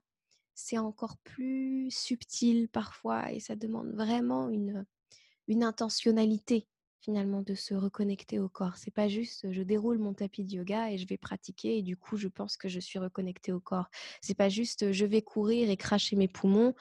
c'est 0.55 0.79
encore 0.79 1.17
plus 1.17 1.91
subtil 1.91 2.69
parfois 2.69 3.31
et 3.31 3.39
ça 3.39 3.55
demande 3.55 3.91
vraiment 3.91 4.49
une 4.49 5.63
intentionnalité 5.63 6.67
finalement 7.01 7.41
de 7.41 7.53
se 7.53 7.73
reconnecter 7.73 8.39
au 8.39 8.49
corps. 8.49 8.77
C'est 8.77 8.93
pas 8.93 9.07
juste 9.07 9.51
je 9.51 9.61
déroule 9.61 9.99
mon 9.99 10.13
tapis 10.13 10.43
de 10.43 10.55
yoga 10.55 10.91
et 10.91 10.97
je 10.97 11.07
vais 11.07 11.17
pratiquer 11.17 11.77
et 11.77 11.81
du 11.81 11.97
coup 11.97 12.17
je 12.17 12.27
pense 12.27 12.57
que 12.57 12.67
je 12.67 12.79
suis 12.79 12.99
reconnectée 12.99 13.51
au 13.51 13.59
corps. 13.59 13.89
C'est 14.21 14.35
pas 14.35 14.49
juste 14.49 14.91
je 14.91 15.05
vais 15.05 15.21
courir 15.21 15.69
et 15.69 15.77
cracher 15.77 16.15
mes 16.15 16.27
poumons 16.27 16.73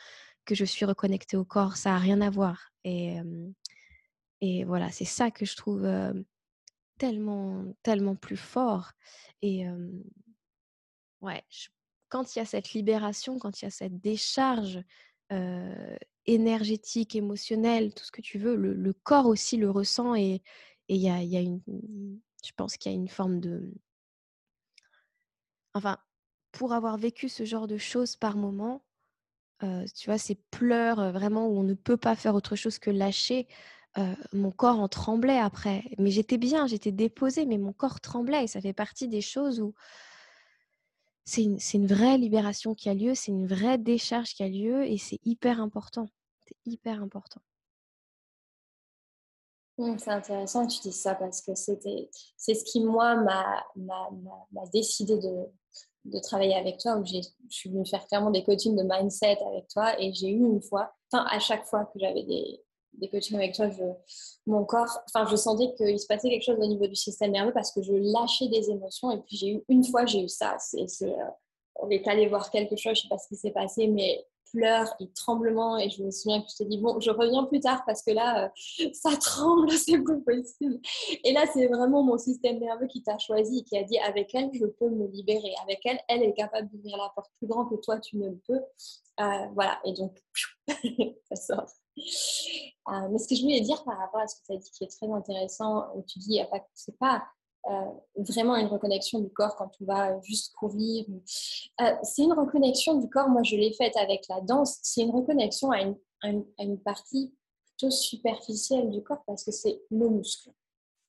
que 0.44 0.54
je 0.54 0.64
suis 0.64 0.84
reconnectée 0.84 1.36
au 1.36 1.44
corps. 1.44 1.76
Ça 1.76 1.94
a 1.94 1.98
rien 1.98 2.20
à 2.20 2.30
voir. 2.30 2.72
Et, 2.84 4.64
voilà, 4.64 4.90
c'est 4.90 5.06
ça 5.06 5.30
que 5.30 5.46
je 5.46 5.56
trouve 5.56 5.88
tellement 6.98 7.64
tellement 7.82 8.14
plus 8.14 8.36
fort. 8.36 8.92
Et 9.42 9.64
ouais, 11.20 11.42
quand 12.08 12.34
il 12.34 12.38
y 12.38 12.42
a 12.42 12.46
cette 12.46 12.72
libération, 12.72 13.38
quand 13.38 13.60
il 13.60 13.64
y 13.64 13.68
a 13.68 13.70
cette 13.70 14.00
décharge 14.00 14.82
énergétique, 16.26 17.16
émotionnelle, 17.16 17.94
tout 17.94 18.04
ce 18.04 18.12
que 18.12 18.22
tu 18.22 18.38
veux, 18.38 18.56
le, 18.56 18.92
corps 18.92 19.26
aussi 19.26 19.56
le 19.56 19.70
ressent 19.70 20.14
et 20.14 20.42
il 20.88 20.96
y 20.96 21.08
a, 21.08 21.22
y 21.22 21.36
a, 21.36 21.40
une, 21.40 21.60
je 22.44 22.52
pense 22.56 22.76
qu'il 22.76 22.92
y 22.92 22.94
a 22.94 22.98
une 22.98 23.08
forme 23.08 23.40
de, 23.40 23.72
enfin, 25.74 25.98
pour 26.52 26.72
avoir 26.72 26.96
vécu 26.96 27.28
ce 27.28 27.44
genre 27.44 27.66
de 27.66 27.78
choses 27.78 28.16
par 28.16 28.36
moment, 28.36 28.84
tu 29.60 30.06
vois, 30.06 30.18
ces 30.18 30.34
pleurs 30.50 31.12
vraiment 31.12 31.48
où 31.48 31.58
on 31.58 31.62
ne 31.62 31.74
peut 31.74 31.96
pas 31.96 32.16
faire 32.16 32.34
autre 32.34 32.54
chose 32.56 32.78
que 32.78 32.90
lâcher, 32.90 33.48
mon 34.32 34.50
corps 34.50 34.78
en 34.78 34.88
tremblait 34.88 35.38
après. 35.38 35.84
Mais 35.98 36.10
j'étais 36.10 36.38
bien, 36.38 36.66
j'étais 36.66 36.92
déposée, 36.92 37.46
mais 37.46 37.58
mon 37.58 37.72
corps 37.72 38.00
tremblait. 38.00 38.44
Et 38.44 38.46
ça 38.46 38.60
fait 38.60 38.72
partie 38.72 39.08
des 39.08 39.20
choses 39.20 39.60
où 39.60 39.74
c'est 41.24 41.42
une, 41.42 41.86
vraie 41.86 42.18
libération 42.18 42.74
qui 42.74 42.88
a 42.88 42.94
lieu, 42.94 43.14
c'est 43.14 43.32
une 43.32 43.46
vraie 43.46 43.78
décharge 43.78 44.34
qui 44.34 44.42
a 44.42 44.48
lieu 44.48 44.84
et 44.84 44.98
c'est 44.98 45.18
hyper 45.24 45.60
important. 45.60 46.06
C'est 46.46 46.56
hyper 46.66 47.02
important. 47.02 47.40
Mmh, 49.78 49.98
c'est 49.98 50.10
intéressant 50.10 50.66
que 50.66 50.72
tu 50.72 50.80
dises 50.82 51.00
ça 51.00 51.14
parce 51.14 51.40
que 51.40 51.54
c'est 51.54 52.54
ce 52.54 52.64
qui, 52.64 52.84
moi, 52.84 53.16
m'a, 53.16 53.64
décidé 54.72 55.18
de, 55.18 56.18
travailler 56.20 56.54
avec 56.56 56.78
toi, 56.78 57.02
je 57.04 57.20
suis 57.48 57.70
venue 57.70 57.86
faire 57.86 58.06
clairement 58.06 58.30
des 58.30 58.44
coachings 58.44 58.76
de 58.76 58.82
mindset 58.82 59.38
avec 59.50 59.68
toi 59.68 59.98
et 60.00 60.12
j'ai 60.12 60.28
eu 60.28 60.44
une 60.44 60.62
fois, 60.62 60.94
enfin, 61.10 61.26
à 61.30 61.38
chaque 61.38 61.64
fois 61.64 61.86
que 61.86 61.98
j'avais 61.98 62.22
des, 62.24 62.60
des 62.98 63.08
coachings 63.08 63.36
avec 63.36 63.54
toi, 63.54 63.68
mon 64.46 64.64
corps, 64.64 65.00
enfin, 65.08 65.26
je 65.30 65.36
sentais 65.36 65.74
qu'il 65.74 65.98
se 65.98 66.06
passait 66.06 66.28
quelque 66.28 66.44
chose 66.44 66.58
au 66.58 66.66
niveau 66.66 66.86
du 66.86 66.96
système 66.96 67.32
nerveux 67.32 67.52
parce 67.52 67.72
que 67.72 67.82
je 67.82 67.92
lâchais 67.92 68.48
des 68.48 68.70
émotions. 68.70 69.10
Et 69.10 69.18
puis, 69.18 69.36
j'ai 69.36 69.50
eu 69.52 69.64
une 69.68 69.84
fois, 69.84 70.06
j'ai 70.06 70.22
eu 70.22 70.28
ça. 70.28 70.56
Euh, 70.74 71.12
on 71.76 71.90
est 71.90 72.06
allé 72.06 72.28
voir 72.28 72.50
quelque 72.50 72.76
chose, 72.76 72.96
je 72.96 73.02
sais 73.02 73.08
pas 73.08 73.18
ce 73.18 73.28
qui 73.28 73.36
s'est 73.36 73.50
passé, 73.50 73.88
mais 73.88 74.24
pleurs 74.52 74.94
et 75.00 75.10
tremblements. 75.12 75.78
Et 75.78 75.90
je 75.90 76.02
me 76.02 76.10
souviens 76.10 76.40
que 76.40 76.46
je 76.50 76.62
te 76.62 76.68
dis, 76.68 76.78
bon, 76.78 77.00
je 77.00 77.10
reviens 77.10 77.44
plus 77.44 77.60
tard 77.60 77.82
parce 77.86 78.02
que 78.02 78.12
là, 78.12 78.46
euh, 78.46 78.88
ça 78.92 79.16
tremble, 79.16 79.70
c'est 79.72 79.98
pas 79.98 80.16
possible. 80.24 80.80
Et 81.24 81.32
là, 81.32 81.44
c'est 81.52 81.66
vraiment 81.66 82.02
mon 82.02 82.18
système 82.18 82.58
nerveux 82.58 82.86
qui 82.86 83.02
t'a 83.02 83.18
choisi, 83.18 83.64
qui 83.64 83.76
a 83.76 83.82
dit, 83.82 83.98
avec 83.98 84.34
elle, 84.34 84.50
je 84.52 84.66
peux 84.66 84.88
me 84.88 85.06
libérer. 85.08 85.54
Avec 85.62 85.80
elle, 85.84 85.98
elle 86.08 86.22
est 86.22 86.34
capable 86.34 86.68
d'ouvrir 86.68 86.96
la 86.96 87.10
porte 87.14 87.30
plus 87.38 87.46
grand 87.46 87.66
que 87.66 87.76
toi, 87.76 87.98
tu 87.98 88.16
ne 88.16 88.30
peux. 88.46 88.60
Euh, 89.20 89.46
voilà, 89.54 89.78
et 89.84 89.92
donc, 89.92 90.16
ça 91.28 91.36
sort. 91.36 91.83
Euh, 91.96 93.08
mais 93.10 93.18
ce 93.18 93.28
que 93.28 93.34
je 93.34 93.42
voulais 93.42 93.60
dire 93.60 93.82
par 93.84 93.98
rapport 93.98 94.20
à 94.20 94.26
ce 94.26 94.36
que 94.36 94.46
tu 94.46 94.52
as 94.52 94.56
dit 94.56 94.70
qui 94.70 94.84
est 94.84 94.88
très 94.88 95.10
intéressant, 95.10 95.94
où 95.94 96.02
tu 96.02 96.18
dis 96.18 96.40
c'est 96.74 96.98
pas 96.98 97.22
euh, 97.70 97.90
vraiment 98.16 98.56
une 98.56 98.66
reconnexion 98.66 99.20
du 99.20 99.30
corps 99.30 99.56
quand 99.56 99.70
on 99.80 99.84
va 99.86 100.20
juste 100.20 100.52
courir. 100.54 101.06
Euh, 101.80 101.94
c'est 102.02 102.22
une 102.22 102.34
reconnexion 102.34 102.98
du 102.98 103.08
corps, 103.08 103.28
moi 103.28 103.42
je 103.42 103.56
l'ai 103.56 103.72
faite 103.72 103.96
avec 103.96 104.26
la 104.28 104.40
danse, 104.42 104.78
c'est 104.82 105.02
une 105.02 105.12
reconnexion 105.12 105.70
à 105.70 105.80
une, 105.80 106.78
partie 106.84 107.34
plutôt 107.64 107.90
superficielle 107.90 108.90
du 108.90 109.02
corps 109.02 109.22
parce 109.26 109.44
que 109.44 109.50
c'est 109.50 109.82
nos 109.90 110.10
muscles. 110.10 110.50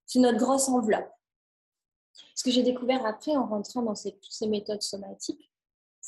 C'est 0.05 0.19
notre 0.19 0.37
grosse 0.37 0.69
enveloppe. 0.69 1.09
Ce 2.35 2.43
que 2.43 2.51
j'ai 2.51 2.63
découvert 2.63 3.05
après 3.05 3.35
en 3.35 3.47
rentrant 3.47 3.81
dans 3.81 3.93
toutes 3.95 4.15
ces 4.29 4.47
méthodes 4.47 4.81
somatiques, 4.81 5.51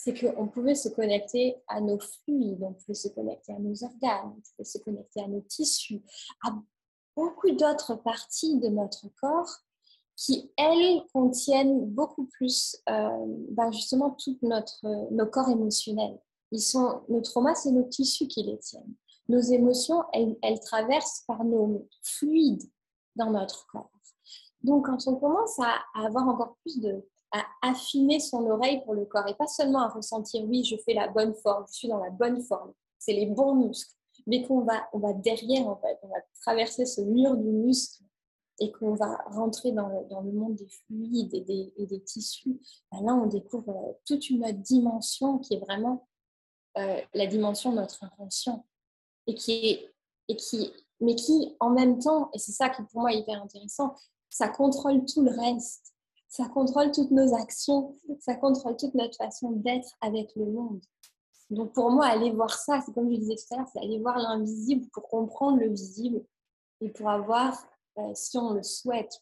c'est 0.08 0.34
qu'on 0.34 0.48
pouvait 0.48 0.76
se 0.76 0.88
connecter 0.88 1.58
à 1.68 1.82
nos 1.82 2.00
fluides, 2.00 2.64
on 2.64 2.74
pouvait 2.74 2.94
se 2.94 3.10
connecter 3.10 3.52
à 3.52 3.60
nos 3.60 3.84
organes, 3.84 4.36
on 4.38 4.42
pouvait 4.42 4.64
se 4.64 4.78
connecter 4.78 5.22
à 5.22 5.28
nos 5.28 5.42
tissus, 5.42 6.02
à 6.46 6.56
beaucoup 7.16 7.52
d'autres 7.52 7.96
parties 7.96 8.58
de 8.58 8.70
notre 8.70 9.08
corps 9.20 9.50
qui, 10.16 10.50
elles, 10.56 11.02
contiennent 11.14 11.86
beaucoup 11.88 12.26
plus 12.26 12.78
euh, 12.90 13.26
ben 13.50 13.70
justement 13.72 14.12
tout 14.12 14.38
notre, 14.42 15.12
nos 15.12 15.26
corps 15.26 15.50
émotionnels. 15.50 16.20
Nos 17.10 17.22
traumas, 17.22 17.56
c'est 17.56 17.72
nos 17.72 17.84
tissus 17.84 18.28
qui 18.28 18.44
les 18.44 18.58
tiennent. 18.60 18.96
Nos 19.28 19.42
émotions, 19.42 20.04
elles 20.14 20.60
traversent 20.62 21.26
par 21.28 21.44
nos 21.44 21.86
fluides 22.02 22.64
dans 23.18 23.32
notre 23.32 23.68
corps. 23.68 23.92
Donc, 24.64 24.86
quand 24.86 25.06
on 25.08 25.16
commence 25.16 25.60
à 25.60 25.76
avoir 25.94 26.28
encore 26.30 26.56
plus 26.62 26.80
de, 26.80 27.06
à 27.40 27.70
affiner 27.70 28.20
son 28.20 28.46
oreille 28.46 28.82
pour 28.84 28.94
le 28.94 29.06
corps 29.06 29.28
et 29.28 29.36
pas 29.36 29.48
seulement 29.48 29.80
à 29.80 29.90
ressentir 29.90 30.44
oui, 30.46 30.64
je 30.64 30.76
fais 30.78 30.94
la 30.94 31.08
bonne 31.08 31.34
forme, 31.36 31.66
je 31.70 31.74
suis 31.74 31.88
dans 31.88 32.04
la 32.04 32.10
bonne 32.10 32.42
forme, 32.42 32.74
c'est 32.98 33.14
les 33.14 33.28
bons 33.28 33.56
muscles, 33.56 33.94
mais 34.26 34.46
qu'on 34.46 34.62
va, 34.62 34.88
on 34.94 35.00
va 35.00 35.14
derrière 35.14 35.68
en 35.68 35.78
fait, 35.78 35.98
on 36.04 36.08
va 36.08 36.18
traverser 36.42 36.86
ce 36.86 37.02
mur 37.02 37.36
du 37.36 37.50
muscle 37.50 38.04
et 38.60 38.72
qu'on 38.72 38.96
va 38.96 39.18
rentrer 39.28 39.72
dans 39.72 39.88
le, 39.88 40.10
dans 40.10 40.22
le, 40.22 40.32
monde 40.32 40.56
des 40.56 40.68
fluides 40.68 41.34
et 41.34 41.42
des, 41.42 41.74
et 41.78 41.86
des 41.86 42.02
tissus, 42.02 42.60
ben 42.92 43.04
là 43.04 43.14
on 43.14 43.28
découvre 43.28 43.70
euh, 43.70 43.94
toute 44.06 44.30
une 44.30 44.44
autre 44.44 44.58
dimension 44.58 45.38
qui 45.38 45.54
est 45.54 45.60
vraiment 45.60 46.08
euh, 46.78 47.00
la 47.14 47.28
dimension 47.28 47.72
de 47.72 47.78
notre 47.78 48.04
inconscient 48.04 48.66
et 49.28 49.36
qui 49.36 49.52
est, 49.52 49.94
et 50.28 50.36
qui, 50.36 50.72
mais 51.00 51.16
qui 51.16 51.56
en 51.60 51.70
même 51.70 52.00
temps, 52.00 52.30
et 52.34 52.40
c'est 52.40 52.52
ça 52.52 52.70
qui 52.70 52.82
pour 52.84 53.02
moi 53.02 53.14
est 53.14 53.20
hyper 53.20 53.42
intéressant, 53.42 53.96
ça 54.30 54.48
contrôle 54.48 55.06
tout 55.06 55.22
le 55.22 55.32
reste 55.32 55.94
ça 56.30 56.48
contrôle 56.50 56.92
toutes 56.92 57.12
nos 57.12 57.34
actions, 57.34 57.96
ça 58.20 58.36
contrôle 58.36 58.76
toute 58.76 58.94
notre 58.96 59.18
façon 59.18 59.52
d'être 59.52 59.90
avec 60.02 60.36
le 60.36 60.46
monde. 60.46 60.82
Donc 61.50 61.74
pour 61.74 61.90
moi, 61.92 62.06
aller 62.08 62.32
voir 62.32 62.58
ça, 62.60 62.82
c'est 62.86 62.94
comme 62.94 63.10
je 63.12 63.18
disais 63.18 63.36
tout 63.36 63.54
à 63.54 63.58
l'heure, 63.58 63.68
c'est 63.72 63.80
aller 63.80 64.00
voir 64.00 64.18
l'invisible 64.18 64.88
pour 64.90 65.08
comprendre 65.08 65.60
le 65.60 65.70
visible 65.70 66.24
et 66.82 66.90
pour 66.90 67.10
avoir, 67.10 67.58
euh, 67.98 68.12
si 68.14 68.38
on 68.38 68.54
le 68.54 68.64
souhaite, 68.64 69.22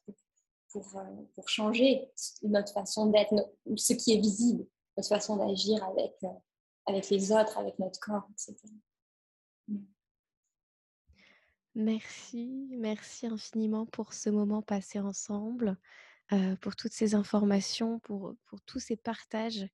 pour, 0.72 0.98
euh, 0.98 1.04
pour, 1.36 1.48
changer 1.48 2.12
notre 2.42 2.74
façon 2.74 3.06
d'être, 3.08 3.34
ce 3.78 3.94
qui 3.94 4.14
est 4.14 4.20
visible, 4.20 4.66
notre 4.98 5.10
façon 5.10 5.38
d'agir 5.38 5.84
avec, 5.84 6.16
euh, 6.24 6.28
avec 6.88 7.10
les 7.10 7.32
autres, 7.32 7.58
avec 7.58 7.78
notre 7.80 8.00
corps, 8.00 8.28
etc. 8.32 8.56
Merci, 11.76 12.70
merci 12.72 13.28
infiniment 13.28 13.86
pour 13.86 14.14
ce 14.14 14.30
moment 14.30 14.62
passé 14.62 15.00
ensemble 15.00 15.78
pour 16.62 16.76
toutes 16.76 16.94
ces 16.94 17.16
informations, 17.16 18.00
pour, 18.00 18.36
pour 18.46 18.62
tous 18.62 18.80
ces 18.80 18.98
partages 18.98 19.68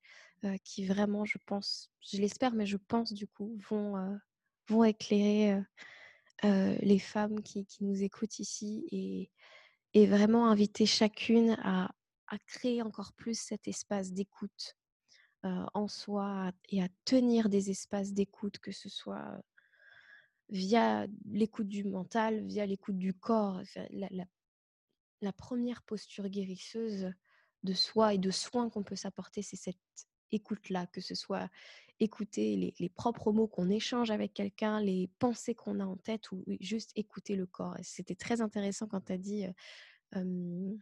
qui 0.63 0.85
vraiment, 0.85 1.23
je 1.25 1.37
pense, 1.45 1.89
je 2.01 2.17
l'espère, 2.17 2.53
mais 2.53 2.65
je 2.65 2.77
pense 2.77 3.13
du 3.13 3.27
coup, 3.27 3.57
vont, 3.69 4.19
vont 4.67 4.83
éclairer 4.83 5.61
les 6.43 6.99
femmes 6.99 7.41
qui, 7.41 7.65
qui, 7.65 7.83
nous 7.83 8.03
écoutent 8.03 8.39
ici 8.39 8.85
et, 8.91 9.31
et 9.93 10.07
vraiment 10.07 10.47
inviter 10.47 10.85
chacune 10.85 11.57
à, 11.61 11.91
à, 12.27 12.37
créer 12.47 12.81
encore 12.81 13.13
plus 13.13 13.39
cet 13.39 13.67
espace 13.67 14.11
d'écoute 14.11 14.75
en 15.43 15.87
soi 15.87 16.51
et 16.69 16.83
à 16.83 16.87
tenir 17.05 17.49
des 17.49 17.69
espaces 17.69 18.13
d'écoute, 18.13 18.59
que 18.59 18.71
ce 18.71 18.89
soit 18.89 19.41
via 20.49 21.07
l'écoute 21.25 21.67
du 21.67 21.83
mental, 21.83 22.45
via 22.45 22.65
l'écoute 22.65 22.97
du 22.97 23.13
corps. 23.13 23.61
La, 23.91 24.25
la 25.21 25.33
première 25.33 25.81
posture 25.83 26.29
guérisseuse 26.29 27.11
de 27.63 27.73
soi 27.73 28.13
et 28.13 28.17
de 28.17 28.31
soins 28.31 28.69
qu'on 28.69 28.83
peut 28.83 28.95
s'apporter, 28.95 29.41
c'est 29.41 29.55
cette 29.55 29.77
écoute-là, 30.31 30.87
que 30.87 31.01
ce 31.01 31.15
soit 31.15 31.49
écouter 31.99 32.73
les, 32.79 32.89
propres 32.89 33.31
mots 33.31 33.47
qu'on 33.47 33.69
échange 33.69 34.09
avec 34.09 34.33
quelqu'un, 34.33 34.81
les 34.81 35.09
pensées 35.19 35.53
qu'on 35.53 35.79
a 35.79 35.85
en 35.85 35.97
tête 35.97 36.31
ou 36.31 36.43
juste 36.59 36.91
écouter 36.95 37.35
le 37.35 37.45
corps. 37.45 37.75
C'était 37.83 38.15
très 38.15 38.41
intéressant 38.41 38.87
quand 38.87 39.01
tu 39.01 39.13
as 39.13 39.17
dit... 39.17 39.45
Euh, 40.15 40.73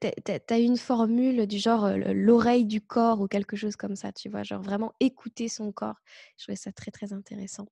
tu 0.00 0.52
as 0.54 0.58
une 0.58 0.76
formule 0.76 1.46
du 1.46 1.58
genre 1.58 1.90
l'oreille 1.96 2.66
du 2.66 2.80
corps 2.80 3.20
ou 3.20 3.28
quelque 3.28 3.56
chose 3.56 3.76
comme 3.76 3.96
ça, 3.96 4.12
tu 4.12 4.28
vois, 4.28 4.42
genre 4.42 4.62
vraiment 4.62 4.92
écouter 5.00 5.48
son 5.48 5.72
corps. 5.72 6.00
Je 6.36 6.44
trouvais 6.44 6.56
ça 6.56 6.72
très 6.72 6.90
très 6.90 7.12
intéressant. 7.12 7.66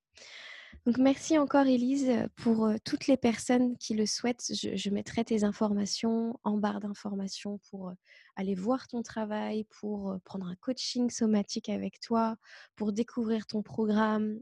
Donc 0.87 0.97
merci 0.97 1.37
encore 1.37 1.67
Elise 1.67 2.11
pour 2.37 2.71
toutes 2.83 3.09
les 3.09 3.19
personnes 3.19 3.77
qui 3.77 3.95
le 3.95 4.07
souhaitent. 4.07 4.53
Je, 4.55 4.91
mettrai 4.91 5.25
tes 5.25 5.45
informations 5.45 6.39
en 6.45 6.57
barre 6.57 6.81
d'informations 6.81 7.59
pour 7.71 7.93
aller 8.37 8.55
voir 8.55 8.89
ton 8.89 9.03
travail, 9.03 9.65
pour 9.65 10.17
prendre 10.25 10.47
un 10.47 10.55
coaching 10.57 11.11
somatique 11.11 11.69
avec 11.69 12.01
toi, 12.01 12.37
pour 12.75 12.93
découvrir 12.93 13.47
ton 13.47 13.63
programme, 13.63 14.41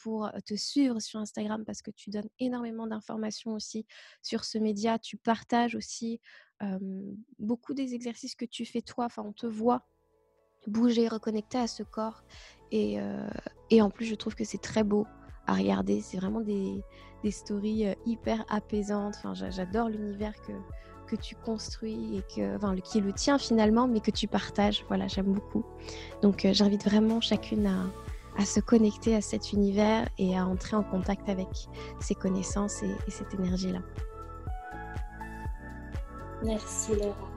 pour 0.00 0.30
te 0.46 0.54
suivre 0.54 1.00
sur 1.00 1.18
Instagram 1.18 1.64
parce 1.64 1.82
que 1.82 1.90
tu 1.90 2.10
donnes 2.10 2.28
énormément 2.38 2.86
d'informations 2.86 3.54
aussi 3.54 3.84
sur 4.22 4.44
ce 4.44 4.58
média. 4.58 4.98
Tu 5.00 5.16
partages 5.16 5.74
aussi 5.74 6.20
beaucoup 7.40 7.74
des 7.74 7.94
exercices 7.94 8.36
que 8.36 8.44
tu 8.44 8.64
fais 8.64 8.82
toi. 8.82 9.06
Enfin, 9.06 9.22
on 9.26 9.32
te 9.32 9.46
voit 9.46 9.88
bouger, 10.68 11.08
reconnecter 11.08 11.58
à 11.58 11.66
ce 11.66 11.82
corps. 11.82 12.22
Et, 12.70 12.98
et 13.70 13.82
en 13.82 13.90
plus, 13.90 14.06
je 14.06 14.14
trouve 14.14 14.36
que 14.36 14.44
c'est 14.44 14.62
très 14.62 14.84
beau 14.84 15.04
à 15.46 15.54
regarder. 15.54 16.00
C'est 16.00 16.18
vraiment 16.18 16.40
des, 16.40 16.82
des 17.22 17.30
stories 17.30 17.88
euh, 17.88 17.94
hyper 18.06 18.44
apaisantes. 18.48 19.14
Enfin, 19.18 19.34
j'adore 19.50 19.88
l'univers 19.88 20.34
que, 20.46 20.52
que 21.06 21.20
tu 21.20 21.34
construis 21.36 22.18
et 22.18 22.22
que, 22.34 22.56
enfin, 22.56 22.74
qui 22.76 23.00
le 23.00 23.12
tien 23.12 23.38
finalement, 23.38 23.86
mais 23.86 24.00
que 24.00 24.10
tu 24.10 24.26
partages. 24.28 24.84
Voilà, 24.88 25.08
j'aime 25.08 25.32
beaucoup. 25.32 25.64
Donc, 26.22 26.44
euh, 26.44 26.52
j'invite 26.52 26.84
vraiment 26.84 27.20
chacune 27.20 27.66
à, 27.66 27.86
à, 28.38 28.44
se 28.44 28.60
connecter 28.60 29.14
à 29.16 29.20
cet 29.20 29.52
univers 29.52 30.08
et 30.18 30.36
à 30.36 30.46
entrer 30.46 30.76
en 30.76 30.82
contact 30.82 31.28
avec 31.28 31.48
ses 32.00 32.14
connaissances 32.14 32.82
et, 32.82 32.90
et 33.06 33.10
cette 33.10 33.34
énergie-là. 33.34 33.80
Merci 36.42 36.94
Laura. 36.96 37.33